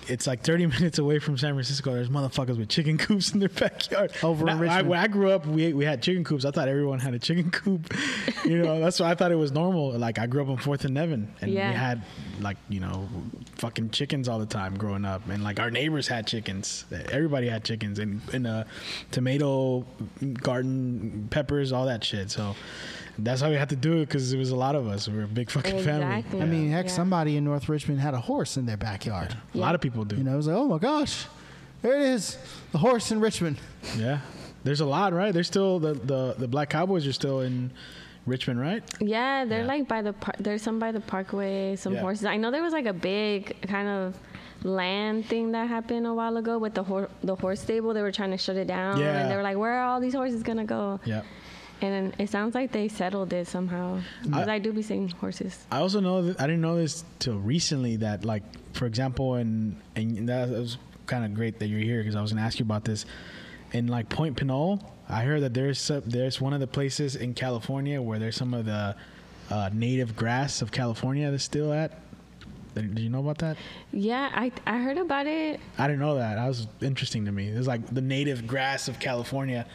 it's 0.08 0.26
like 0.26 0.42
30 0.42 0.66
minutes 0.78 0.98
away 0.98 1.18
from 1.18 1.36
San 1.38 1.52
Francisco. 1.54 1.92
There's 1.94 2.08
motherfuckers 2.08 2.58
with 2.58 2.68
chicken 2.68 2.98
coops 2.98 3.32
in 3.32 3.40
their 3.40 3.48
backyard. 3.60 4.12
Over 4.22 4.44
in 4.44 4.48
And 4.48 4.60
I- 4.60 4.62
I- 4.62 4.66
Richmond. 4.76 4.88
when 4.88 4.98
I 4.98 5.06
grew 5.08 5.30
up, 5.30 5.46
we 5.46 5.72
we 5.72 5.84
had 5.84 6.02
chicken 6.02 6.24
coops. 6.24 6.44
I 6.44 6.50
thought 6.50 6.68
everyone 6.68 6.98
had 7.00 7.14
a 7.14 7.18
chicken 7.18 7.50
coop. 7.50 7.92
you 8.44 8.58
know, 8.58 8.80
that's 8.80 9.00
why 9.00 9.10
I 9.10 9.14
thought 9.14 9.32
it 9.32 9.36
was 9.36 9.52
normal. 9.52 9.92
Like 9.98 10.18
I 10.18 10.26
grew 10.26 10.42
up 10.42 10.48
on 10.48 10.56
Fourth 10.58 10.84
and 10.84 10.94
Nevin, 10.94 11.32
and 11.40 11.50
Yeah. 11.52 11.70
we 11.70 11.76
had 11.76 12.02
like 12.40 12.56
you 12.68 12.80
know, 12.80 13.08
fucking 13.56 13.90
chickens 13.90 14.28
all 14.28 14.38
the 14.38 14.46
time 14.46 14.76
growing 14.76 15.04
up, 15.04 15.28
and 15.28 15.42
like 15.42 15.58
our 15.60 15.70
neighbors 15.70 16.08
had 16.08 16.26
chickens. 16.26 16.84
Everybody 17.12 17.48
had 17.48 17.64
chickens, 17.64 17.98
and 17.98 18.20
in 18.32 18.46
a 18.46 18.50
uh, 18.50 18.64
tomato 19.10 19.84
garden, 20.42 21.28
peppers, 21.30 21.72
all 21.72 21.86
that 21.86 22.04
shit. 22.04 22.30
So. 22.30 22.54
That's 23.18 23.40
how 23.40 23.48
we 23.48 23.56
had 23.56 23.70
to 23.70 23.76
do 23.76 23.94
it 23.98 24.06
because 24.06 24.32
it 24.32 24.38
was 24.38 24.50
a 24.50 24.56
lot 24.56 24.74
of 24.74 24.86
us. 24.86 25.08
We 25.08 25.16
were 25.16 25.24
a 25.24 25.26
big 25.28 25.50
fucking 25.50 25.82
family. 25.82 26.18
Exactly. 26.18 26.42
I 26.42 26.44
mean, 26.44 26.70
heck, 26.70 26.86
Yeah. 26.86 26.92
somebody 26.92 27.36
in 27.36 27.44
North 27.44 27.68
Richmond 27.68 28.00
had 28.00 28.14
a 28.14 28.20
horse 28.20 28.56
in 28.56 28.66
their 28.66 28.76
backyard. 28.76 29.34
A 29.54 29.58
lot 29.58 29.74
of 29.74 29.80
people 29.80 30.04
do. 30.04 30.16
You 30.16 30.24
know, 30.24 30.34
it 30.34 30.36
was 30.36 30.46
like, 30.48 30.56
oh 30.56 30.66
my 30.68 30.78
gosh, 30.78 31.26
there 31.82 31.94
it 31.96 32.02
is, 32.02 32.36
the 32.72 32.78
horse 32.78 33.10
in 33.12 33.20
Richmond. 33.20 33.56
Yeah, 33.98 34.18
there's 34.64 34.80
a 34.80 34.86
lot, 34.86 35.12
right? 35.14 35.32
There's 35.32 35.46
still 35.46 35.78
the 35.78 35.94
the, 35.94 36.34
the 36.38 36.48
Black 36.48 36.68
Cowboys 36.70 37.06
are 37.06 37.12
still 37.12 37.40
in 37.40 37.70
Richmond, 38.26 38.60
right? 38.60 38.82
Yeah, 39.00 39.44
they're 39.46 39.60
Yeah. 39.60 39.66
like 39.66 39.88
by 39.88 40.02
the 40.02 40.12
par- 40.12 40.34
there's 40.38 40.60
some 40.62 40.78
by 40.78 40.92
the 40.92 41.00
parkway, 41.00 41.76
some 41.76 41.94
Yeah. 41.94 42.00
horses. 42.00 42.26
I 42.26 42.36
know 42.36 42.50
there 42.50 42.62
was 42.62 42.72
like 42.74 42.86
a 42.86 42.92
big 42.92 43.56
kind 43.68 43.88
of 43.88 44.14
land 44.64 45.26
thing 45.26 45.52
that 45.52 45.68
happened 45.68 46.06
a 46.06 46.12
while 46.14 46.36
ago 46.36 46.58
with 46.58 46.74
the 46.74 46.82
hor- 46.82 47.08
the 47.22 47.36
horse 47.36 47.60
stable. 47.60 47.94
They 47.94 48.02
were 48.02 48.12
trying 48.12 48.30
to 48.32 48.38
shut 48.38 48.56
it 48.56 48.66
down, 48.66 48.98
Yeah. 48.98 49.18
and 49.20 49.30
they 49.30 49.36
were 49.36 49.42
like, 49.42 49.56
"Where 49.56 49.72
are 49.72 49.86
all 49.86 50.00
these 50.00 50.14
horses 50.14 50.42
gonna 50.42 50.64
go?" 50.64 50.98
Yeah. 51.04 51.22
And 51.82 52.14
it 52.18 52.30
sounds 52.30 52.54
like 52.54 52.72
they 52.72 52.88
settled 52.88 53.32
it 53.32 53.46
somehow. 53.46 54.00
Because 54.22 54.48
I, 54.48 54.58
do 54.58 54.72
be 54.72 54.82
seeing 54.82 55.08
horses. 55.10 55.66
I 55.70 55.78
also 55.78 56.00
know 56.00 56.22
that 56.22 56.40
I 56.40 56.46
didn't 56.46 56.62
know 56.62 56.76
this 56.76 57.04
till 57.18 57.38
recently 57.38 57.96
that 57.96 58.24
like 58.24 58.42
for 58.72 58.86
example 58.86 59.34
and 59.34 59.76
and 59.94 60.28
that 60.28 60.48
was 60.48 60.78
kind 61.06 61.24
of 61.24 61.34
great 61.34 61.58
that 61.58 61.66
you're 61.66 61.80
here 61.80 62.00
because 62.00 62.16
I 62.16 62.22
was 62.22 62.32
gonna 62.32 62.44
ask 62.44 62.58
you 62.58 62.64
about 62.64 62.84
this 62.84 63.04
in 63.72 63.88
like 63.88 64.08
Point 64.08 64.36
Pinole. 64.36 64.80
I 65.08 65.22
heard 65.22 65.42
that 65.42 65.54
there's 65.54 65.78
some, 65.78 66.02
there's 66.06 66.40
one 66.40 66.52
of 66.52 66.60
the 66.60 66.66
places 66.66 67.14
in 67.16 67.34
California 67.34 68.00
where 68.02 68.18
there's 68.18 68.36
some 68.36 68.54
of 68.54 68.64
the 68.64 68.96
uh, 69.50 69.70
native 69.72 70.16
grass 70.16 70.62
of 70.62 70.72
California 70.72 71.30
that's 71.30 71.44
still 71.44 71.72
at. 71.72 72.00
Did 72.74 72.94
did 72.94 73.02
you 73.04 73.10
know 73.10 73.20
about 73.20 73.38
that? 73.38 73.56
Yeah, 73.92 74.30
I 74.34 74.52
I 74.66 74.78
heard 74.78 74.98
about 74.98 75.26
it. 75.26 75.60
I 75.78 75.86
didn't 75.86 76.00
know 76.00 76.16
that. 76.16 76.34
That 76.34 76.46
was 76.46 76.66
interesting 76.80 77.24
to 77.24 77.32
me. 77.32 77.48
It's 77.48 77.66
like 77.66 77.86
the 77.86 78.00
native 78.00 78.46
grass 78.46 78.88
of 78.88 78.98
California, 78.98 79.66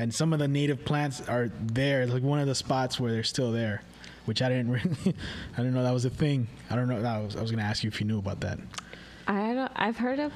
and 0.00 0.12
some 0.14 0.32
of 0.32 0.38
the 0.38 0.48
native 0.48 0.84
plants 0.84 1.20
are 1.28 1.50
there. 1.60 2.02
It's 2.02 2.12
like 2.12 2.22
one 2.22 2.38
of 2.40 2.46
the 2.48 2.54
spots 2.54 2.98
where 2.98 3.12
they're 3.12 3.22
still 3.22 3.52
there, 3.52 3.82
which 4.24 4.40
I 4.42 4.48
didn't 4.48 4.70
really, 4.76 5.14
I 5.54 5.56
didn't 5.58 5.74
know 5.74 5.82
that 5.82 5.92
was 5.94 6.04
a 6.06 6.10
thing. 6.10 6.48
I 6.70 6.74
don't 6.76 6.88
know. 6.88 6.96
I 7.06 7.18
was, 7.20 7.36
I 7.36 7.42
was 7.42 7.50
gonna 7.50 7.62
ask 7.62 7.84
you 7.84 7.88
if 7.88 8.00
you 8.00 8.06
knew 8.06 8.18
about 8.18 8.40
that. 8.40 8.58
I 9.28 9.54
don't, 9.54 9.72
I've 9.76 9.96
heard 9.98 10.18
of. 10.18 10.32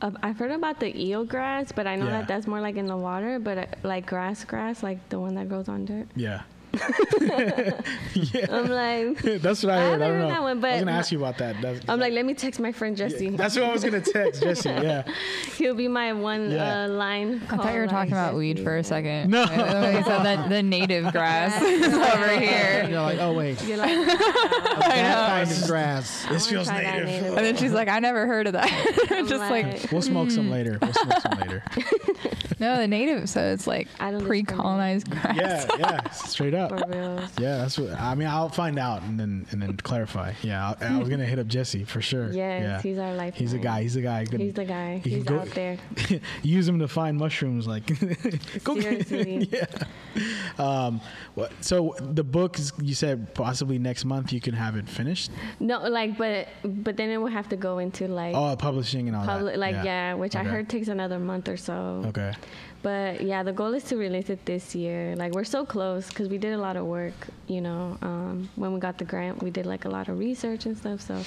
of- 0.00 0.16
I've 0.22 0.38
heard 0.38 0.50
about 0.50 0.80
the 0.80 0.90
eel 0.98 1.24
grass, 1.24 1.70
but 1.72 1.86
I 1.86 1.94
know 1.96 2.06
Yeah. 2.06 2.20
that 2.20 2.28
that's 2.28 2.46
more 2.46 2.60
like 2.60 2.76
in 2.76 2.86
the 2.86 2.96
water. 2.96 3.38
But 3.38 3.58
uh, 3.58 3.66
like 3.84 4.06
grass, 4.06 4.44
grass, 4.44 4.82
like 4.82 5.08
the 5.10 5.20
one 5.20 5.34
that 5.36 5.48
grows 5.48 5.68
on 5.68 5.84
dirt. 5.84 6.08
Yeah. 6.16 6.42
Yeah. 6.74 8.46
I'm 8.50 8.68
like, 8.68 9.22
That's 9.42 9.62
what 9.62 9.72
I 9.72 9.76
I 9.76 9.80
heard. 9.80 10.00
haven't 10.00 10.02
I 10.02 10.08
don't 10.08 10.18
know. 10.18 10.28
that 10.28 10.42
one, 10.42 10.64
I 10.64 10.70
was 10.72 10.80
gonna 10.80 10.90
ask 10.92 11.12
you 11.12 11.18
about 11.18 11.38
that. 11.38 11.60
That's, 11.60 11.80
I'm 11.88 12.00
like, 12.00 12.12
let 12.12 12.24
me 12.24 12.34
text 12.34 12.60
my 12.60 12.72
friend 12.72 12.96
Jesse. 12.96 13.30
that's 13.30 13.54
what 13.56 13.64
I 13.64 13.72
was 13.72 13.84
gonna 13.84 14.00
text 14.00 14.42
Jesse. 14.42 14.68
Yeah. 14.68 15.04
He'll 15.56 15.74
be 15.74 15.88
my 15.88 16.12
one 16.12 16.50
Yeah. 16.50 16.84
uh, 16.84 16.88
line. 16.88 17.42
I 17.50 17.56
thought 17.56 17.72
you 17.74 17.80
were 17.80 17.86
talking 17.86 18.12
about 18.12 18.34
weed 18.34 18.60
for 18.60 18.76
a 18.76 18.84
second. 18.84 19.30
No. 19.30 19.42
I 19.44 20.02
thought 20.02 20.24
that 20.24 20.48
the 20.48 20.62
native 20.62 21.12
grass 21.12 21.60
is 21.62 21.92
over 21.94 22.38
here. 22.38 22.86
You're 22.88 23.00
like, 23.02 23.18
oh 23.20 23.32
wait, 23.34 23.62
You're 23.64 23.78
like, 23.78 23.90
that 23.90 25.46
kind 25.46 25.50
of 25.50 25.66
grass. 25.66 26.26
This 26.28 26.46
feels 26.48 26.70
native. 26.70 27.06
native. 27.06 27.36
And 27.36 27.44
then 27.46 27.56
she's 27.56 27.72
like, 27.72 27.88
I 27.88 27.98
never 27.98 28.26
heard 28.26 28.46
of 28.46 28.52
that. 28.54 28.70
I'm 29.10 29.26
Just 29.26 29.40
like, 29.50 29.90
We'll 29.92 30.02
smoke 30.02 30.30
some 30.30 30.50
later. 30.50 30.78
We'll 30.80 30.92
smoke 30.92 31.20
some 31.20 31.38
later. 31.40 31.62
No, 32.60 32.76
the 32.78 32.88
native. 32.88 33.28
So 33.28 33.40
it's 33.42 33.66
like 33.66 33.88
I 34.00 34.10
don't 34.10 34.24
pre-colonized 34.24 35.10
grass. 35.10 35.36
Yeah, 35.36 35.66
yeah, 35.78 36.10
straight 36.10 36.54
up. 36.54 36.70
Yeah, 37.38 37.58
that's 37.58 37.78
what 37.78 37.92
I 37.98 38.14
mean. 38.14 38.28
I'll 38.28 38.48
find 38.48 38.78
out 38.78 39.02
and 39.02 39.18
then 39.18 39.46
and 39.50 39.60
then 39.62 39.76
clarify. 39.78 40.32
Yeah, 40.42 40.74
I, 40.80 40.86
I 40.94 40.98
was 40.98 41.08
gonna 41.08 41.24
hit 41.26 41.38
up 41.38 41.46
Jesse 41.46 41.84
for 41.84 42.00
sure. 42.00 42.26
Yes, 42.32 42.62
yeah. 42.62 42.82
he's 42.82 42.98
our 42.98 43.10
lifeline. 43.14 43.32
He's 43.32 43.52
a 43.52 43.58
guy. 43.58 43.82
He's 43.82 43.96
a 43.96 44.00
guy. 44.02 44.24
Good- 44.24 44.40
He's 44.40 44.54
the 44.54 44.64
guy. 44.64 44.98
he 45.02 45.10
He's 45.10 45.24
go- 45.24 45.40
out 45.40 45.50
there. 45.50 45.78
use 46.42 46.68
him 46.68 46.78
to 46.80 46.88
find 46.88 47.16
mushrooms. 47.16 47.66
Like, 47.66 47.86
go 48.64 48.74
get- 48.74 49.06
Seriously. 49.08 49.48
yeah. 49.52 49.66
Um. 50.58 51.00
What? 51.34 51.52
So 51.60 51.96
the 52.00 52.24
book 52.24 52.58
is, 52.58 52.72
you 52.80 52.94
said 52.94 53.34
possibly 53.34 53.78
next 53.78 54.04
month 54.04 54.32
you 54.32 54.40
can 54.40 54.54
have 54.54 54.76
it 54.76 54.88
finished. 54.88 55.30
No, 55.60 55.80
like, 55.88 56.16
but 56.16 56.48
but 56.64 56.96
then 56.96 57.10
it 57.10 57.16
will 57.18 57.26
have 57.28 57.48
to 57.48 57.56
go 57.56 57.78
into 57.78 58.06
like 58.08 58.34
Oh, 58.34 58.54
publishing 58.56 59.08
and 59.08 59.16
all 59.16 59.24
public, 59.24 59.54
that. 59.54 59.58
like 59.60 59.84
yeah, 59.84 60.14
which 60.14 60.36
I 60.36 60.44
heard 60.44 60.68
takes 60.68 60.88
another 60.88 61.18
month 61.18 61.48
or 61.48 61.56
so. 61.56 62.02
Okay. 62.06 62.32
But 62.82 63.22
yeah, 63.22 63.42
the 63.42 63.52
goal 63.52 63.72
is 63.72 63.84
to 63.84 63.96
release 63.96 64.28
it 64.28 64.44
this 64.44 64.74
year. 64.74 65.16
Like 65.16 65.32
we're 65.32 65.44
so 65.44 65.64
close 65.64 66.08
because 66.08 66.28
we 66.28 66.36
did 66.36 66.52
a 66.52 66.58
lot 66.58 66.76
of 66.76 66.84
work. 66.84 67.14
You 67.46 67.62
know, 67.62 67.96
um, 68.02 68.50
when 68.56 68.74
we 68.74 68.80
got 68.80 68.98
the 68.98 69.06
grant, 69.06 69.42
we 69.42 69.50
did 69.50 69.64
like 69.64 69.86
a 69.86 69.88
lot 69.88 70.08
of 70.08 70.18
research 70.18 70.66
and 70.66 70.76
stuff. 70.76 71.00
So 71.00 71.22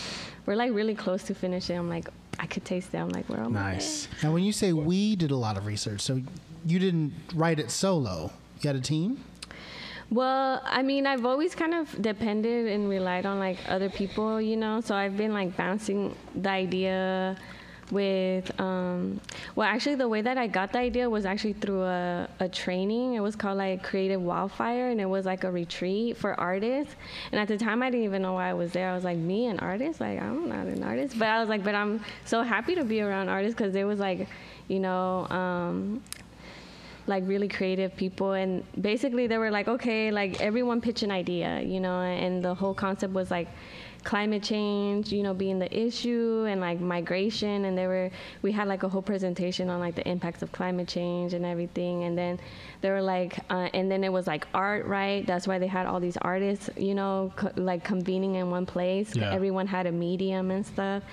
we're 0.46 0.56
like 0.56 0.72
really 0.72 0.94
close 0.94 1.24
to 1.24 1.34
finish 1.34 1.72
it. 1.72 1.74
I'm 1.74 1.90
like, 1.90 2.10
I 2.40 2.46
could 2.46 2.64
taste 2.64 2.94
it. 2.94 2.98
I'm 2.98 3.10
like, 3.10 3.28
we're 3.28 3.38
almost 3.44 3.54
Nice. 3.54 4.08
Now, 4.22 4.34
when 4.34 4.44
you 4.44 4.52
say 4.52 4.72
we 4.72 5.16
did 5.16 5.32
a 5.32 5.36
lot 5.36 5.58
of 5.58 5.66
research, 5.66 6.02
so 6.02 6.22
you 6.66 6.78
didn't 6.78 7.14
write 7.34 7.60
it 7.60 7.72
solo. 7.72 8.32
You 8.62 8.68
had 8.68 8.76
a 8.76 8.82
team. 8.82 9.24
Well, 10.10 10.62
I 10.64 10.84
mean, 10.84 11.06
I've 11.06 11.26
always 11.26 11.54
kind 11.54 11.74
of 11.74 12.02
depended 12.02 12.68
and 12.68 12.88
relied 12.88 13.26
on 13.26 13.40
like 13.40 13.58
other 13.68 13.90
people, 13.90 14.40
you 14.40 14.56
know. 14.56 14.80
So 14.80 14.96
I've 14.96 15.18
been 15.18 15.34
like 15.34 15.58
bouncing 15.58 16.16
the 16.34 16.50
idea 16.50 17.36
with 17.92 18.60
um 18.60 19.20
well 19.56 19.68
actually 19.68 19.96
the 19.96 20.08
way 20.08 20.22
that 20.22 20.38
I 20.38 20.48
got 20.48 20.74
the 20.74 20.80
idea 20.80 21.10
was 21.10 21.26
actually 21.26 21.54
through 21.54 21.84
a, 21.84 22.28
a 22.40 22.50
training. 22.50 23.14
It 23.14 23.22
was 23.22 23.36
called 23.36 23.58
like 23.58 23.84
Creative 23.84 24.22
Wildfire 24.22 24.90
and 24.90 25.00
it 25.00 25.06
was 25.06 25.26
like 25.26 25.44
a 25.44 25.52
retreat 25.52 26.18
for 26.18 26.38
artists. 26.40 26.96
And 27.32 27.40
at 27.40 27.48
the 27.48 27.58
time 27.58 27.82
I 27.82 27.90
didn't 27.90 28.06
even 28.06 28.22
know 28.22 28.34
why 28.34 28.50
I 28.50 28.54
was 28.54 28.72
there. 28.72 28.90
I 28.90 28.96
was 28.96 29.04
like, 29.04 29.18
me 29.18 29.48
an 29.48 29.60
artist? 29.60 30.02
Like 30.02 30.22
I'm 30.22 30.50
not 30.50 30.66
an 30.66 30.84
artist. 30.84 31.18
But 31.18 31.30
I 31.30 31.40
was 31.40 31.50
like, 31.50 31.64
but 31.64 31.76
I'm 31.76 32.02
so 32.26 32.44
happy 32.44 32.76
to 32.76 32.84
be 32.84 33.02
around 33.02 33.30
artists 33.30 33.58
because 33.58 33.76
it 33.76 33.86
was 33.86 34.00
like, 34.00 34.28
you 34.68 34.80
know, 34.80 35.28
um 35.30 36.02
like 37.08 37.24
really 37.26 37.48
creative 37.48 37.96
people 37.96 38.34
and 38.34 38.66
basically 38.82 39.28
they 39.28 39.38
were 39.38 39.50
like 39.50 39.70
okay 39.70 40.12
like 40.12 40.42
everyone 40.42 40.82
pitch 40.82 41.04
an 41.04 41.12
idea 41.12 41.62
you 41.62 41.80
know 41.80 42.02
and 42.02 42.44
the 42.44 42.54
whole 42.54 42.74
concept 42.74 43.14
was 43.14 43.32
like 43.32 43.48
climate 44.08 44.42
change, 44.42 45.12
you 45.12 45.22
know, 45.22 45.34
being 45.34 45.60
the 45.60 45.68
issue 45.78 46.46
and 46.48 46.62
like 46.62 46.80
migration. 46.80 47.66
And 47.66 47.78
they 47.78 47.88
were, 47.88 48.10
we 48.42 48.54
had 48.54 48.66
like 48.70 48.84
a 48.84 48.88
whole 48.88 49.02
presentation 49.02 49.70
on 49.70 49.82
like 49.82 49.96
the 49.96 50.08
impacts 50.08 50.42
of 50.42 50.54
climate 50.54 50.88
change 50.88 51.34
and 51.34 51.46
everything. 51.46 52.06
And 52.06 52.18
then 52.18 52.40
they 52.80 52.90
were 52.90 53.02
like, 53.02 53.38
uh, 53.50 53.68
and 53.74 53.92
then 53.92 54.06
it 54.06 54.14
was 54.14 54.26
like 54.26 54.48
art, 54.54 54.86
right? 54.86 55.28
That's 55.28 55.46
why 55.46 55.60
they 55.60 55.68
had 55.68 55.88
all 55.88 56.00
these 56.00 56.16
artists, 56.22 56.70
you 56.78 56.96
know, 56.96 57.34
co- 57.36 57.52
like 57.58 57.84
convening 57.84 58.36
in 58.36 58.50
one 58.50 58.66
place. 58.66 59.14
Yeah. 59.14 59.34
Everyone 59.34 59.68
had 59.68 59.88
a 59.88 59.92
medium 59.92 60.52
and 60.52 60.66
stuff. 60.66 61.04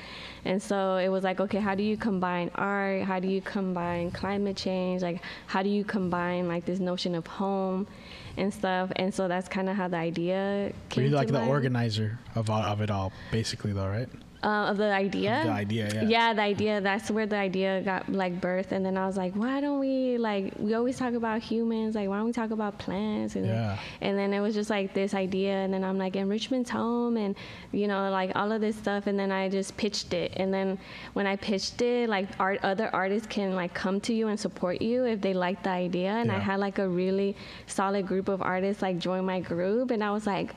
And 0.45 0.63
so 0.63 0.97
it 0.97 1.09
was 1.09 1.25
like, 1.25 1.41
okay, 1.41 1.59
how 1.59 1.75
do 1.75 1.83
you 1.83 1.97
combine 1.97 2.53
art? 2.55 3.03
How 3.03 3.19
do 3.19 3.27
you 3.27 3.41
combine 3.41 4.13
climate 4.13 4.57
change? 4.57 5.03
Like, 5.03 5.21
how 5.49 5.65
do 5.65 5.69
you 5.69 5.83
combine 5.83 6.47
like 6.47 6.65
this 6.65 6.79
notion 6.79 7.17
of 7.17 7.27
home 7.27 7.89
and 8.37 8.53
stuff? 8.53 8.91
And 8.97 9.13
so 9.15 9.29
that's 9.29 9.49
kind 9.49 9.69
of 9.69 9.77
how 9.77 9.89
the 9.89 9.97
idea 9.97 10.67
Were 10.69 10.73
came 10.91 11.05
you 11.05 11.11
to 11.11 11.17
like 11.17 11.29
the 11.29 11.35
mind. 11.35 11.51
organizer 11.51 12.19
of 12.35 12.51
all, 12.51 12.63
of 12.63 12.81
it 12.81 12.91
all, 12.91 13.13
basically, 13.31 13.73
though, 13.73 13.89
right? 13.89 14.09
Uh, 14.45 14.71
of 14.71 14.77
the 14.77 14.93
idea. 14.93 15.41
The 15.45 15.51
idea, 15.51 15.89
yeah. 15.95 16.03
Yeah, 16.15 16.35
the 16.35 16.43
idea. 16.43 16.81
That's 16.81 17.11
where 17.11 17.27
the 17.27 17.37
idea 17.37 17.81
got 17.83 18.13
like 18.13 18.41
birth, 18.41 18.73
and 18.73 18.85
then 18.85 18.97
I 18.97 19.07
was 19.07 19.17
like, 19.17 19.33
why 19.35 19.61
don't 19.63 19.81
we 19.81 20.19
like 20.19 20.53
we 20.59 20.75
always 20.75 20.99
talk 20.99 21.15
about 21.15 21.41
humans? 21.41 21.95
Like, 21.95 22.09
why 22.11 22.19
don't 22.19 22.27
we 22.27 22.33
talk 22.33 22.51
about 22.51 22.79
plants? 22.79 23.37
And 23.37 23.47
Yeah. 23.47 23.79
and 24.03 24.19
then 24.19 24.35
it 24.35 24.41
was 24.41 24.55
just 24.55 24.69
like 24.69 24.93
this 24.93 25.15
idea, 25.15 25.55
and 25.65 25.73
then 25.73 25.83
I'm 25.83 25.97
like 25.97 26.15
enrichment's 26.15 26.71
home, 26.71 27.17
and 27.17 27.35
you 27.73 27.87
know 27.89 28.11
like 28.11 28.31
all 28.35 28.53
of 28.53 28.61
this 28.61 28.77
stuff, 28.77 29.07
and 29.07 29.19
then 29.19 29.33
I 29.33 29.49
just 29.49 29.77
pitched 29.79 30.13
it, 30.13 30.33
and 30.37 30.53
then 30.53 30.79
when 31.15 31.27
I 31.27 31.37
pitched 31.37 31.81
it, 31.81 32.11
like 32.11 32.29
art 32.39 32.61
other 32.63 32.91
artists 32.93 33.27
can 33.27 33.55
like 33.55 33.73
come 33.73 33.99
to 34.03 34.13
you 34.13 34.29
and 34.29 34.39
support 34.39 34.83
you 34.83 35.07
if 35.07 35.23
they 35.23 35.33
like 35.33 35.63
the 35.63 35.71
idea, 35.71 36.11
and 36.11 36.31
I 36.31 36.39
had 36.39 36.61
like 36.61 36.79
a 36.79 36.89
really 36.89 37.35
solid 37.67 38.07
group 38.07 38.29
of 38.29 38.43
artists 38.43 38.83
like 38.83 38.99
join 38.99 39.25
my 39.25 39.41
group, 39.41 39.91
and 39.91 40.05
I 40.05 40.11
was 40.13 40.27
like. 40.27 40.55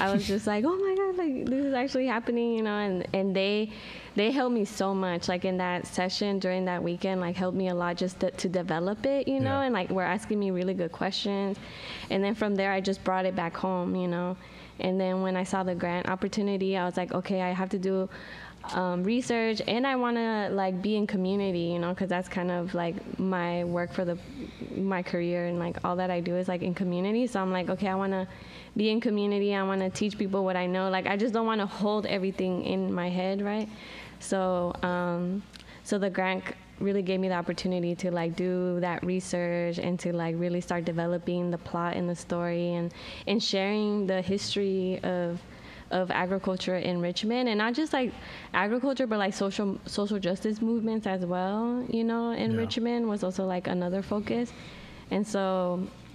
I 0.00 0.12
was 0.12 0.26
just 0.26 0.46
like, 0.46 0.64
oh 0.66 0.76
my 0.76 0.94
god, 0.96 1.16
like 1.16 1.46
this 1.46 1.64
is 1.64 1.74
actually 1.74 2.06
happening, 2.06 2.54
you 2.56 2.62
know, 2.62 2.76
and 2.78 3.06
and 3.14 3.34
they 3.34 3.70
they 4.16 4.30
helped 4.30 4.54
me 4.54 4.64
so 4.64 4.94
much, 4.94 5.28
like 5.28 5.44
in 5.44 5.56
that 5.58 5.86
session 5.86 6.38
during 6.38 6.64
that 6.66 6.82
weekend, 6.82 7.20
like 7.20 7.36
helped 7.36 7.56
me 7.56 7.68
a 7.68 7.74
lot 7.74 7.96
just 7.96 8.20
to, 8.20 8.30
to 8.32 8.48
develop 8.48 9.04
it, 9.06 9.26
you 9.28 9.40
know, 9.40 9.60
Yeah. 9.60 9.62
and 9.64 9.74
like 9.74 9.90
were 9.90 10.02
asking 10.04 10.38
me 10.38 10.50
really 10.50 10.74
good 10.74 10.92
questions, 10.92 11.58
and 12.10 12.22
then 12.22 12.34
from 12.34 12.54
there 12.54 12.72
I 12.72 12.80
just 12.80 13.02
brought 13.04 13.24
it 13.26 13.34
back 13.36 13.56
home, 13.56 13.94
you 13.96 14.08
know, 14.08 14.36
and 14.80 15.00
then 15.00 15.22
when 15.22 15.36
I 15.36 15.44
saw 15.44 15.62
the 15.62 15.74
grant 15.74 16.08
opportunity, 16.08 16.76
I 16.76 16.84
was 16.84 16.96
like, 16.96 17.12
okay, 17.12 17.42
I 17.42 17.50
have 17.52 17.70
to 17.70 17.78
do 17.78 18.08
um, 18.72 19.04
research 19.04 19.60
and 19.68 19.86
I 19.86 19.96
want 19.96 20.16
to 20.16 20.48
like 20.50 20.80
be 20.80 20.96
in 20.96 21.06
community, 21.06 21.60
you 21.60 21.78
know, 21.78 21.90
because 21.90 22.08
that's 22.08 22.28
kind 22.28 22.50
of 22.50 22.74
like 22.74 23.18
my 23.18 23.64
work 23.64 23.92
for 23.92 24.04
the 24.04 24.18
my 24.74 25.02
career 25.02 25.46
and 25.46 25.58
like 25.58 25.76
all 25.84 25.96
that 25.96 26.10
I 26.10 26.20
do 26.20 26.36
is 26.36 26.48
like 26.48 26.62
in 26.62 26.74
community. 26.74 27.26
So 27.26 27.40
I'm 27.40 27.52
like, 27.52 27.68
okay, 27.70 27.88
I 27.88 27.94
want 27.94 28.12
to 28.12 28.26
be 28.76 28.90
in 28.90 29.00
community. 29.00 29.54
I 29.54 29.62
want 29.62 29.80
to 29.80 29.90
teach 29.90 30.18
people 30.18 30.44
what 30.44 30.56
I 30.56 30.66
know. 30.66 30.88
Like 30.88 31.06
I 31.06 31.16
just 31.16 31.34
don't 31.34 31.46
want 31.46 31.60
to 31.60 31.66
hold 31.66 32.06
everything 32.06 32.64
in 32.64 32.92
my 32.92 33.08
head, 33.08 33.42
right? 33.42 33.68
So 34.18 34.74
um, 34.82 35.42
so 35.84 35.98
the 35.98 36.10
grant 36.10 36.44
really 36.80 37.02
gave 37.02 37.20
me 37.20 37.28
the 37.28 37.34
opportunity 37.34 37.94
to 37.94 38.10
like 38.10 38.34
do 38.34 38.80
that 38.80 39.04
research 39.04 39.78
and 39.78 39.98
to 40.00 40.12
like 40.12 40.34
really 40.38 40.60
start 40.60 40.84
developing 40.84 41.50
the 41.50 41.58
plot 41.58 41.94
and 41.94 42.08
the 42.08 42.16
story 42.16 42.74
and 42.74 42.92
and 43.26 43.42
sharing 43.42 44.06
the 44.06 44.20
history 44.20 44.98
of 45.02 45.40
of 46.00 46.10
agriculture 46.10 46.76
in 46.76 47.00
Richmond 47.00 47.48
and 47.48 47.56
not 47.58 47.72
just 47.80 47.92
like 47.92 48.12
agriculture 48.52 49.06
but 49.06 49.18
like 49.24 49.32
social 49.32 49.78
social 49.86 50.18
justice 50.18 50.60
movements 50.60 51.06
as 51.06 51.22
well 51.24 51.84
you 51.88 52.04
know 52.10 52.32
in 52.32 52.50
Yeah. 52.52 52.58
Richmond 52.64 53.08
was 53.08 53.22
also 53.26 53.42
like 53.54 53.66
another 53.76 54.02
focus 54.02 54.52
and 55.10 55.24
so 55.34 55.44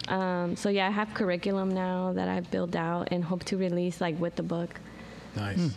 um, 0.09 0.55
so 0.55 0.67
yeah 0.69 0.87
I 0.87 0.91
have 0.91 1.09
curriculum 1.13 1.69
now 1.73 2.13
that 2.13 2.27
I've 2.27 2.49
built 2.51 2.75
out 2.75 3.03
and 3.13 3.23
hope 3.23 3.43
to 3.45 3.57
release 3.57 4.01
like 4.01 4.19
with 4.19 4.35
the 4.35 4.43
book 4.43 4.71
Nice. 5.35 5.71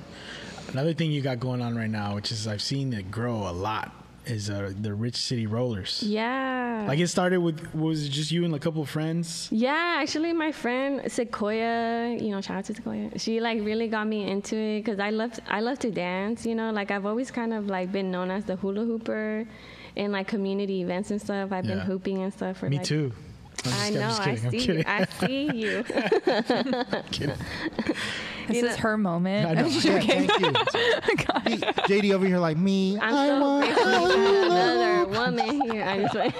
Another 0.72 0.94
thing 0.94 1.12
you 1.12 1.20
got 1.20 1.38
going 1.38 1.60
on 1.60 1.76
right 1.76 1.90
now, 1.90 2.14
which 2.14 2.32
is 2.32 2.46
I've 2.48 2.62
seen 2.62 2.92
it 2.94 3.10
grow 3.10 3.36
a 3.48 3.52
lot, 3.52 3.92
is 4.26 4.48
uh, 4.50 4.72
the 4.80 4.94
Rich 4.94 5.16
City 5.16 5.46
Rollers. 5.46 6.02
yeah 6.04 6.84
Like 6.86 6.98
it 7.00 7.08
started 7.08 7.40
with 7.40 7.74
was 7.74 8.06
it 8.06 8.10
just 8.10 8.30
you 8.30 8.44
and 8.44 8.54
a 8.54 8.58
couple 8.58 8.82
of 8.82 8.88
friends? 8.88 9.48
Yeah, 9.50 9.98
actually, 10.00 10.32
my 10.32 10.52
friend 10.52 11.00
Sequoia, 11.10 12.16
you 12.20 12.30
know, 12.30 12.40
shout 12.40 12.58
out 12.58 12.64
to 12.66 12.74
Sequoia. 12.74 13.18
She 13.18 13.40
like 13.40 13.60
really 13.62 13.88
got 13.88 14.06
me 14.06 14.28
into 14.30 14.56
it 14.56 14.80
because 14.84 15.00
I 15.00 15.10
love 15.10 15.32
I 15.48 15.60
love 15.60 15.78
to 15.80 15.90
dance. 15.90 16.46
You 16.46 16.54
know, 16.54 16.70
like 16.70 16.90
I've 16.90 17.06
always 17.06 17.30
kind 17.30 17.52
of 17.52 17.66
like 17.66 17.90
been 17.92 18.10
known 18.10 18.30
as 18.30 18.44
the 18.44 18.56
hula 18.56 18.84
hooper 18.84 19.46
in 19.96 20.12
like 20.12 20.28
community 20.28 20.80
events 20.82 21.10
and 21.10 21.20
stuff. 21.20 21.52
I've 21.52 21.66
been 21.66 21.80
hooping 21.80 22.22
and 22.22 22.32
stuff 22.32 22.58
for 22.58 22.68
Me 22.70 22.78
like. 22.78 22.86
too. 22.86 23.12
I'm 23.64 23.70
just, 23.70 23.82
I 23.82 23.86
I'm 23.86 23.94
know. 23.94 24.00
just 24.00 24.20
I. 24.22 24.30
I'm 24.30 24.50
see. 24.50 24.58
kidding. 24.66 24.86
I 24.86 25.04
see 25.20 25.42
you. 25.62 25.84
kidding. 28.46 28.62
This 28.62 28.62
You 28.62 28.68
is 28.68 28.76
her 28.76 28.96
moment. 28.98 29.46
I 29.50 29.54
know. 29.62 29.68
Yeah, 29.82 30.00
thank 30.00 30.40
you. 30.40 30.52
Oh, 31.34 31.40
he- 31.48 31.56
JD 31.56 32.12
over 32.14 32.26
here 32.26 32.38
like 32.38 32.56
me. 32.56 32.98
I'm 32.98 33.14
I 33.14 33.26
so 33.28 33.40
want 33.40 33.64
grateful 33.64 33.84
to 33.84 33.90
have 34.18 34.44
another 34.46 35.06
woman 35.06 35.60
here. 35.70 35.84
I 35.84 36.02
just 36.02 36.14
like, 36.14 36.34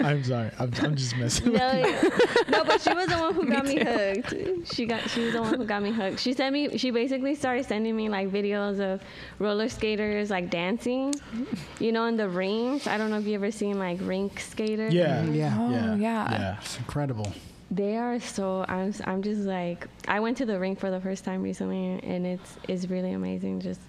I'm 0.00 0.22
sorry. 0.24 0.50
I'm, 0.58 0.72
I'm 0.82 0.96
just 0.96 1.16
messing. 1.16 1.52
no, 1.52 1.72
yeah. 1.72 2.02
no, 2.48 2.64
but 2.64 2.80
she 2.80 2.92
was 2.92 3.06
the 3.08 3.18
one 3.18 3.34
who 3.34 3.46
got 3.46 3.64
me 3.64 3.78
hooked. 3.78 4.34
She 4.74 4.86
got 4.86 5.08
she 5.10 5.20
was 5.24 5.32
the 5.34 5.40
one 5.42 5.54
who 5.54 5.64
got 5.64 5.82
me 5.82 5.92
hooked. 5.92 6.18
She 6.20 6.32
sent 6.32 6.52
me 6.52 6.76
she 6.78 6.90
basically 6.90 7.34
started 7.34 7.64
sending 7.66 7.96
me 7.96 8.08
like 8.08 8.28
videos 8.30 8.80
of 8.80 9.00
roller 9.38 9.68
skaters 9.68 10.30
like 10.30 10.50
dancing, 10.50 11.14
you 11.78 11.92
know, 11.92 12.06
in 12.06 12.16
the 12.16 12.28
rings. 12.28 12.86
I 12.86 12.98
don't 12.98 13.10
know 13.10 13.18
if 13.18 13.26
you 13.26 13.34
ever 13.34 13.50
seen 13.50 13.78
like 13.78 13.98
rink 14.02 14.40
skaters. 14.40 14.92
Yeah. 14.94 15.24
Yeah. 15.24 15.56
Oh, 15.58 15.70
yeah. 15.70 15.94
yeah. 15.96 16.30
Yeah. 16.30 16.56
It's 16.60 16.78
incredible. 16.78 17.32
They 17.72 17.96
are 17.96 18.20
so 18.20 18.66
I'm 18.68 18.92
I'm 19.04 19.22
just 19.22 19.40
like 19.40 19.88
I 20.06 20.20
went 20.20 20.36
to 20.36 20.46
the 20.46 20.60
rink 20.60 20.78
for 20.78 20.90
the 20.90 21.00
first 21.00 21.24
time 21.24 21.42
recently 21.42 21.98
and 22.02 22.26
it's 22.26 22.58
it's 22.68 22.86
really 22.90 23.12
amazing 23.12 23.60
just 23.60 23.80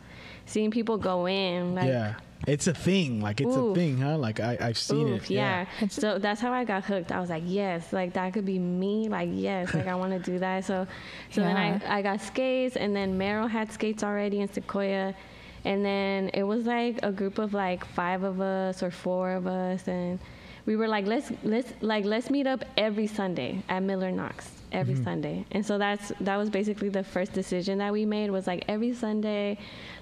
seeing 0.46 0.72
people 0.72 0.98
go 0.98 1.28
in 1.28 1.76
like 1.76 1.88
yeah. 1.88 2.16
It's 2.46 2.68
a 2.68 2.74
thing. 2.74 3.22
Like 3.22 3.40
it's 3.40 3.56
a 3.56 3.74
thing, 3.74 4.00
huh? 4.00 4.18
Like 4.18 4.42
I, 4.42 4.58
I've 4.60 4.78
seen 4.78 5.08
Oof, 5.08 5.24
it. 5.24 5.34
yeah. 5.34 5.66
So 5.90 6.20
that's 6.20 6.42
how 6.42 6.52
I 6.52 6.66
got 6.66 6.84
hooked. 6.84 7.12
I 7.12 7.22
was 7.22 7.30
like, 7.30 7.44
yes, 7.46 7.94
like 7.94 8.14
that 8.14 8.34
could 8.34 8.46
be 8.46 8.60
me. 8.60 9.08
Like, 9.08 9.30
yes, 9.32 9.74
like 9.74 9.88
I 9.88 9.96
want 9.96 10.12
to 10.12 10.20
do 10.20 10.40
that. 10.40 10.66
So, 10.66 10.86
so 11.32 11.40
then 11.40 11.56
I, 11.56 12.00
I 12.00 12.02
got 12.02 12.20
skates, 12.20 12.76
and 12.76 12.94
then 12.94 13.18
Meryl 13.18 13.50
had 13.50 13.72
skates 13.72 14.04
already 14.04 14.42
in 14.42 14.52
Sequoia, 14.52 15.16
and 15.64 15.86
then 15.86 16.32
it 16.34 16.44
was 16.44 16.66
like 16.66 17.00
a 17.02 17.14
group 17.14 17.38
of 17.38 17.54
like 17.54 17.86
five 17.86 18.24
of 18.24 18.42
us 18.42 18.84
or 18.84 18.92
four 18.92 19.32
of 19.32 19.48
us, 19.48 19.88
and 19.88 20.20
we 20.66 20.76
were 20.76 20.88
like, 20.88 21.06
let's 21.06 21.32
let's 21.44 21.74
like 21.82 22.06
let's 22.06 22.30
meet 22.30 22.48
up 22.48 22.64
every 22.78 23.08
Sunday 23.08 23.64
at 23.70 23.84
Miller 23.84 24.12
Knox 24.12 24.63
every 24.74 24.96
mm-hmm. 24.96 25.04
Sunday. 25.04 25.46
And 25.52 25.66
so 25.66 25.78
that's 25.78 26.12
that 26.22 26.36
was 26.38 26.50
basically 26.50 26.90
the 26.90 27.04
first 27.04 27.34
decision 27.34 27.78
that 27.78 27.94
we 27.94 28.06
made 28.06 28.32
was 28.32 28.48
like 28.48 28.66
every 28.68 28.94
Sunday, 28.94 29.58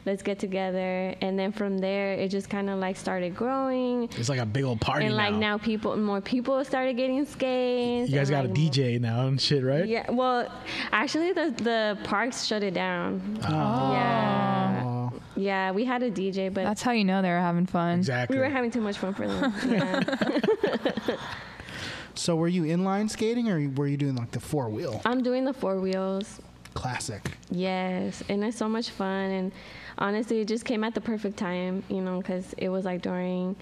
let's 0.05 0.23
get 0.23 0.39
together. 0.39 1.13
And 1.21 1.37
then 1.37 1.51
from 1.51 1.77
there, 1.77 2.13
it 2.13 2.29
just 2.29 2.49
kind 2.49 2.69
of 2.69 2.79
like 2.79 2.95
started 2.97 3.35
growing 3.35 4.03
It's 4.17 4.29
like 4.29 4.39
a 4.39 4.45
big 4.45 4.63
old 4.63 4.81
party 4.81 5.05
and 5.05 5.15
like 5.15 5.33
now. 5.33 5.39
now 5.39 5.57
people 5.57 5.95
more 5.97 6.21
people 6.21 6.63
started 6.65 6.95
getting 6.97 7.25
skates 7.25 8.09
You 8.09 8.17
guys 8.17 8.29
and, 8.29 8.35
got 8.37 8.45
a 8.45 8.47
like, 8.47 8.57
more- 8.57 8.71
DJ 8.71 8.99
now 9.01 9.27
and 9.27 9.39
shit, 9.39 9.63
right? 9.63 9.85
yeah 9.87 10.09
well 10.09 10.47
actually 10.91 11.33
the 11.33 11.53
the 11.61 11.97
parks 12.03 12.45
shut 12.45 12.63
it 12.63 12.73
down 12.73 13.39
Oh. 13.47 13.93
yeah 13.93 15.09
yeah 15.35 15.71
we 15.71 15.85
had 15.85 16.03
a 16.03 16.11
dj 16.11 16.53
but 16.53 16.63
That's 16.63 16.81
how 16.81 16.91
you 16.91 17.03
know 17.05 17.21
they 17.21 17.29
were 17.29 17.39
having 17.39 17.65
fun. 17.65 17.99
Exactly. 17.99 18.35
we 18.37 18.41
were 18.41 18.49
having 18.49 18.71
too 18.71 18.81
much 18.81 18.97
fun 18.97 19.13
for 19.13 19.27
them 19.27 19.53
yeah. 19.69 21.15
so 22.15 22.35
were 22.35 22.47
you 22.47 22.63
inline 22.63 23.09
skating 23.09 23.49
or 23.49 23.69
were 23.75 23.87
you 23.87 23.97
doing 23.97 24.15
like 24.15 24.31
the 24.31 24.39
four 24.39 24.69
wheel? 24.69 25.01
i'm 25.05 25.21
doing 25.21 25.45
the 25.45 25.53
four 25.53 25.79
wheels 25.79 26.39
Classic. 26.73 27.21
Yes, 27.49 28.23
and 28.29 28.43
it's 28.43 28.57
so 28.57 28.69
much 28.69 28.91
fun. 28.91 29.31
And 29.31 29.51
honestly, 29.97 30.39
it 30.39 30.47
just 30.47 30.63
came 30.65 30.83
at 30.83 30.93
the 30.93 31.01
perfect 31.01 31.37
time, 31.37 31.83
you 31.89 32.01
know, 32.01 32.17
because 32.19 32.53
it 32.57 32.69
was 32.69 32.85
like 32.85 33.01
during, 33.01 33.55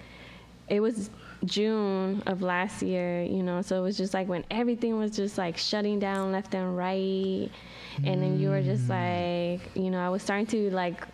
it 0.68 0.80
was 0.80 1.10
June 1.46 2.22
of 2.28 2.42
last 2.42 2.84
year, 2.84 3.24
you 3.24 3.42
know, 3.42 3.62
so 3.62 3.80
it 3.80 3.82
was 3.82 3.98
just 3.98 4.14
like 4.14 4.28
when 4.28 4.46
everything 4.52 4.98
was 4.98 5.12
just 5.12 5.38
like 5.38 5.58
shutting 5.58 6.00
down 6.00 6.32
left 6.32 6.54
and 6.54 6.78
right. 6.78 7.50
And 8.04 8.22
then 8.22 8.40
you 8.40 8.50
were 8.50 8.62
just 8.62 8.88
mm. 8.88 9.60
like, 9.60 9.76
you 9.76 9.90
know, 9.90 10.00
I 10.00 10.10
was 10.10 10.22
starting 10.22 10.46
to 10.48 10.70
like 10.70 11.06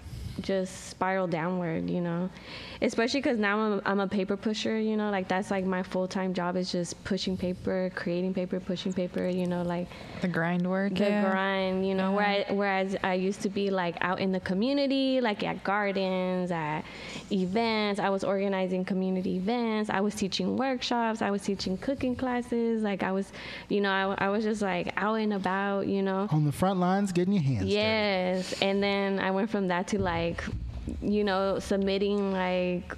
just 0.41 0.89
spiral 0.89 1.27
downward, 1.27 1.89
you 1.89 2.01
know, 2.01 2.29
especially 2.85 3.19
because 3.21 3.39
now 3.39 3.59
I'm, 3.59 3.81
I'm 3.85 3.99
a 3.99 4.07
paper 4.07 4.37
pusher, 4.37 4.79
you 4.79 4.95
know, 4.95 5.09
like 5.09 5.27
that's 5.27 5.51
like 5.51 5.65
my 5.65 5.83
full 5.83 6.07
time 6.07 6.33
job 6.33 6.55
is 6.55 6.71
just 6.71 7.01
pushing 7.03 7.35
paper, 7.37 7.91
creating 7.95 8.33
paper, 8.33 8.59
pushing 8.59 8.93
paper, 8.93 9.27
you 9.27 9.47
know, 9.47 9.63
like 9.63 9.87
The 10.21 10.27
grind 10.27 10.69
work. 10.69 10.93
the 10.95 11.05
yeah. 11.05 11.29
grind, 11.29 11.87
you 11.87 11.95
know, 11.95 12.11
where 12.11 12.25
I, 12.25 12.53
whereas 12.53 12.95
I 13.03 13.15
used 13.15 13.41
to 13.41 13.49
be 13.49 13.69
like 13.69 13.95
out 14.01 14.19
in 14.19 14.31
the 14.31 14.39
community, 14.39 15.21
like 15.21 15.43
at 15.43 15.63
gardens, 15.63 16.51
at 16.51 16.83
events. 17.31 17.99
I 17.99 18.09
was 18.09 18.23
organizing 18.23 18.85
community 18.85 19.37
events. 19.37 19.89
I 19.89 19.99
was 20.01 20.15
teaching 20.15 20.57
workshops. 20.57 21.21
I 21.21 21.31
was 21.31 21.41
teaching 21.41 21.77
cooking 21.77 22.15
classes. 22.15 22.83
Like 22.83 23.03
I 23.03 23.11
was, 23.11 23.31
you 23.69 23.81
know, 23.81 23.89
I, 23.91 24.25
I 24.25 24.29
was 24.29 24.43
just 24.43 24.61
like 24.61 24.93
out 24.97 25.15
and 25.15 25.33
about, 25.33 25.87
you 25.87 26.01
know. 26.01 26.27
On 26.31 26.45
the 26.45 26.51
front 26.51 26.79
lines, 26.79 27.11
getting 27.11 27.33
your 27.33 27.43
hands 27.43 27.61
dirty. 27.61 27.73
Yes, 27.73 28.53
and 28.61 28.81
then 28.81 29.19
I 29.19 29.31
went 29.31 29.49
from 29.49 29.67
that 29.69 29.87
to 29.87 29.99
like, 29.99 30.43
you 31.01 31.23
know, 31.23 31.59
submitting 31.59 32.31
like 32.31 32.95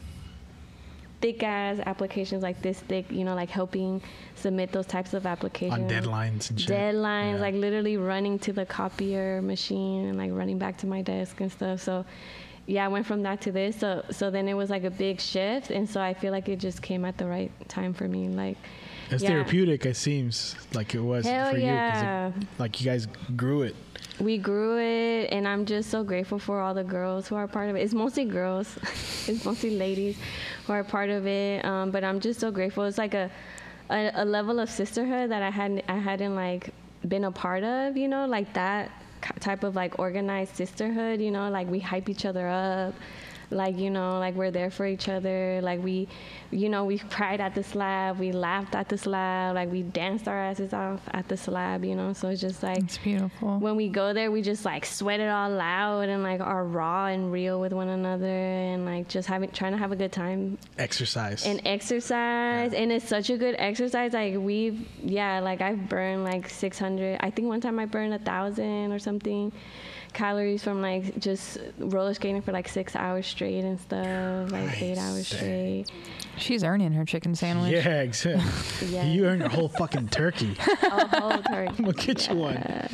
thick 1.20 1.42
ass 1.42 1.80
applications 1.88 2.44
like 2.44 2.62
this 2.62 2.80
thick, 2.82 3.06
you 3.12 3.24
know, 3.24 3.34
like 3.34 3.50
helping 3.50 4.02
submit 4.36 4.72
those 4.72 4.86
types 4.86 5.14
of 5.16 5.26
applications. 5.26 5.74
On 5.82 5.90
deadlines 5.90 6.50
and 6.52 6.62
shit. 6.62 6.70
Deadlines, 6.70 7.36
Yeah. 7.36 7.42
like 7.42 7.56
literally 7.56 7.98
running 7.98 8.38
to 8.40 8.54
the 8.54 8.66
copier 8.66 9.42
machine 9.42 10.06
and 10.06 10.18
like 10.18 10.32
running 10.32 10.60
back 10.60 10.78
to 10.80 10.88
my 10.88 11.02
desk 11.02 11.42
and 11.42 11.52
stuff. 11.52 11.82
So 11.82 12.06
yeah, 12.68 12.86
I 12.86 12.88
went 12.90 13.06
from 13.08 13.24
that 13.24 13.42
to 13.42 13.52
this. 13.52 13.78
So 13.78 14.04
so 14.12 14.30
then 14.30 14.48
it 14.48 14.54
was 14.54 14.70
like 14.70 14.84
a 14.84 14.92
big 14.92 15.20
shift 15.20 15.72
and 15.72 15.90
so 15.90 16.00
I 16.02 16.14
feel 16.14 16.32
like 16.32 16.50
it 16.50 16.60
just 16.60 16.82
came 16.84 17.04
at 17.04 17.18
the 17.18 17.26
right 17.26 17.52
time 17.68 17.94
for 17.94 18.08
me. 18.08 18.28
Like 18.28 18.58
It's 19.10 19.24
yeah. 19.24 19.30
therapeutic. 19.30 19.88
It 19.88 19.96
seems 19.96 20.56
like 20.74 20.94
it 20.94 21.00
was 21.02 21.26
Hell 21.26 21.52
for 21.52 21.58
yeah. 21.58 22.28
you. 22.28 22.34
it- 22.42 22.48
like 22.60 22.80
you 22.80 22.86
guys 22.86 23.08
grew 23.36 23.64
it. 23.64 23.76
We 24.20 24.38
grew 24.38 24.78
it 24.80 25.28
and 25.32 25.48
i'm 25.48 25.66
just 25.66 25.90
so 25.90 26.04
grateful 26.04 26.40
for 26.40 26.60
all 26.60 26.74
the 26.74 26.84
girls 26.84 27.28
who 27.28 27.36
are 27.36 27.48
part 27.48 27.70
of 27.70 27.76
it. 27.76 27.82
It's 27.82 27.94
mostly 27.94 28.26
girls. 28.26 28.78
It's 29.28 29.44
mostly 29.44 29.72
ladies 29.72 30.18
who 30.66 30.74
are 30.74 30.84
part 30.84 31.10
of 31.10 31.28
it 31.28 31.64
um, 31.66 31.92
but 31.92 32.04
i'm 32.04 32.20
just 32.20 32.40
so 32.40 32.50
grateful. 32.52 32.84
It's 32.86 32.98
like 32.98 33.14
a, 33.14 33.30
a 33.90 34.12
a 34.16 34.26
level 34.26 34.60
of 34.60 34.70
sisterhood 34.70 35.32
that 35.32 35.44
i 35.44 35.50
hadn't 35.50 35.84
i 35.88 35.98
hadn't 35.98 36.36
like 36.36 36.74
been 37.08 37.26
a 37.26 37.32
part 37.32 37.64
of 37.64 37.96
you 37.98 38.08
know 38.08 38.26
like 38.26 38.52
that 38.54 38.92
type 39.40 39.64
of 39.64 39.76
like 39.76 40.00
organized 40.00 40.56
sisterhood 40.56 41.22
you 41.22 41.32
know 41.32 41.50
like 41.50 41.68
we 41.70 41.80
hype 41.80 42.10
each 42.10 42.26
other 42.26 42.48
up 42.48 42.94
like 43.50 43.78
you 43.78 43.90
know 43.90 44.20
like 44.20 44.36
we're 44.36 44.52
there 44.52 44.70
for 44.70 44.86
each 44.86 45.08
other 45.08 45.62
like 45.64 45.82
we 45.82 46.08
you 46.52 46.68
know 46.68 46.84
we 46.84 46.98
cried 46.98 47.40
at 47.40 47.56
the 47.56 47.64
slab 47.64 48.20
we 48.20 48.32
laughed 48.34 48.76
at 48.76 48.90
the 48.90 48.98
slab 48.98 49.56
like 49.56 49.72
we 49.72 49.84
danced 49.84 50.28
our 50.28 50.38
asses 50.38 50.74
off 50.74 51.00
at 51.12 51.28
the 51.30 51.38
slab 51.38 51.86
you 51.86 51.96
know 51.96 52.12
so 52.12 52.28
it's 52.28 52.42
just 52.42 52.62
like 52.62 52.78
It's 52.80 52.98
beautiful. 52.98 53.58
when 53.60 53.76
we 53.78 53.88
go 53.88 54.12
there, 54.14 54.32
we 54.32 54.42
just 54.42 54.66
like 54.66 54.84
sweat 54.86 55.20
it 55.22 55.30
all 55.30 55.60
out 55.62 56.10
and 56.10 56.24
like 56.24 56.42
are 56.42 56.66
raw 56.66 57.06
and 57.08 57.32
real 57.32 57.62
with 57.62 57.72
one 57.74 57.88
another 57.88 58.26
and 58.28 58.86
like 58.86 59.08
just 59.08 59.28
having 59.28 59.50
trying 59.52 59.72
to 59.72 59.78
have 59.78 59.92
a 59.92 59.96
good 59.96 60.12
time 60.12 60.58
Exercise. 60.78 61.46
and 61.46 61.62
exercise. 61.66 62.74
And 62.74 62.92
it's 62.92 63.08
such 63.08 63.30
a 63.30 63.38
good 63.38 63.56
exercise. 63.60 64.14
Like 64.14 64.36
we've 64.38 64.88
yeah, 65.02 65.40
like 65.40 65.62
I've 65.62 65.88
burned 65.90 66.24
like 66.24 66.50
600. 66.50 67.18
I 67.22 67.30
think 67.32 67.48
one 67.48 67.62
time 67.62 67.80
I 67.80 67.86
burned 67.86 68.14
a 68.14 68.20
thousand 68.20 68.92
or 68.92 69.00
something 69.00 69.52
calories 70.14 70.64
from 70.64 70.82
like 70.82 71.20
just 71.20 71.58
roller 71.78 72.14
skating 72.14 72.42
for 72.42 72.52
like 72.52 72.68
six 72.68 72.96
hours 72.96 73.26
straight 73.28 73.64
and 73.64 73.80
stuff, 73.80 74.52
like 74.52 74.82
eight 74.82 74.98
hours 74.98 75.28
straight. 75.28 75.86
She's 76.38 76.64
earning 76.64 76.94
her 76.94 77.04
chicken 77.06 77.36
sandwich. 77.36 77.72
yeah, 77.74 78.02
exactly. 78.02 78.44
Yeah. 78.90 79.04
You 79.06 79.26
earned 79.26 79.42
your 79.42 79.50
whole 79.50 79.70
fucking 79.70 80.10
turkey. 80.10 80.56
A 80.84 81.20
whole 81.20 81.32
turkey. 81.44 81.74
I'm 81.78 81.86
gonna 81.86 81.94
get 81.94 82.30
you 82.30 82.36
one. 82.36 82.88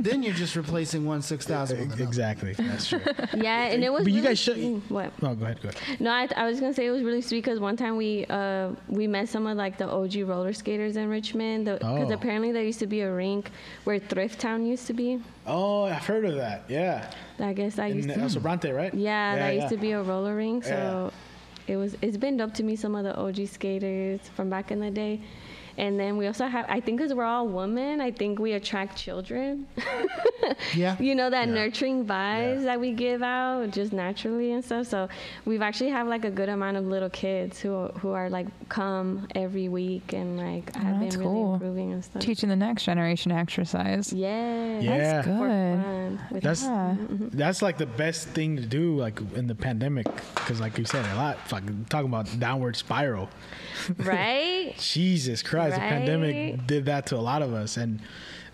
Then 0.00 0.22
you're 0.22 0.34
just 0.34 0.56
replacing 0.56 1.04
one 1.06 1.22
six 1.22 1.46
thousand 1.46 1.88
with. 1.88 2.00
Exactly. 2.00 2.52
That's 2.54 2.88
true. 2.88 3.00
Yeah, 3.34 3.66
and 3.66 3.82
it 3.84 3.92
was. 3.92 4.04
But 4.04 4.12
you 4.12 4.22
guys 4.22 4.38
should- 4.38 4.56
sweet. 4.56 4.82
What? 4.88 5.22
No, 5.22 5.34
go 5.34 5.44
ahead. 5.44 5.62
Go 5.62 5.68
ahead. 5.70 6.00
No, 6.00 6.10
I, 6.10 6.28
I 6.36 6.46
was 6.46 6.60
gonna 6.60 6.74
say 6.74 6.86
it 6.86 6.90
was 6.90 7.02
really 7.02 7.22
sweet 7.22 7.38
because 7.44 7.60
one 7.60 7.76
time 7.76 7.96
we 7.96 8.26
uh, 8.28 8.70
we 8.88 9.06
met 9.06 9.28
some 9.28 9.46
of 9.46 9.56
like 9.56 9.78
the 9.78 9.88
OG 9.88 10.16
roller 10.28 10.52
skaters 10.52 10.96
in 10.96 11.08
Richmond 11.08 11.64
because 11.66 12.10
Oh. 12.10 12.12
apparently 12.14 12.52
there 12.52 12.64
used 12.64 12.80
to 12.80 12.86
be 12.86 13.00
a 13.00 13.12
rink 13.12 13.50
where 13.84 13.98
Thrift 13.98 14.40
Town 14.40 14.66
used 14.66 14.86
to 14.88 14.92
be. 14.92 15.20
Oh, 15.46 15.84
I've 15.84 16.04
heard 16.06 16.24
of 16.24 16.34
that. 16.36 16.64
Yeah. 16.68 17.10
I 17.38 17.52
guess 17.52 17.78
I 17.78 17.86
used 17.88 18.08
In 18.10 18.14
to. 18.16 18.20
El 18.22 18.28
Sobrante, 18.28 18.74
right? 18.74 18.92
Yeah, 18.94 19.36
that 19.36 19.54
yeah. 19.54 19.60
used 19.62 19.72
to 19.74 19.80
be 19.80 19.92
a 19.92 20.02
roller 20.02 20.36
rink. 20.36 20.64
So 20.64 20.70
Yeah. 20.70 21.10
It 21.66 21.76
was. 21.76 21.96
It's 22.02 22.16
been 22.16 22.36
dope 22.36 22.54
to 22.54 22.62
me 22.62 22.76
some 22.76 22.94
of 22.94 23.04
the 23.04 23.16
OG 23.16 23.48
skaters 23.48 24.20
from 24.34 24.50
back 24.50 24.70
in 24.70 24.80
the 24.80 24.90
day. 24.90 25.20
And 25.76 25.98
then 25.98 26.16
we 26.16 26.26
also 26.26 26.46
have, 26.46 26.66
I 26.68 26.80
think, 26.80 26.98
because 26.98 27.12
we're 27.14 27.24
all 27.24 27.48
women, 27.48 28.00
I 28.00 28.10
think 28.12 28.38
we 28.38 28.52
attract 28.52 28.96
children. 28.96 29.66
Yeah. 30.74 30.96
you 31.00 31.14
know 31.14 31.30
that 31.30 31.48
Yeah. 31.48 31.54
nurturing 31.54 32.04
vibes 32.04 32.58
Yeah. 32.60 32.64
that 32.66 32.80
we 32.80 32.92
give 32.92 33.22
out 33.22 33.70
just 33.70 33.92
naturally 33.94 34.52
and 34.52 34.62
stuff 34.64 34.86
so 34.88 35.08
we've 35.46 35.62
actually 35.62 35.88
have 35.90 36.06
like 36.06 36.24
a 36.26 36.30
good 36.30 36.48
amount 36.50 36.76
of 36.76 36.84
little 36.86 37.08
kids 37.08 37.60
who 37.60 37.86
who 38.00 38.10
are 38.10 38.28
like 38.28 38.46
come 38.68 39.26
every 39.34 39.68
week 39.68 40.12
and 40.12 40.36
like 40.36 40.70
oh, 40.76 40.80
have 40.80 41.00
that's 41.00 41.16
been 41.16 41.24
really 41.24 41.34
cool. 41.34 41.54
improving 41.54 41.92
and 41.92 42.04
stuff 42.04 42.20
Teaching 42.22 42.50
the 42.50 42.56
next 42.56 42.84
generation 42.84 43.32
exercise. 43.32 44.12
yeah 44.12 44.80
Yeah. 44.80 45.22
That's 45.22 45.26
good. 46.30 46.42
That's 46.42 46.62
Yeah. 46.62 46.96
Mm-hmm. 46.98 47.28
that's 47.38 47.62
like 47.62 47.78
the 47.78 47.86
best 47.86 48.28
thing 48.28 48.56
to 48.56 48.66
do, 48.66 48.96
like 48.96 49.18
in 49.34 49.46
the 49.46 49.54
pandemic, 49.54 50.06
because 50.34 50.60
like 50.60 50.76
you 50.78 50.84
said 50.84 51.06
a 51.12 51.16
lot. 51.16 51.38
Fucking 51.48 51.86
talking 51.88 52.08
about 52.08 52.28
downward 52.38 52.76
spiral. 52.76 53.28
right? 53.98 54.74
Jesus 54.78 55.42
Christ, 55.42 55.76
the 55.76 55.80
pandemic 55.80 56.66
did 56.66 56.86
that 56.86 57.06
to 57.06 57.16
a 57.16 57.18
lot 57.18 57.42
of 57.42 57.52
us, 57.52 57.76
and 57.76 58.00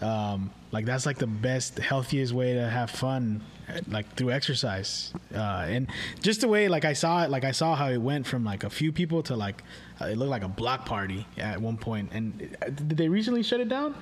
um, 0.00 0.50
like 0.72 0.84
that's 0.86 1.06
like 1.06 1.18
the 1.18 1.26
best, 1.26 1.78
healthiest 1.78 2.32
way 2.32 2.54
to 2.54 2.68
have 2.68 2.90
fun, 2.90 3.42
like 3.88 4.14
through 4.16 4.30
exercise, 4.32 5.12
uh, 5.34 5.66
and 5.68 5.88
just 6.22 6.40
the 6.40 6.48
way 6.48 6.68
like 6.68 6.84
I 6.84 6.92
saw 6.92 7.24
it, 7.24 7.30
like 7.30 7.44
I 7.44 7.52
saw 7.52 7.74
how 7.74 7.88
it 7.88 7.98
went 7.98 8.26
from 8.26 8.44
like 8.44 8.64
a 8.64 8.70
few 8.70 8.92
people 8.92 9.22
to 9.24 9.36
like 9.36 9.62
uh, 10.00 10.06
it 10.06 10.16
looked 10.16 10.30
like 10.30 10.42
a 10.44 10.48
block 10.48 10.86
party 10.86 11.26
at 11.38 11.60
one 11.60 11.76
point. 11.76 12.10
And 12.12 12.56
uh, 12.62 12.66
did 12.70 12.96
they 12.96 13.08
recently 13.08 13.42
shut 13.42 13.60
it 13.60 13.68
down? 13.68 13.94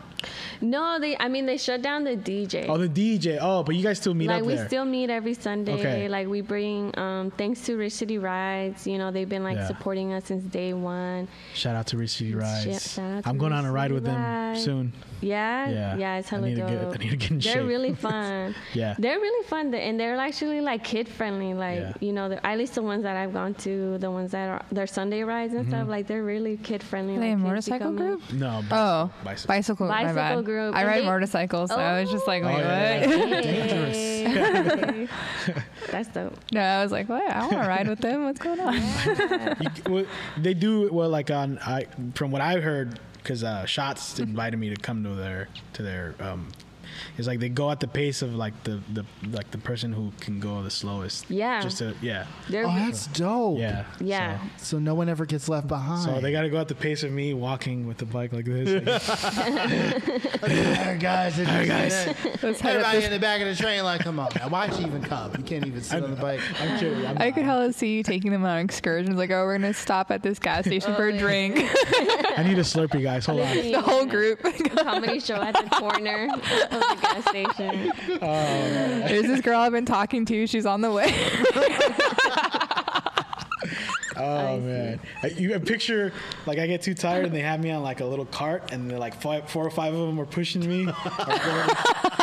no 0.60 0.98
they 0.98 1.16
i 1.20 1.28
mean 1.28 1.46
they 1.46 1.56
shut 1.56 1.80
down 1.80 2.02
the 2.02 2.16
dj 2.16 2.66
Oh, 2.68 2.76
the 2.76 2.88
DJ. 2.88 3.38
Oh, 3.40 3.62
but 3.62 3.76
you 3.76 3.84
guys 3.84 3.98
still 3.98 4.14
meet 4.14 4.26
like 4.26 4.42
we 4.44 4.56
there. 4.56 4.66
still 4.66 4.84
meet 4.84 5.10
every 5.10 5.32
Sunday. 5.34 5.74
Okay. 5.74 6.08
Like 6.08 6.26
we 6.26 6.40
bring, 6.40 6.92
um, 6.98 7.30
thanks 7.30 7.60
to 7.66 7.76
Rich 7.76 7.92
City 7.92 8.18
Rides. 8.18 8.84
You 8.84 8.98
know 8.98 9.12
they've 9.12 9.28
been 9.28 9.44
like 9.44 9.56
Yeah. 9.56 9.68
supporting 9.68 10.12
us 10.12 10.24
since 10.26 10.42
day 10.44 10.72
one. 10.74 11.28
Shout 11.54 11.76
out 11.76 11.86
to 11.88 11.96
Rich 11.96 12.10
City 12.10 12.34
Rides. 12.34 12.94
shout 12.94 13.18
out 13.18 13.22
to 13.22 13.28
I'm 13.30 13.38
going 13.38 13.52
on 13.52 13.64
a 13.64 13.70
ride 13.72 13.84
City 13.84 13.94
with 13.94 14.04
them 14.04 14.56
soon. 14.56 14.92
Yeah, 15.20 15.70
Yeah. 15.70 15.96
yeah, 15.96 16.18
it's 16.18 16.28
hella 16.28 16.48
to 16.66 16.66
dope. 16.78 16.92
get- 16.92 17.00
I 17.00 17.04
need 17.04 17.10
to 17.10 17.16
get 17.16 17.30
in 17.30 17.38
they're 17.38 17.52
shape. 17.54 17.66
really 17.68 17.94
fun. 18.08 18.54
Yeah. 18.74 18.94
they're 18.98 19.18
really 19.18 19.46
fun, 19.46 19.72
and 19.74 19.98
they're 20.00 20.16
actually 20.18 20.60
like 20.60 20.84
kid 20.84 21.08
friendly. 21.08 21.54
Like 21.54 21.78
Yeah. 21.80 21.92
you 22.00 22.12
know, 22.12 22.30
at 22.42 22.58
least 22.58 22.74
the 22.74 22.82
ones 22.82 23.02
that 23.04 23.16
I've 23.16 23.32
gone 23.32 23.54
to, 23.66 23.98
the 23.98 24.10
ones 24.10 24.32
that 24.32 24.48
are 24.48 24.62
their 24.72 24.86
Sunday 24.86 25.22
rides 25.22 25.54
and 25.54 25.62
Mm-hmm. 25.66 25.70
stuff. 25.70 25.88
Like 25.88 26.06
they're 26.06 26.24
really 26.24 26.56
kid 26.56 26.82
friendly. 26.82 27.16
Are 27.16 27.20
they 27.20 27.28
a 27.32 27.36
like, 27.36 27.38
kids 27.38 27.48
motorcycle 27.48 27.92
become, 27.92 28.06
group? 28.06 28.32
No. 28.32 28.62
Oh, 28.70 29.10
bicycle. 29.24 29.48
bicycle. 29.54 29.88
my 29.88 30.02
Bicycle 30.04 30.14
bad. 30.42 30.44
group. 30.44 30.74
I 30.74 30.84
ride 30.84 31.02
they- 31.02 31.06
motorcycles, 31.06 31.70
so 31.70 31.76
I 31.76 32.00
was 32.00 32.10
just 32.10 32.26
like, 32.26 32.42
wait, 32.44 32.54
Oh, 32.54 32.58
yeah. 32.58 33.06
what? 33.06 33.42
Dangerous. 33.42 35.10
That's 35.90 36.08
dope. 36.08 36.36
no, 36.52 36.60
I 36.60 36.82
was 36.82 36.92
like, 36.92 37.08
what? 37.08 37.28
I 37.30 37.40
want 37.40 37.52
to 37.52 37.58
ride 37.58 37.88
with 37.88 38.00
them. 38.00 38.24
What's 38.24 38.40
going 38.40 38.60
on? 38.60 38.74
You, 38.74 39.70
well, 39.88 40.04
they 40.36 40.54
do 40.54 40.88
well, 40.92 41.08
like 41.08 41.30
on 41.30 41.58
I 41.60 41.86
from 42.14 42.30
what 42.30 42.40
I 42.42 42.60
heard, 42.60 42.98
because 43.28 43.44
uh, 43.44 43.66
Shots 43.66 44.18
invited 44.20 44.56
me 44.56 44.70
to 44.70 44.76
come 44.76 45.04
to 45.04 45.10
their 45.10 45.48
to 45.74 45.82
their. 45.82 46.14
Um, 46.18 46.48
it's 47.16 47.26
like 47.26 47.38
they 47.40 47.48
go 47.48 47.70
at 47.70 47.80
the 47.80 47.88
pace 47.88 48.22
of 48.22 48.34
like 48.34 48.54
the, 48.64 48.80
the 48.92 49.04
like 49.30 49.50
the 49.50 49.58
person 49.58 49.92
who 49.92 50.12
can 50.20 50.40
go 50.40 50.62
the 50.62 50.70
slowest. 50.70 51.30
Yeah. 51.30 51.60
Just 51.62 51.78
to 51.78 51.94
yeah 52.02 52.26
They're 52.48 52.66
Oh, 52.66 52.70
that's 52.74 53.06
dope. 53.08 53.58
yeah 53.58 53.84
yeah. 54.00 54.38
So 54.56 54.78
no 54.78 54.94
one 54.94 55.08
ever 55.08 55.24
gets 55.26 55.48
left 55.48 55.68
behind. 55.68 56.04
So, 56.04 56.14
so 56.16 56.20
they 56.20 56.32
got 56.32 56.42
to 56.42 56.50
go 56.50 56.58
at 56.58 56.68
the 56.68 56.74
pace 56.74 57.02
of 57.02 57.12
me 57.12 57.34
walking 57.34 57.86
with 57.86 57.98
the 57.98 58.06
bike 58.06 58.32
like 58.32 58.44
this. 58.44 58.68
Like, 60.42 60.52
Hey, 60.52 60.96
guys, 61.00 61.36
did 61.36 61.46
you 61.48 61.52
Hey, 61.54 61.66
guys. 61.66 62.04
that? 62.04 62.42
Let's 62.42 62.60
head 62.60 62.76
up 62.76 62.86
Everybody 62.86 63.04
in 63.04 63.10
the 63.10 63.18
back 63.18 63.40
of 63.40 63.48
the 63.48 63.54
train, 63.54 63.82
like, 63.84 64.00
come 64.02 64.18
on, 64.20 64.28
man. 64.38 64.50
Why'd 64.50 64.74
you 64.78 64.86
even 64.86 65.02
come? 65.02 65.32
You 65.36 65.42
can't 65.44 65.66
even 65.66 65.82
sit 65.82 66.02
on 66.02 66.10
the 66.10 66.16
bike. 66.20 66.40
I'm 66.60 66.78
kidding. 66.78 67.06
I'm, 67.06 67.18
I 67.18 67.30
could 67.30 67.44
hella 67.44 67.72
see 67.72 67.96
you 67.96 68.02
taking 68.02 68.30
them 68.30 68.44
on 68.44 68.58
excursions. 68.58 69.16
Like, 69.16 69.30
oh, 69.30 69.44
we're 69.44 69.58
gonna 69.58 69.74
stop 69.74 70.10
at 70.10 70.22
this 70.22 70.38
gas 70.38 70.64
station 70.66 70.94
for 70.94 71.08
a 71.08 71.18
drink. 71.18 71.56
I 72.38 72.44
need 72.46 72.58
a 72.58 72.62
Slurpee, 72.62 73.02
guys. 73.02 73.26
Hold 73.26 73.40
on. 73.40 73.56
the 73.56 73.80
whole 73.80 74.06
group. 74.06 74.40
comedy 74.76 75.20
show 75.20 75.36
at 75.36 75.54
the 75.54 75.68
corner 75.76 76.28
the 76.88 77.00
gas 77.00 77.24
station. 77.28 77.92
Oh, 78.20 79.04
There's 79.08 79.26
this 79.26 79.40
girl 79.40 79.58
I've 79.60 79.72
been 79.72 79.86
talking 79.86 80.24
to. 80.26 80.46
She's 80.46 80.66
on 80.66 80.80
the 80.80 80.90
way. 80.90 81.14
Oh 84.58 84.66
man, 84.66 85.00
I- 85.22 85.26
you 85.28 85.54
I 85.54 85.58
picture 85.58 86.12
like 86.46 86.58
I 86.58 86.66
get 86.66 86.82
too 86.82 86.94
tired 86.94 87.24
and 87.26 87.34
they 87.34 87.40
have 87.42 87.60
me 87.60 87.70
on 87.70 87.82
like 87.82 88.00
a 88.00 88.04
little 88.04 88.26
cart 88.26 88.72
and 88.72 88.90
they're 88.90 88.98
like 88.98 89.20
five, 89.20 89.48
four 89.50 89.64
or 89.64 89.70
five 89.70 89.94
of 89.94 90.00
them 90.06 90.18
are 90.20 90.26
pushing 90.26 90.66
me. 90.68 90.92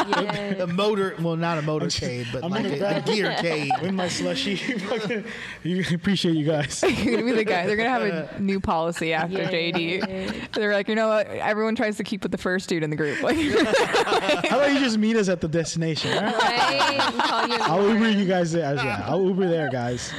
Yeah. 0.07 0.63
A 0.63 0.67
motor, 0.67 1.15
well, 1.19 1.35
not 1.35 1.57
a 1.57 1.61
motorcade, 1.61 2.27
but 2.31 2.43
I'm 2.43 2.51
like 2.51 2.65
a, 2.65 2.73
a 2.75 2.77
grab- 2.77 3.05
gear 3.05 3.35
cade. 3.39 3.71
with 3.81 3.91
my 3.93 4.07
slushy. 4.07 4.55
Fucking- 4.55 5.23
you 5.63 5.83
appreciate 5.95 6.35
you 6.35 6.45
guys. 6.45 6.83
You're 6.83 7.15
gonna 7.17 7.23
be 7.25 7.31
the 7.31 7.43
guy. 7.43 7.65
They're 7.65 7.75
gonna 7.75 7.89
have 7.89 8.03
a 8.03 8.39
new 8.39 8.59
policy 8.59 9.13
after 9.13 9.37
Yeah. 9.39 9.49
JD. 9.49 10.51
They're 10.53 10.73
like, 10.73 10.87
you 10.89 10.93
know 10.95 11.07
what? 11.07 11.25
Everyone 11.27 11.75
tries 11.75 11.97
to 11.97 12.03
keep 12.03 12.21
with 12.21 12.31
the 12.31 12.37
first 12.37 12.69
dude 12.69 12.83
in 12.83 12.91
the 12.91 12.95
group. 12.95 13.21
Like, 13.23 13.35
How 13.37 14.59
about 14.59 14.73
you 14.73 14.79
just 14.79 14.97
meet 14.99 15.15
us 15.15 15.27
at 15.29 15.41
the 15.41 15.47
destination? 15.47 16.11
all 16.15 16.23
right? 16.23 16.35
Right? 16.35 16.99
Call 17.23 17.47
you 17.47 17.55
an 17.55 17.61
I'll 17.63 17.81
Uber. 17.87 17.93
Uber 18.07 18.19
you 18.19 18.25
guys 18.27 18.51
there. 18.51 18.75
Yeah, 18.75 19.01
I'll 19.07 19.23
Uber 19.25 19.47
there, 19.47 19.69
guys. 19.71 20.13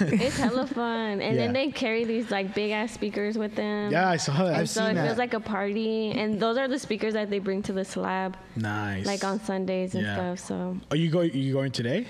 It's 0.00 0.36
hella 0.38 0.66
fun. 0.68 0.97
And 0.98 1.20
Yeah. 1.20 1.32
then 1.34 1.52
they 1.52 1.70
carry 1.70 2.04
these 2.04 2.30
like 2.30 2.54
big 2.54 2.70
ass 2.72 2.92
speakers 2.92 3.36
with 3.38 3.54
them. 3.54 3.90
Yeah, 3.92 4.08
I 4.08 4.16
saw 4.16 4.44
that. 4.44 4.54
I've 4.54 4.68
So 4.68 4.80
seen 4.82 4.90
it 4.90 4.94
that. 4.94 5.06
feels 5.06 5.18
like 5.18 5.34
a 5.34 5.40
party. 5.40 6.10
And 6.12 6.38
those 6.40 6.56
are 6.58 6.68
the 6.68 6.78
speakers 6.78 7.14
that 7.14 7.30
they 7.30 7.38
bring 7.38 7.62
to 7.62 7.72
the 7.72 7.84
slab, 7.84 8.36
nice. 8.56 9.06
like 9.06 9.24
on 9.24 9.40
Sundays 9.40 9.94
and 9.94 10.04
Yeah. 10.04 10.14
stuff. 10.14 10.38
So 10.40 10.76
Are 10.90 10.96
you 10.96 11.10
going? 11.10 11.32
You 11.34 11.52
going 11.52 11.70
today? 11.72 12.06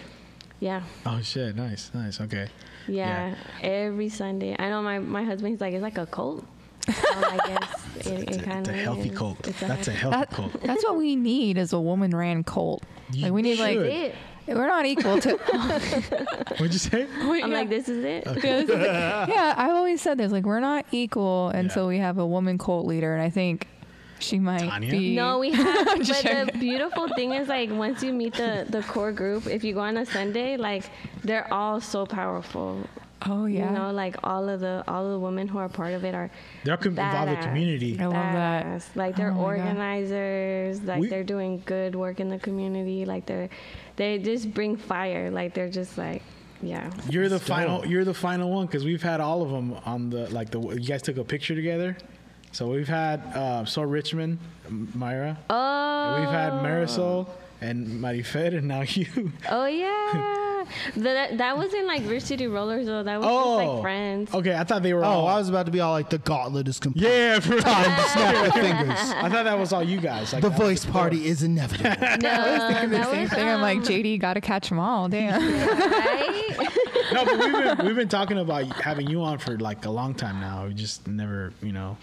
yeah. 0.61 0.83
Oh 1.07 1.21
shit! 1.23 1.55
Nice, 1.57 1.91
nice. 1.95 2.21
Okay. 2.21 2.49
Yeah, 2.89 3.35
every 3.63 4.09
Sunday. 4.09 4.57
I 4.59 4.71
know 4.71 4.81
my, 4.83 4.99
my 4.99 5.23
husband, 5.23 5.53
he's 5.53 5.61
like, 5.61 5.75
it's 5.75 5.83
like 5.83 5.99
a 5.99 6.07
cult. 6.07 6.45
I 6.89 7.39
guess 7.47 8.07
it, 8.07 8.29
It's 8.29 8.37
a, 8.39 8.43
kind 8.43 8.61
it's 8.61 8.69
of 8.71 8.75
a 8.75 8.79
healthy 8.79 9.11
cult. 9.11 9.43
That's 9.43 9.89
a 9.89 9.93
healthy 9.93 10.17
that, 10.17 10.31
cult. 10.31 10.63
that's 10.63 10.83
what 10.85 10.97
we 10.97 11.15
need 11.15 11.59
as 11.59 11.75
a 11.75 11.81
woman 11.81 12.17
ran 12.17 12.45
cult. 12.45 12.83
You 13.13 13.25
Like 13.25 13.33
we 13.35 13.43
need 13.43 13.59
like 13.59 13.75
should. 13.75 13.87
it. 13.87 14.15
We're 14.49 14.67
not 14.67 14.87
equal 14.87 15.21
to. 15.21 15.37
What'd 16.59 16.73
you 16.73 16.79
say? 16.79 17.07
I'm 17.21 17.51
like, 17.53 17.69
this 17.69 17.89
is 17.89 18.05
it. 18.05 18.25
yeah, 18.45 19.55
I've 19.57 19.73
always 19.77 20.01
said 20.01 20.19
this. 20.19 20.33
Like, 20.33 20.45
we're 20.45 20.61
not 20.61 20.87
equal 20.93 21.49
until 21.51 21.85
Yeah. 21.85 21.89
we 21.89 21.99
have 21.99 22.19
a 22.19 22.27
woman 22.27 22.59
cult 22.59 22.87
leader, 22.87 23.15
and 23.15 23.23
I 23.23 23.31
think 23.31 23.67
she 24.21 24.39
might 24.39 24.61
Tania? 24.69 24.91
be. 24.91 25.15
No, 25.15 25.39
we 25.39 25.51
have. 25.53 25.87
but 25.87 26.03
Just 26.03 26.23
the 26.25 26.51
beautiful 26.59 27.09
thing 27.11 27.33
is, 27.33 27.49
like, 27.49 27.71
once 27.71 28.03
you 28.03 28.13
meet 28.13 28.35
the 28.35 28.67
the 28.69 28.83
core 28.83 29.13
group, 29.13 29.47
if 29.47 29.63
you 29.65 29.75
go 29.75 29.81
on 29.81 29.97
a 29.97 30.07
Sunday, 30.07 30.57
like, 30.57 30.85
they're 31.25 31.53
all 31.53 31.81
so 31.81 32.07
powerful. 32.07 32.83
Oh 33.27 33.47
yeah. 33.47 33.67
You 33.71 33.77
know, 33.77 33.91
like 33.91 34.15
all 34.23 34.49
of 34.49 34.61
the 34.61 34.85
all 34.87 35.05
of 35.05 35.11
the 35.11 35.19
women 35.19 35.49
who 35.49 35.59
are 35.59 35.69
part 35.69 35.93
of 35.93 36.05
it 36.05 36.15
are 36.15 36.31
They're 36.63 36.77
com- 36.77 36.91
involved 36.91 37.31
with 37.31 37.39
Badass. 37.41 37.43
community. 37.43 37.99
I 37.99 38.05
love 38.05 38.13
that. 38.13 38.83
Like 38.95 39.17
they're 39.17 39.31
Oh 39.33 39.35
my 39.35 39.57
God. 39.57 39.67
organizers. 39.67 40.83
Like 40.83 41.01
We- 41.01 41.09
they're 41.09 41.25
doing 41.25 41.61
good 41.67 41.97
work 41.97 42.21
in 42.21 42.29
the 42.29 42.39
community. 42.39 43.05
Like 43.05 43.27
they're 43.27 43.49
they 43.99 44.19
just 44.19 44.55
bring 44.55 44.77
fire. 44.77 45.31
Like 45.31 45.53
they're 45.53 45.69
just 45.69 45.99
like 45.99 46.23
yeah. 46.63 46.91
You're 47.11 47.29
the 47.29 47.39
final. 47.39 47.85
You're 47.87 48.05
the 48.05 48.15
final 48.15 48.51
one 48.51 48.67
because 48.67 48.85
we've 48.85 49.03
had 49.03 49.21
all 49.21 49.43
of 49.43 49.51
them 49.51 49.75
on 49.85 50.11
the 50.11 50.29
like 50.33 50.51
the. 50.51 50.61
You 50.61 50.89
guys 50.89 51.03
took 51.03 51.19
a 51.19 51.25
picture 51.25 51.55
together, 51.55 51.97
so 52.53 52.69
we've 52.69 52.89
had 52.89 53.21
uh, 53.35 53.65
so 53.65 53.83
Richmond, 53.83 54.39
Myra. 54.69 55.39
Oh. 55.51 56.17
We've 56.21 56.31
had 56.31 56.53
Marisol 56.55 57.29
and 57.61 57.87
Marifed, 57.87 58.57
and 58.57 58.69
now 58.69 58.83
you. 58.87 59.33
Oh 59.51 59.67
yeah. 59.67 60.45
That 60.97 61.39
that 61.39 61.57
wasn't 61.57 61.87
like 61.87 62.03
Rich 62.09 62.25
City 62.25 62.47
Rollers 62.47 62.87
though. 62.87 63.03
That 63.03 63.19
was 63.21 63.27
Oh, 63.29 63.59
just 63.59 63.69
like 63.75 63.83
friends. 63.83 64.35
Okay, 64.35 64.55
I 64.55 64.65
thought 64.65 64.83
they 64.83 64.95
were. 64.95 65.05
Oh, 65.05 65.09
all, 65.09 65.27
I 65.29 65.39
was 65.39 65.49
about 65.49 65.67
to 65.67 65.73
be 65.73 65.81
all 65.81 65.93
like 65.93 66.11
the 66.11 66.19
gauntlet 66.19 66.69
is 66.69 66.79
complete. 66.81 67.05
Yeah, 67.09 67.41
for 67.41 67.61
Snap 67.61 68.45
the 68.47 68.53
fingers. 68.53 68.99
I 68.99 69.29
thought 69.29 69.45
that 69.45 69.59
was 69.59 69.73
all 69.73 69.83
you 69.83 70.01
guys. 70.01 70.33
Like 70.33 70.43
The 70.43 70.51
that 70.51 70.59
was 70.59 70.69
voice 70.69 70.85
party 70.87 71.27
is 71.27 71.43
inevitable. 71.43 71.89
No, 72.01 72.19
that 72.19 72.91
the 72.91 73.05
same 73.05 73.21
was, 73.23 73.31
thing. 73.31 73.49
I'm 73.49 73.61
like, 73.61 73.79
um, 73.79 73.85
JD, 73.85 74.21
gotta 74.21 74.41
catch 74.41 74.69
them 74.69 74.79
all. 74.79 75.09
Damn. 75.09 75.41
right? 75.41 76.69
No, 77.13 77.25
but 77.25 77.39
we've 77.39 77.53
been, 77.53 77.87
we've 77.87 77.97
been 77.97 78.09
talking 78.09 78.39
about 78.39 78.67
having 78.81 79.09
you 79.09 79.23
on 79.23 79.39
for 79.39 79.59
like 79.59 79.85
a 79.85 79.91
long 79.91 80.15
time 80.15 80.41
now. 80.41 80.67
We 80.67 80.75
just 80.75 81.07
never, 81.07 81.53
you 81.63 81.73
know. 81.73 81.97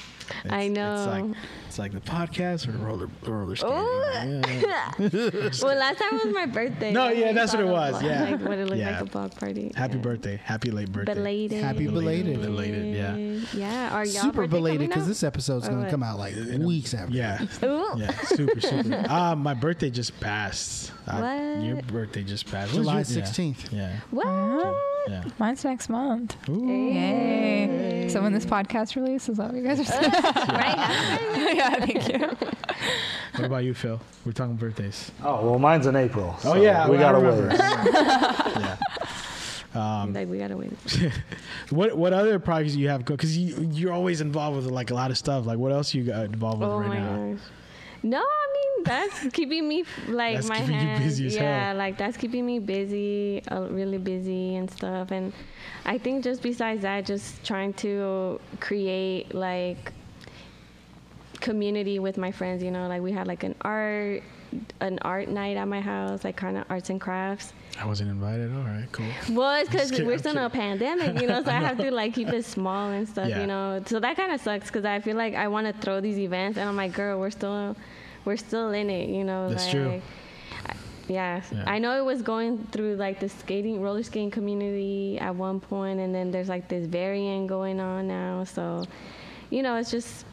It's, 0.43 0.53
I 0.53 0.62
It's 0.62 1.08
like 1.08 1.26
it's 1.68 1.80
like 1.80 1.91
the 1.91 1.99
podcast 1.99 2.68
or 2.68 2.72
the 2.72 2.80
roller 2.80 3.10
roller 3.24 3.56
skating. 3.56 4.43
Yeah. 4.62 4.91
well, 5.62 5.78
last 5.78 5.99
time 5.99 6.14
was 6.14 6.34
my 6.34 6.45
birthday. 6.45 6.91
No, 6.91 7.10
yeah, 7.10 7.34
that's 7.34 7.53
what 7.53 7.62
it 7.62 7.68
was, 7.68 7.95
vlog, 7.95 8.03
yeah. 8.03 8.24
like 8.24 8.41
what 8.41 8.58
it 8.58 8.66
looked 8.68 8.80
Yeah. 8.80 8.91
like 8.91 9.01
a 9.01 9.06
block 9.06 9.36
party. 9.36 9.72
Happy 9.76 9.95
yeah. 9.95 10.01
birthday! 10.01 10.41
Happy 10.43 10.72
late 10.72 10.91
birthday! 10.91 11.14
Belated. 11.14 11.64
Happy 11.64 11.88
belated. 11.88 12.41
Belated, 12.41 12.95
yeah. 12.95 13.16
Yeah. 13.53 13.93
Are 13.95 14.06
y'all 14.06 14.24
Super 14.24 14.47
belated 14.47 14.88
because 14.89 15.08
this 15.08 15.24
episode's 15.24 15.68
Or 15.68 15.72
going 15.72 15.86
to 15.86 15.91
come 15.91 16.03
out 16.03 16.18
like 16.18 16.36
weeks 16.60 16.93
after. 16.93 17.14
Yeah, 17.14 17.45
Ooh. 17.64 17.93
yeah, 17.97 18.12
super, 18.24 18.60
super. 18.62 19.03
Uh, 19.16 19.36
my 19.36 19.53
birthday 19.53 19.89
just 19.89 20.20
passed. 20.20 20.91
Uh, 21.08 21.20
What? 21.20 21.64
your 21.64 21.82
birthday 21.84 22.24
just 22.24 22.49
passed. 22.49 22.74
July 22.74 23.01
16th. 23.01 23.72
Yeah, 23.72 23.95
What? 24.12 24.76
Yeah. 25.08 25.24
Mine's 25.39 25.64
next 25.64 25.89
month. 25.89 26.36
Ooh. 26.49 26.68
Yay. 26.68 28.08
So 28.10 28.22
when 28.22 28.34
this 28.34 28.45
podcast 28.45 28.95
releases, 28.95 29.30
is 29.30 29.38
that 29.38 29.47
what 29.51 29.56
you 29.56 29.64
guys 29.64 29.80
are 29.80 29.84
saying? 29.86 30.12
right? 30.12 31.53
yeah, 31.56 31.76
thank 31.86 32.08
you. 32.12 32.28
What 33.36 33.45
about 33.45 33.64
you, 33.64 33.74
Phil? 33.74 33.99
We're 34.26 34.32
talking 34.32 34.56
birthdays. 34.56 35.12
Oh 35.24 35.49
well, 35.49 35.60
mine's 35.60 35.88
in 35.88 35.95
April. 35.95 36.36
Oh 36.43 36.56
yeah, 36.56 36.88
we 36.89 36.97
I 36.97 36.99
gotta 37.01 37.18
remember. 37.18 37.47
wait. 37.49 37.60
yeah. 37.60 38.78
Um, 39.74 40.14
like 40.14 40.30
we 40.30 40.38
gotta 40.38 40.56
wait. 40.56 40.72
What 41.70 41.97
what 41.97 42.14
other 42.14 42.39
projects 42.39 42.74
do 42.76 42.80
you 42.80 42.88
have? 42.89 43.03
Because 43.03 43.38
you 43.38 43.70
you're 43.74 43.91
always 43.91 44.22
involved 44.22 44.56
with 44.58 44.68
like 44.68 44.89
a 44.91 44.93
lot 44.93 45.12
of 45.12 45.18
stuff. 45.18 45.45
Like 45.45 45.58
what 45.58 45.72
else 45.74 45.93
you 45.93 46.03
got 46.03 46.26
involved 46.26 46.62
with 46.62 46.70
Oh 46.70 46.80
right 46.80 46.88
my 46.88 46.99
now? 46.99 47.34
gosh. 47.34 47.39
No, 48.06 48.20
I 48.20 48.47
mean 48.53 48.84
that's 48.84 49.28
keeping 49.34 49.68
me 49.68 49.84
like 50.08 50.36
That's 50.36 50.47
my 50.47 50.60
hands. 50.60 51.03
busy 51.03 51.26
as 51.26 51.36
yeah, 51.36 51.68
hell. 51.70 51.76
like 51.78 51.97
that's 51.97 52.18
keeping 52.18 52.45
me 52.45 52.60
busy, 52.60 53.41
uh, 53.51 53.62
really 53.72 53.97
busy 53.97 54.58
and 54.58 54.70
stuff. 54.70 55.10
And 55.10 55.34
I 55.86 55.97
think 55.97 56.24
just 56.24 56.43
besides 56.43 56.84
that, 56.84 57.08
just 57.08 57.43
trying 57.43 57.74
to 57.82 58.39
create 58.60 59.34
like 59.34 59.91
community 61.41 61.97
with 61.97 62.18
my 62.20 62.32
friends. 62.32 62.62
You 62.62 62.70
know, 62.70 62.88
like 62.88 63.01
we 63.01 63.12
had 63.12 63.26
like 63.26 63.43
an 63.43 63.56
art 63.62 64.22
an 64.82 64.99
art 65.01 65.28
night 65.28 65.58
at 65.58 65.68
my 65.68 65.82
house, 65.82 66.24
like 66.24 66.36
kind 66.36 66.58
of 66.58 66.66
arts 66.70 66.91
and 66.91 67.01
crafts. 67.01 67.53
I 67.80 67.86
wasn't 67.86 68.09
invited. 68.09 68.53
All 68.55 68.63
right, 68.63 68.88
cool. 68.91 69.05
Well, 69.32 69.59
it's 69.59 69.69
because 69.69 69.91
we're 70.01 70.17
still 70.17 70.32
in 70.32 70.38
a 70.38 70.49
pandemic, 70.49 71.21
you 71.21 71.28
know, 71.28 71.43
so 71.43 71.49
I, 71.51 71.59
have 71.59 71.78
to 71.78 71.91
like 71.91 72.13
keep 72.13 72.30
it 72.30 72.45
small 72.45 72.89
and 72.91 73.07
stuff, 73.07 73.28
Yeah. 73.30 73.41
you 73.41 73.47
know. 73.47 73.82
So 73.86 73.99
that 73.99 74.15
kind 74.15 74.32
of 74.32 74.39
sucks 74.39 74.67
because 74.67 74.86
I 74.86 74.99
feel 75.01 75.17
like 75.17 75.36
I 75.36 75.47
want 75.49 75.67
to 75.67 75.73
throw 75.82 75.99
these 75.99 76.17
events, 76.17 76.57
and 76.57 76.69
I'm 76.69 76.78
like, 76.78 76.93
girl, 76.93 77.19
we're 77.19 77.32
still, 77.32 77.76
we're 78.23 78.38
still 78.38 78.71
in 78.71 78.89
it, 78.89 79.09
you 79.09 79.23
know. 79.23 79.49
That's 79.49 79.63
like, 79.65 79.71
true. 79.73 80.01
I- 80.67 80.73
Yeah. 81.07 81.41
Yeah. 81.51 81.63
I 81.67 81.78
know 81.80 81.99
it 81.99 82.05
was 82.05 82.21
going 82.21 82.65
through 82.71 82.95
like 82.95 83.19
the 83.19 83.30
skating, 83.30 83.82
roller 83.82 84.03
skating 84.03 84.32
community 84.32 85.19
at 85.19 85.36
one 85.36 85.59
point, 85.59 85.99
and 85.99 86.15
then 86.15 86.32
there's 86.32 86.49
like 86.49 86.67
this 86.67 86.88
variant 86.88 87.47
going 87.47 87.80
on 87.80 88.07
now. 88.07 88.43
So, 88.45 88.86
you 89.49 89.61
know, 89.63 89.76
it's 89.78 89.91
just. 89.91 90.26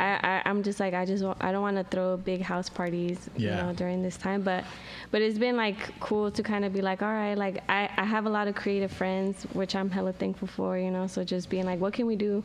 I, 0.00 0.10
I, 0.30 0.42
I'm 0.48 0.62
just 0.62 0.78
like 0.84 0.94
I 0.94 1.04
just 1.12 1.22
I 1.46 1.52
don't 1.52 1.62
want 1.68 1.76
to 1.76 1.84
throw 1.84 2.16
big 2.16 2.40
house 2.52 2.68
parties 2.80 3.18
Yeah. 3.36 3.50
you 3.50 3.56
know 3.62 3.72
during 3.82 3.98
this 4.06 4.16
time 4.26 4.40
but 4.50 4.64
but 5.12 5.20
it's 5.22 5.38
been 5.46 5.56
like 5.64 5.76
cool 6.00 6.30
to 6.30 6.42
kind 6.42 6.64
of 6.64 6.72
be 6.72 6.82
like 6.90 7.00
all 7.06 7.12
right 7.22 7.36
like 7.46 7.56
I, 7.68 7.80
I 7.96 8.04
have 8.14 8.24
a 8.26 8.30
lot 8.38 8.48
of 8.48 8.54
creative 8.62 8.92
friends 9.00 9.34
which 9.60 9.72
I'm 9.78 9.90
hella 9.90 10.12
thankful 10.22 10.48
for 10.48 10.78
you 10.78 10.90
know 10.90 11.06
so 11.06 11.18
just 11.24 11.50
being 11.50 11.66
like 11.66 11.78
what 11.80 11.92
can 11.92 12.06
we 12.06 12.16
do 12.16 12.42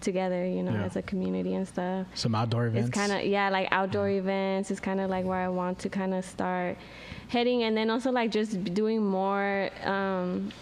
together 0.00 0.44
you 0.56 0.62
know 0.62 0.72
Yeah. 0.72 0.84
as 0.88 0.96
a 0.96 1.02
community 1.02 1.54
and 1.54 1.66
stuff 1.66 2.06
Some 2.14 2.34
outdoor 2.34 2.66
events. 2.66 2.88
it's 2.88 2.98
kind 2.98 3.12
of 3.12 3.24
yeah 3.24 3.48
like 3.50 3.68
outdoor 3.70 4.08
events 4.10 4.70
is 4.70 4.80
kind 4.80 5.00
of 5.00 5.08
like 5.08 5.24
where 5.24 5.38
I 5.38 5.48
want 5.48 5.78
to 5.84 5.88
kind 5.88 6.12
of 6.12 6.22
start 6.24 6.76
heading 7.28 7.62
and 7.62 7.76
then 7.76 7.88
also 7.90 8.10
like 8.12 8.30
just 8.30 8.52
doing 8.74 9.00
more 9.04 9.70
um 9.84 10.52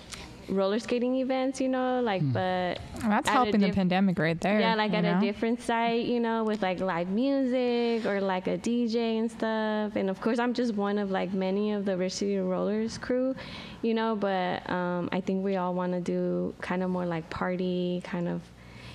roller 0.48 0.78
skating 0.78 1.16
events 1.16 1.60
you 1.60 1.68
know 1.68 2.00
like 2.00 2.22
but 2.32 2.78
That's 3.00 3.28
at 3.28 3.32
a 3.32 3.32
helping 3.32 3.60
the 3.60 3.72
pandemic 3.72 4.18
right 4.18 4.40
there. 4.40 4.60
yeah, 4.60 4.74
like 4.74 4.92
at 4.94 5.02
know? 5.04 5.18
a 5.18 5.20
different 5.20 5.60
site, 5.60 6.06
you 6.06 6.20
know, 6.20 6.42
with 6.44 6.62
like 6.62 6.80
live 6.80 7.08
music 7.08 8.06
or 8.06 8.20
like 8.20 8.46
a 8.46 8.56
DJ 8.56 9.18
and 9.18 9.30
stuff. 9.30 9.94
And 9.96 10.08
of 10.08 10.20
course, 10.20 10.38
I'm 10.38 10.54
just 10.54 10.74
one 10.74 10.96
of 10.98 11.10
like 11.10 11.32
many 11.34 11.72
of 11.72 11.84
the 11.84 11.96
Rich 11.96 12.14
City 12.14 12.38
Rollers 12.38 12.96
crew, 12.96 13.34
you 13.82 13.92
know. 13.92 14.16
But 14.16 14.68
um, 14.70 15.10
I 15.12 15.20
think 15.20 15.44
we 15.44 15.56
all 15.56 15.74
want 15.74 15.92
to 15.92 16.00
do 16.00 16.54
kind 16.62 16.82
of 16.82 16.88
more 16.88 17.04
like 17.04 17.28
party 17.28 18.00
kind 18.04 18.26
of, 18.26 18.40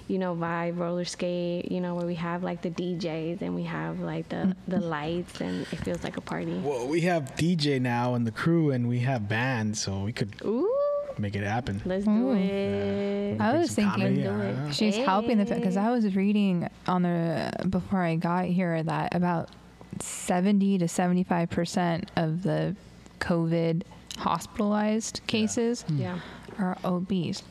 you 0.07 0.17
know, 0.17 0.33
vibe 0.35 0.79
roller 0.79 1.05
skate, 1.05 1.71
you 1.71 1.79
know, 1.79 1.93
where 1.93 2.07
we 2.07 2.15
have 2.15 2.43
like 2.43 2.61
the 2.63 2.71
DJs 2.71 3.41
and 3.43 3.53
we 3.53 3.63
have 3.63 3.99
like 3.99 4.27
the 4.29 4.55
the 4.67 4.79
lights 4.79 5.39
and 5.39 5.61
it 5.71 5.77
feels 5.85 6.03
like 6.03 6.17
a 6.17 6.21
party. 6.21 6.57
Well, 6.63 6.87
we 6.87 7.01
have 7.01 7.35
DJ 7.35 7.79
now 7.79 8.15
and 8.15 8.25
the 8.25 8.31
crew, 8.31 8.71
and 8.71 8.89
we 8.89 8.99
have 9.01 9.29
bands, 9.29 9.79
so 9.81 9.99
we 9.99 10.13
could 10.13 10.33
Ooh, 10.43 10.73
make 11.17 11.35
it 11.35 11.43
happen. 11.43 11.81
let's 11.85 12.05
do 12.05 12.11
hmm. 12.11 12.37
it. 12.37 13.41
I 13.41 13.57
was 13.57 13.71
thinking 13.71 14.19
yeah. 14.19 14.71
she's 14.71 14.95
helping 14.95 15.37
the 15.37 15.45
because 15.45 15.77
I 15.77 15.91
was 15.91 16.15
reading 16.15 16.69
on 16.87 17.03
the 17.03 17.51
before 17.69 18.01
I 18.01 18.15
got 18.15 18.45
here 18.45 18.81
that 18.83 19.15
about 19.15 19.49
seventy 19.99 20.77
to 20.77 20.87
seventy 20.87 21.23
five 21.23 21.49
percent 21.49 22.11
of 22.15 22.43
the 22.43 22.75
COVID 23.19 23.83
hospitalized 24.17 25.21
cases 25.27 25.83
hmm. 25.83 25.97
Yeah. 25.97 26.19
are 26.57 26.77
obese. 26.83 27.43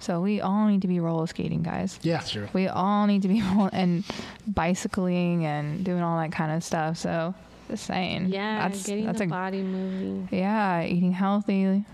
So 0.00 0.20
we 0.20 0.40
all 0.40 0.66
need 0.66 0.82
to 0.82 0.88
be 0.88 0.98
roller 0.98 1.28
skating, 1.28 1.62
guys. 1.62 2.00
Yeah. 2.02 2.18
That's 2.18 2.30
true. 2.32 2.48
We 2.52 2.66
all 2.66 3.06
need 3.06 3.22
to 3.22 3.28
be 3.28 3.40
roll- 3.54 3.70
and 3.72 4.04
bicycling 4.48 5.46
and 5.46 5.84
doing 5.84 6.02
all 6.02 6.18
that 6.18 6.32
kind 6.32 6.50
of 6.50 6.64
stuff. 6.64 6.96
So 6.98 7.34
just 7.70 7.86
saying, 7.86 8.26
Yeah, 8.26 8.68
that's 8.68 8.84
getting 8.84 9.06
that's 9.06 9.18
the 9.18 9.24
a 9.24 9.28
body 9.28 9.62
moving. 9.62 10.28
yeah, 10.32 10.82
eating 10.82 11.12
healthy. 11.12 11.84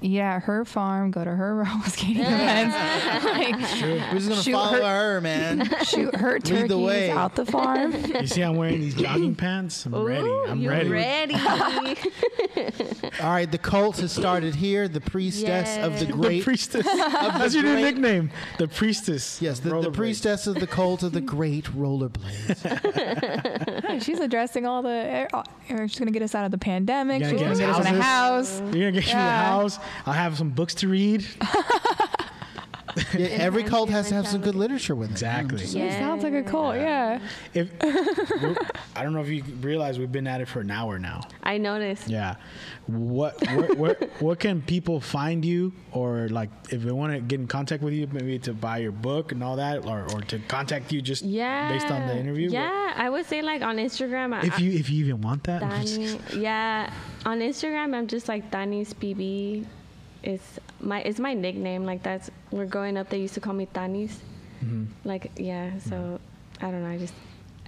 Eat 0.00 0.20
at 0.20 0.42
her 0.44 0.64
farm. 0.64 1.10
Go 1.10 1.24
to 1.24 1.30
her 1.30 1.56
roller 1.56 1.82
skating 1.86 2.22
events. 2.22 2.76
like, 3.24 3.54
We're 3.82 4.10
just 4.18 4.28
gonna 4.28 4.42
Shoot 4.42 4.52
follow 4.52 4.82
her- 4.82 5.14
her, 5.14 5.20
man. 5.20 5.68
shoot 5.84 6.14
her 6.16 6.38
the 6.38 6.46
turkeys 6.48 6.74
way. 6.76 7.10
out 7.10 7.34
the 7.34 7.44
farm. 7.46 7.92
You 7.92 8.26
see, 8.26 8.42
I'm 8.42 8.56
wearing 8.56 8.80
these 8.80 8.94
jogging 8.94 9.34
pants. 9.34 9.86
I'm 9.86 9.94
ready. 9.94 10.26
Ooh, 10.26 10.46
I'm 10.46 10.60
you're 10.60 10.72
ready. 10.72 10.88
ready. 10.90 11.34
All 13.22 13.30
right, 13.30 13.50
the 13.50 13.58
cult 13.58 13.98
has 13.98 14.12
started 14.12 14.54
here. 14.54 14.88
The 14.88 15.00
priestess 15.00 15.78
of 15.78 15.98
the 15.98 16.06
Yes. 16.06 16.06
The 16.06 16.12
great. 16.12 16.44
priestess. 16.44 16.84
the 16.84 17.32
That's 17.38 17.54
your 17.54 17.64
new 17.64 17.72
great- 17.72 17.82
nickname. 17.96 18.30
The 18.58 18.68
priestess. 18.68 19.40
Yes, 19.42 19.58
the, 19.60 19.70
the 19.70 19.74
Rollerblades. 19.76 19.92
priestess 19.94 20.46
of 20.46 20.54
the 20.56 20.66
cult 20.66 21.02
of 21.02 21.12
the 21.12 21.20
great 21.20 21.64
rollerblades. 21.66 24.02
She's 24.02 24.20
addressing 24.20 24.66
all 24.66 24.82
the. 24.82 25.28
uh, 25.32 25.42
She's 25.86 25.98
gonna 25.98 26.10
get 26.10 26.22
us 26.22 26.34
out 26.34 26.44
of 26.44 26.50
the 26.50 26.58
pandemic. 26.58 27.22
She's 27.22 27.32
gonna 27.32 27.44
gonna 27.44 27.54
get 27.58 27.66
get 27.66 27.70
us 27.80 27.86
in 27.88 27.94
a 27.96 28.02
houses. 28.02 28.60
house. 28.60 28.74
You're 28.74 28.90
gonna 28.90 28.92
get 28.92 29.04
you 29.06 29.12
the 29.12 29.18
Yeah. 29.18 29.46
I'll 30.06 30.12
have 30.12 30.36
some 30.36 30.50
books 30.50 30.74
to 30.76 30.88
read. 30.88 31.26
Yeah, 33.14 33.26
every 33.28 33.62
cult 33.62 33.90
has 33.90 34.08
to 34.08 34.14
have 34.14 34.26
some 34.26 34.40
good 34.40 34.54
literature 34.54 34.94
with 34.94 35.10
it. 35.10 35.20
you 35.20 35.26
know, 35.26 35.32
Exactly. 35.38 35.58
just- 35.58 35.74
It 35.76 35.92
sounds 35.92 36.22
like 36.24 36.32
a 36.34 36.42
cult, 36.42 36.76
yeah. 36.76 37.20
If 37.54 37.70
I 38.96 39.02
don't 39.02 39.12
know 39.12 39.20
if 39.20 39.28
you 39.28 39.42
realize 39.60 39.98
we've 39.98 40.10
been 40.12 40.26
at 40.26 40.40
it 40.40 40.48
for 40.48 40.60
an 40.60 40.70
hour 40.70 40.98
now. 40.98 41.22
I 41.42 41.58
noticed. 41.58 42.08
Yeah. 42.08 42.36
What 42.86 43.40
where, 43.48 43.74
where, 43.74 43.96
what 44.20 44.38
can 44.38 44.62
people 44.62 45.00
find 45.00 45.44
you 45.44 45.72
or 45.92 46.28
like 46.30 46.50
if 46.70 46.82
they 46.82 46.92
want 46.92 47.12
to 47.12 47.20
get 47.20 47.40
in 47.40 47.46
contact 47.48 47.82
with 47.82 47.92
you 47.92 48.06
maybe 48.12 48.38
to 48.40 48.54
buy 48.54 48.78
your 48.78 48.92
book 48.92 49.32
and 49.32 49.42
all 49.42 49.56
that 49.56 49.84
or, 49.86 50.02
or 50.12 50.20
to 50.22 50.38
contact 50.48 50.92
you 50.92 51.02
just 51.02 51.22
Yeah. 51.24 51.68
based 51.72 51.90
on 51.90 52.06
the 52.06 52.16
interview? 52.16 52.48
Yeah, 52.50 52.92
I 52.96 53.10
would 53.10 53.26
say 53.26 53.42
like 53.42 53.62
on 53.62 53.76
Instagram. 53.76 54.34
I- 54.34 54.46
If 54.46 54.60
you 54.60 54.72
if 54.72 54.88
you 54.90 55.04
even 55.04 55.20
want 55.20 55.44
that. 55.44 55.62
Dani, 55.62 56.18
yeah, 56.40 56.92
on 57.26 57.40
Instagram 57.40 57.94
I'm 57.94 58.06
just 58.06 58.28
like 58.28 58.50
Dani's 58.50 58.94
PB. 58.94 59.66
It's 60.22 60.58
my 60.80 61.00
it's 61.00 61.18
my 61.18 61.34
nickname. 61.34 61.84
Like 61.84 62.02
that's 62.02 62.30
we're 62.50 62.66
growing 62.66 62.96
up. 62.96 63.08
They 63.08 63.18
used 63.18 63.34
to 63.34 63.40
call 63.40 63.54
me 63.54 63.66
Tanis. 63.66 64.16
Mm-hmm. 64.64 64.84
Like 65.04 65.32
yeah, 65.36 65.78
so 65.78 66.20
I 66.60 66.70
don't 66.70 66.82
know. 66.82 66.90
I 66.90 66.98
just 66.98 67.14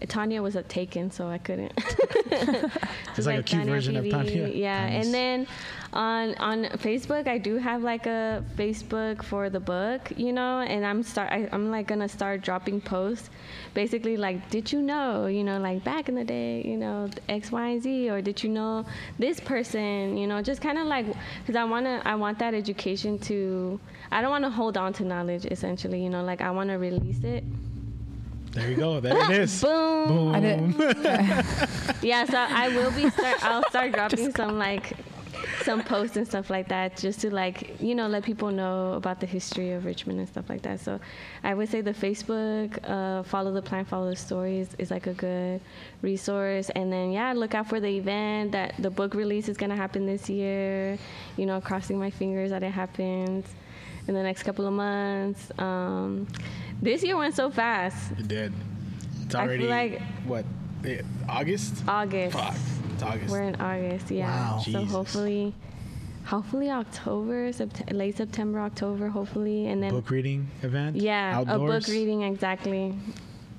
Tania 0.07 0.43
was 0.43 0.57
a 0.57 0.63
taken, 0.63 1.11
so 1.11 1.29
I 1.29 1.39
couldn't. 1.39 1.73
It's 3.17 3.27
like 3.27 3.41
a 3.41 3.43
cute 3.43 3.67
version 3.67 3.97
of 3.97 4.09
Tania. 4.09 4.49
Yeah, 4.49 4.87
Tanya's. 4.87 5.07
and 5.07 5.15
then 5.15 5.47
on 5.93 6.35
on 6.37 6.65
Facebook, 6.79 7.27
I 7.27 7.39
do 7.39 7.57
have 7.57 7.83
like 7.83 8.07
a 8.07 8.45
Facebook 8.57 9.25
for 9.25 9.51
the 9.51 9.59
book, 9.59 10.13
you 10.17 10.33
know, 10.33 10.61
and 10.61 10.87
I'm 10.87 11.03
start 11.03 11.33
I, 11.33 11.49
I'm 11.51 11.71
like 11.71 11.89
gonna 11.89 12.09
start 12.09 12.43
dropping 12.43 12.81
posts, 12.81 13.31
basically 13.75 14.17
like, 14.17 14.51
did 14.51 14.71
you 14.73 14.83
know, 14.83 15.27
you 15.27 15.43
know, 15.43 15.59
like 15.59 15.83
back 15.83 16.09
in 16.09 16.15
the 16.15 16.25
day, 16.25 16.63
you 16.65 16.77
know, 16.77 17.09
X, 17.29 17.51
Y, 17.51 17.67
and 17.67 17.83
Z, 17.83 18.11
or 18.11 18.23
did 18.23 18.43
you 18.45 18.51
know 18.51 18.85
this 19.19 19.41
person, 19.41 20.17
you 20.17 20.27
know, 20.27 20.41
just 20.43 20.61
kind 20.61 20.79
of 20.79 20.87
like, 20.87 21.07
because 21.41 21.57
I 21.57 21.65
wanna 21.65 22.03
I 22.05 22.15
want 22.15 22.39
that 22.39 22.55
education 22.55 23.19
to, 23.21 23.81
I 24.13 24.21
don't 24.21 24.31
want 24.31 24.45
to 24.45 24.51
hold 24.51 24.77
on 24.77 24.93
to 24.95 25.05
knowledge 25.05 25.47
essentially, 25.47 26.03
you 26.03 26.11
know, 26.11 26.23
like 26.23 26.41
I 26.41 26.51
want 26.51 26.71
to 26.71 26.77
release 26.77 27.25
it. 27.25 27.43
There 28.59 28.71
you 28.71 28.77
go. 28.77 29.01
There 29.01 29.17
it 29.17 29.39
is. 29.39 29.63
Boom. 29.63 30.09
Boom. 30.09 30.35
I 30.35 30.41
did, 30.41 30.75
Yeah, 32.03 32.25
so 32.25 32.39
I 32.39 32.69
will 32.69 32.91
be 32.91 33.09
start. 33.11 33.45
I'll 33.45 33.69
start 33.71 33.93
dropping 33.99 34.35
some 34.35 34.59
like 34.59 34.95
some 35.63 35.83
posts 35.83 36.17
and 36.17 36.27
stuff 36.27 36.51
like 36.51 36.69
that, 36.69 36.97
just 36.97 37.21
to 37.21 37.33
like 37.33 37.81
you 37.81 37.95
know 37.95 38.09
let 38.09 38.25
people 38.25 38.51
know 38.51 38.95
about 38.95 39.21
the 39.21 39.27
history 39.27 39.73
of 39.73 39.85
Richmond 39.85 40.19
and 40.19 40.29
stuff 40.29 40.49
like 40.49 40.63
that. 40.63 40.81
So 40.81 40.99
I 41.45 41.55
would 41.55 41.69
say 41.69 41.83
the 41.83 41.93
Facebook, 41.93 42.79
uh, 42.89 43.23
follow 43.23 43.53
the 43.53 43.63
plan, 43.63 43.85
follow 43.85 44.11
the 44.11 44.17
stories 44.17 44.69
is 44.79 44.91
like 44.91 45.07
a 45.07 45.15
good 45.15 45.61
resource. 46.03 46.71
And 46.71 46.93
then 46.93 47.13
yeah, 47.13 47.33
look 47.33 47.55
out 47.55 47.69
for 47.69 47.79
the 47.79 47.97
event 47.97 48.53
that 48.53 48.75
the 48.79 48.91
book 48.91 49.15
release 49.15 49.49
is 49.49 49.57
gonna 49.57 49.77
happen 49.77 50.07
this 50.07 50.29
year. 50.29 50.99
You 51.37 51.47
know, 51.47 51.61
crossing 51.61 51.99
my 51.99 52.11
fingers 52.11 52.51
that 52.51 52.63
it 52.65 52.73
happens 52.73 53.47
in 54.09 54.15
the 54.15 54.23
next 54.23 54.43
couple 54.43 54.67
of 54.67 54.73
months. 54.73 55.53
Um, 55.59 56.27
this 56.83 57.03
year 57.03 57.17
went 57.17 57.35
so 57.35 57.51
fast. 57.51 58.13
It 58.19 58.29
did. 58.29 58.53
It's 59.25 59.35
I 59.35 59.41
feel 59.41 59.49
already 59.49 59.67
like- 59.69 60.03
what 60.27 60.45
eh, 60.85 61.03
August? 61.29 61.83
August. 61.87 62.37
Fuck. 62.37 62.55
It's 62.95 63.03
August. 63.03 63.31
We're 63.31 63.43
in 63.43 63.57
August, 63.57 64.11
yeah. 64.11 64.27
Wow. 64.53 64.59
So 64.59 64.65
Jesus. 64.73 64.91
hopefully, 64.91 65.55
hopefully 66.25 66.71
October, 66.71 67.51
Sept- 67.51 67.93
late 67.93 68.17
September, 68.17 68.61
October, 68.61 69.09
hopefully, 69.09 69.67
and 69.67 69.83
then 69.83 69.91
book 69.91 70.11
reading 70.11 70.49
event. 70.63 70.97
yeah, 70.97 71.39
Outdoors. 71.39 71.85
a 71.87 71.89
book 71.89 71.95
reading 71.95 72.23
exactly. 72.23 72.95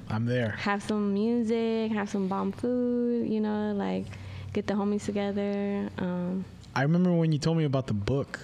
I'm 0.10 0.26
there. 0.26 0.52
Have 0.58 0.82
some 0.84 1.14
music, 1.14 1.92
have 1.92 2.10
some 2.10 2.28
bomb 2.28 2.52
food, 2.52 3.30
you 3.30 3.40
know, 3.40 3.74
like 3.74 4.06
get 4.54 4.66
the 4.66 4.74
homies 4.74 5.06
together. 5.06 5.88
Um, 6.00 6.44
I 6.76 6.82
remember 6.82 7.12
when 7.14 7.32
you 7.32 7.38
told 7.40 7.58
me 7.58 7.64
about 7.66 7.86
the 7.88 7.94
book. 7.94 8.40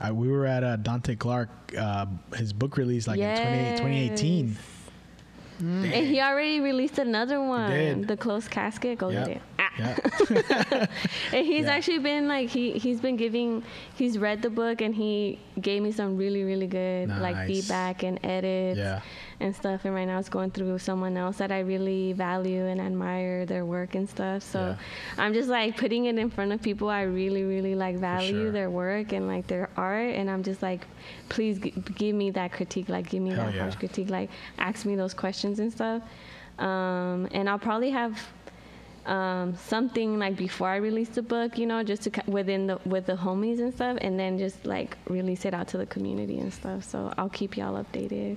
I, 0.00 0.12
we 0.12 0.28
were 0.28 0.46
at 0.46 0.64
uh, 0.64 0.76
Donté 0.78 1.18
Clark, 1.18 1.48
uh, 1.78 2.06
his 2.34 2.52
book 2.52 2.76
release 2.76 3.06
like 3.06 3.18
in 3.20 3.36
20, 3.36 3.70
2018. 3.76 4.48
Yes. 4.48 4.56
and 5.62 6.06
he 6.06 6.18
already 6.22 6.58
released 6.60 6.98
another 6.98 7.38
one, 7.42 7.70
did. 7.70 8.08
the 8.08 8.16
closed 8.16 8.50
casket. 8.50 8.96
Go 8.98 9.10
Yep. 9.10 9.26
get 9.26 9.36
it. 9.36 9.42
Ah. 9.58 9.70
Yeah. 9.78 10.86
And 11.34 11.46
he's 11.46 11.66
Yeah. 11.66 11.72
actually 11.74 11.98
been 11.98 12.28
like 12.28 12.48
he 12.48 12.72
he's 12.72 12.98
been 13.02 13.16
giving 13.16 13.62
he's 13.94 14.16
read 14.18 14.40
the 14.40 14.48
book 14.48 14.80
and 14.80 14.94
he 14.94 15.38
gave 15.60 15.82
me 15.82 15.92
some 15.92 16.16
really 16.16 16.44
really 16.44 16.66
good 16.66 17.08
like 17.10 17.46
feedback 17.46 18.02
and 18.02 18.18
edits 18.24 18.78
Yeah. 18.78 19.00
And 19.40 19.56
stuff. 19.56 19.84
And 19.84 19.94
right 19.94 20.04
now 20.04 20.18
it's 20.18 20.28
going 20.28 20.50
through 20.50 20.78
someone 20.78 21.16
else 21.16 21.38
that 21.38 21.50
I 21.50 21.60
really 21.60 22.12
value 22.12 22.66
and 22.66 22.80
admire 22.80 23.46
their 23.46 23.64
work 23.64 23.94
and 23.94 24.08
stuff. 24.08 24.42
So 24.42 24.60
Yeah. 24.60 24.76
I'm 25.22 25.32
just 25.32 25.48
like 25.48 25.76
putting 25.76 26.04
it 26.04 26.18
in 26.18 26.30
front 26.30 26.52
of 26.52 26.60
people 26.62 26.88
I 26.88 27.02
really 27.02 27.44
really 27.44 27.74
like 27.74 27.96
value 27.96 28.42
sure. 28.44 28.52
their 28.52 28.70
work 28.70 29.12
and 29.12 29.26
like 29.26 29.46
their 29.46 29.68
art. 29.76 30.14
And 30.14 30.30
I'm 30.30 30.42
just 30.42 30.62
like, 30.62 30.86
please 31.28 31.58
g- 31.58 31.72
give 31.96 32.14
me 32.14 32.30
that 32.32 32.52
critique. 32.52 32.88
Like 32.88 33.08
give 33.10 33.22
me 33.22 33.30
Hell 33.30 33.46
that 33.46 33.54
yeah. 33.54 33.62
harsh 33.62 33.76
critique. 33.76 34.10
Like 34.10 34.30
ask 34.58 34.84
me 34.84 34.94
those 34.96 35.14
questions 35.14 35.58
and 35.58 35.72
stuff. 35.72 36.02
Um, 36.58 37.26
and 37.32 37.48
I'll 37.48 37.58
probably 37.58 37.90
have 37.90 38.20
um, 39.06 39.56
something 39.56 40.18
like 40.18 40.36
before 40.36 40.68
I 40.68 40.76
release 40.76 41.08
the 41.10 41.22
book, 41.22 41.58
you 41.58 41.66
know, 41.66 41.82
just 41.82 42.02
to 42.02 42.10
within 42.26 42.66
the 42.66 42.78
with 42.84 43.06
the 43.06 43.14
homies 43.14 43.58
and 43.58 43.72
stuff, 43.74 43.98
and 44.00 44.18
then 44.18 44.38
just 44.38 44.64
like 44.66 44.96
release 45.08 45.44
it 45.44 45.54
out 45.54 45.68
to 45.68 45.78
the 45.78 45.86
community 45.86 46.38
and 46.38 46.52
stuff. 46.52 46.84
So 46.84 47.12
I'll 47.18 47.28
keep 47.30 47.56
y'all 47.56 47.82
updated. 47.82 48.36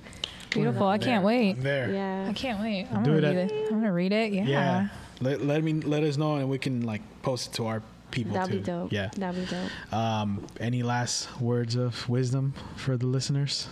beautiful. 0.52 0.88
I 0.88 0.98
can't 0.98 1.24
wait. 1.24 1.58
I'm 1.58 1.64
there. 1.64 1.92
Yeah. 1.92 2.28
I 2.30 2.34
can't 2.34 2.60
wait. 2.62 2.88
I'm 2.92 3.04
Do 3.04 3.16
gonna 3.16 3.28
it 3.28 3.36
read 3.36 3.38
at- 3.46 3.52
it. 3.52 3.66
I'm 3.72 3.80
gonna 3.82 3.94
read 3.94 4.12
it. 4.14 4.32
Yeah. 4.34 4.44
Yeah. 4.46 4.88
Let, 5.22 5.42
let 5.46 5.64
me 5.64 5.74
let 5.74 6.04
us 6.04 6.18
know 6.18 6.36
and 6.36 6.50
we 6.50 6.58
can 6.58 6.82
like 6.86 7.02
post 7.22 7.48
it 7.50 7.54
to 7.56 7.68
our 7.68 7.82
people 8.14 8.34
That'd 8.34 8.52
too. 8.52 8.60
be 8.60 8.64
dope. 8.64 8.92
Yeah. 8.94 9.10
That'd 9.18 9.42
be 9.42 9.52
dope. 9.52 9.94
Um, 9.94 10.46
any 10.60 10.84
last 10.84 11.28
words 11.42 11.76
of 11.76 12.08
wisdom 12.08 12.54
for 12.78 12.96
the 12.96 13.08
listeners? 13.08 13.68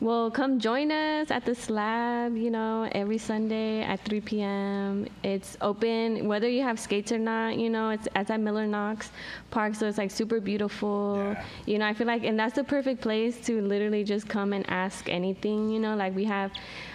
Well, 0.00 0.30
come 0.30 0.58
join 0.58 0.90
us 0.90 1.30
at 1.30 1.44
the 1.44 1.54
slab, 1.54 2.36
you 2.36 2.50
know, 2.50 2.88
every 2.92 3.18
Sunday 3.18 3.82
at 3.82 4.00
3 4.04 4.20
p.m. 4.20 5.06
It's 5.22 5.56
open, 5.60 6.26
whether 6.28 6.48
you 6.48 6.62
have 6.62 6.78
skates 6.78 7.12
or 7.12 7.18
not, 7.18 7.56
you 7.56 7.68
know, 7.68 7.90
it's, 7.90 8.08
it's 8.14 8.30
at 8.30 8.40
Miller 8.40 8.66
Knox 8.66 9.10
Park, 9.50 9.74
so 9.74 9.86
it's 9.88 9.98
like 9.98 10.10
super 10.10 10.40
beautiful. 10.40 11.16
Yeah. 11.18 11.44
You 11.66 11.78
know, 11.78 11.86
I 11.86 11.94
feel 11.94 12.06
like, 12.06 12.22
and 12.24 12.38
that's 12.38 12.54
the 12.54 12.64
perfect 12.64 13.00
place 13.00 13.38
to 13.46 13.60
literally 13.60 14.04
just 14.04 14.28
come 14.28 14.52
and 14.52 14.64
ask 14.70 15.08
anything, 15.08 15.70
you 15.70 15.80
know, 15.80 15.96
like 15.96 16.14
we 16.14 16.24
have 16.24 16.52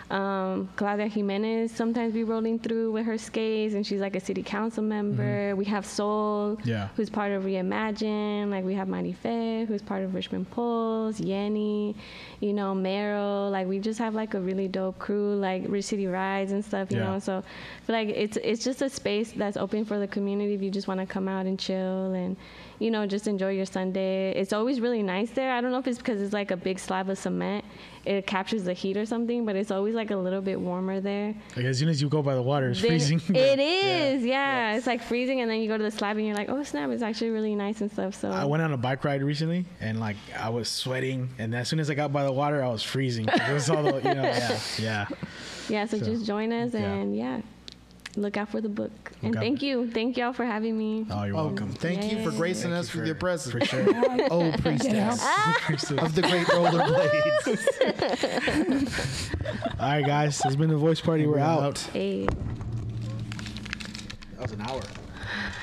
um, 0.10 0.70
Claudia 0.78 1.08
Jimenez 1.08 1.72
sometimes 1.72 2.14
be 2.14 2.24
rolling 2.24 2.60
through 2.60 2.92
with 2.94 3.06
her 3.06 3.18
skates, 3.18 3.74
and 3.76 3.86
she's 3.86 4.00
like 4.00 4.16
a 4.16 4.20
city 4.22 4.42
council 4.44 4.84
member. 4.84 5.56
We 5.56 5.66
have 5.66 5.86
Soul, 5.86 6.56
Mm-hmm. 6.58 6.70
Yeah. 6.70 6.88
who's 6.96 7.10
part 7.10 7.32
of 7.34 7.44
Reimagine. 7.44 8.50
Like 8.50 8.64
we 8.64 8.74
have 8.76 8.88
Mighty 8.88 9.14
Faye, 9.14 9.66
who's 9.68 9.82
part 9.82 10.04
of 10.04 10.14
Richmond 10.16 10.50
Pulse, 10.52 11.20
Yenny, 11.20 11.94
you 12.40 12.54
know, 12.54 12.74
Meryl. 12.74 13.52
Like 13.52 13.68
we 13.68 13.80
just 13.80 14.00
have 14.00 14.16
like 14.16 14.34
a 14.34 14.40
really 14.40 14.68
dope 14.68 14.98
crew, 15.00 15.36
like 15.36 15.64
Rich 15.68 15.86
City 15.86 16.08
Rides 16.08 16.52
and 16.52 16.64
stuff, 16.64 16.90
you 16.92 16.98
Yeah. 16.98 17.04
know. 17.14 17.20
So 17.20 17.40
I 17.40 17.86
feel 17.86 17.96
like 17.96 18.10
it's 18.10 18.38
it's 18.38 18.64
just 18.64 18.82
a 18.82 18.90
space 18.90 19.32
that's 19.34 19.58
open 19.58 19.84
for 19.86 20.00
the 20.00 20.08
community 20.08 20.54
if 20.54 20.62
you 20.62 20.72
just 20.72 20.88
want 20.88 21.00
to 21.02 21.06
come 21.06 21.28
out 21.28 21.46
and 21.46 21.60
chill 21.60 22.14
and 22.14 22.38
you 22.80 22.92
know 22.92 23.06
just 23.06 23.28
enjoy 23.28 23.52
your 23.52 23.66
Sunday. 23.66 24.32
It's 24.32 24.54
always 24.54 24.80
really 24.80 25.04
nice 25.04 25.32
there. 25.32 25.52
I 25.52 25.62
don't 25.62 25.72
know 25.72 25.80
if 25.80 25.88
it's 25.88 25.98
because 25.98 26.22
it's 26.22 26.34
like 26.34 26.52
a 26.52 26.58
big 26.58 26.80
slab 26.80 27.10
of 27.10 27.18
cement. 27.18 27.66
It 28.06 28.26
captures 28.26 28.64
the 28.64 28.74
heat 28.74 28.96
or 28.96 29.06
something, 29.06 29.46
but 29.46 29.56
it's 29.56 29.72
always 29.72 29.94
like 29.94 30.12
a 30.12 30.16
little 30.16 30.42
bit 30.42 30.60
warmer 30.60 31.02
there. 31.02 31.36
Like 31.56 31.66
as 31.66 31.80
soon 31.80 31.90
as 31.90 32.02
you 32.02 32.08
go 32.08 32.22
by 32.22 32.36
the 32.36 32.42
water, 32.42 32.70
it's 32.70 32.82
Then 32.82 32.92
freezing. 32.92 33.22
It 33.36 33.60
is, 34.14 34.24
yeah. 34.24 34.76
It's 34.76 34.88
like 34.88 35.02
freezing, 35.02 35.42
and 35.42 35.50
then 35.50 35.60
you 35.60 35.68
go 35.68 35.78
to 35.78 35.84
the 35.84 35.92
slab, 35.92 36.18
and 36.18 36.26
you're 36.26 36.36
like, 36.36 36.50
oh 36.50 36.64
snap! 36.64 36.90
It's 36.92 37.04
actually 37.04 37.32
really 37.32 37.56
nice 37.56 37.82
and 37.82 37.92
stuff. 37.92 38.16
So 38.16 38.32
I 38.32 38.46
went 38.46 38.64
on 38.64 38.74
a 38.74 38.78
bike 38.78 39.04
ride 39.04 39.24
recently, 39.24 39.66
and 39.82 40.00
like 40.00 40.18
I 40.38 40.50
was 40.50 40.70
sweating, 40.70 41.30
and 41.38 41.54
as 41.56 41.68
soon 41.68 41.80
as 41.80 41.90
I 41.90 41.96
got 41.96 42.14
by 42.14 42.24
the 42.24 42.32
water, 42.32 42.64
I 42.64 42.70
was 42.70 42.84
freezing. 42.84 43.28
It 43.28 43.54
was 43.54 43.70
all 43.70 43.84
the, 43.84 43.96
you 43.98 44.16
know, 44.16 44.24
yeah, 44.24 44.60
yeah. 44.80 45.06
yeah, 45.68 45.86
so, 45.86 45.98
so, 45.98 46.06
just 46.06 46.26
join 46.26 46.54
us, 46.54 46.74
yeah. 46.74 46.80
and 46.80 47.16
yeah, 47.16 47.42
look 48.18 48.36
out 48.36 48.50
for 48.50 48.60
the 48.62 48.68
book. 48.70 49.12
and 49.22 49.36
out 49.36 49.42
thank 49.42 49.60
for- 49.60 49.66
you, 49.66 49.90
thank 49.92 50.18
y'all 50.18 50.34
for 50.34 50.44
having 50.46 50.78
me. 50.78 51.06
Oh, 51.10 51.24
you're 51.24 51.36
welcome. 51.36 51.70
thank 51.74 52.12
you 52.12 52.24
for 52.24 52.32
gracing 52.36 52.72
Thank 52.72 52.82
us 52.82 52.94
you 52.94 53.00
with 53.02 53.08
your 53.08 53.16
presence. 53.16 53.54
For 53.54 53.64
sure. 53.66 53.86
Oh, 54.32 54.52
priestess 54.58 55.92
Appreciate 55.92 56.00
of 56.04 56.16
the 56.16 56.22
great 56.24 56.48
rollerblades. 56.48 57.70
All 59.80 59.88
right, 59.90 60.06
guys, 60.06 60.36
this 60.38 60.44
has 60.44 60.56
been 60.56 60.70
the 60.70 60.76
voice 60.78 61.00
party. 61.00 61.26
We're 61.28 61.40
out. 61.40 61.78
Hey. 61.94 62.26
That 64.34 64.42
was 64.42 64.52
an 64.52 64.62
hour. 64.62 64.82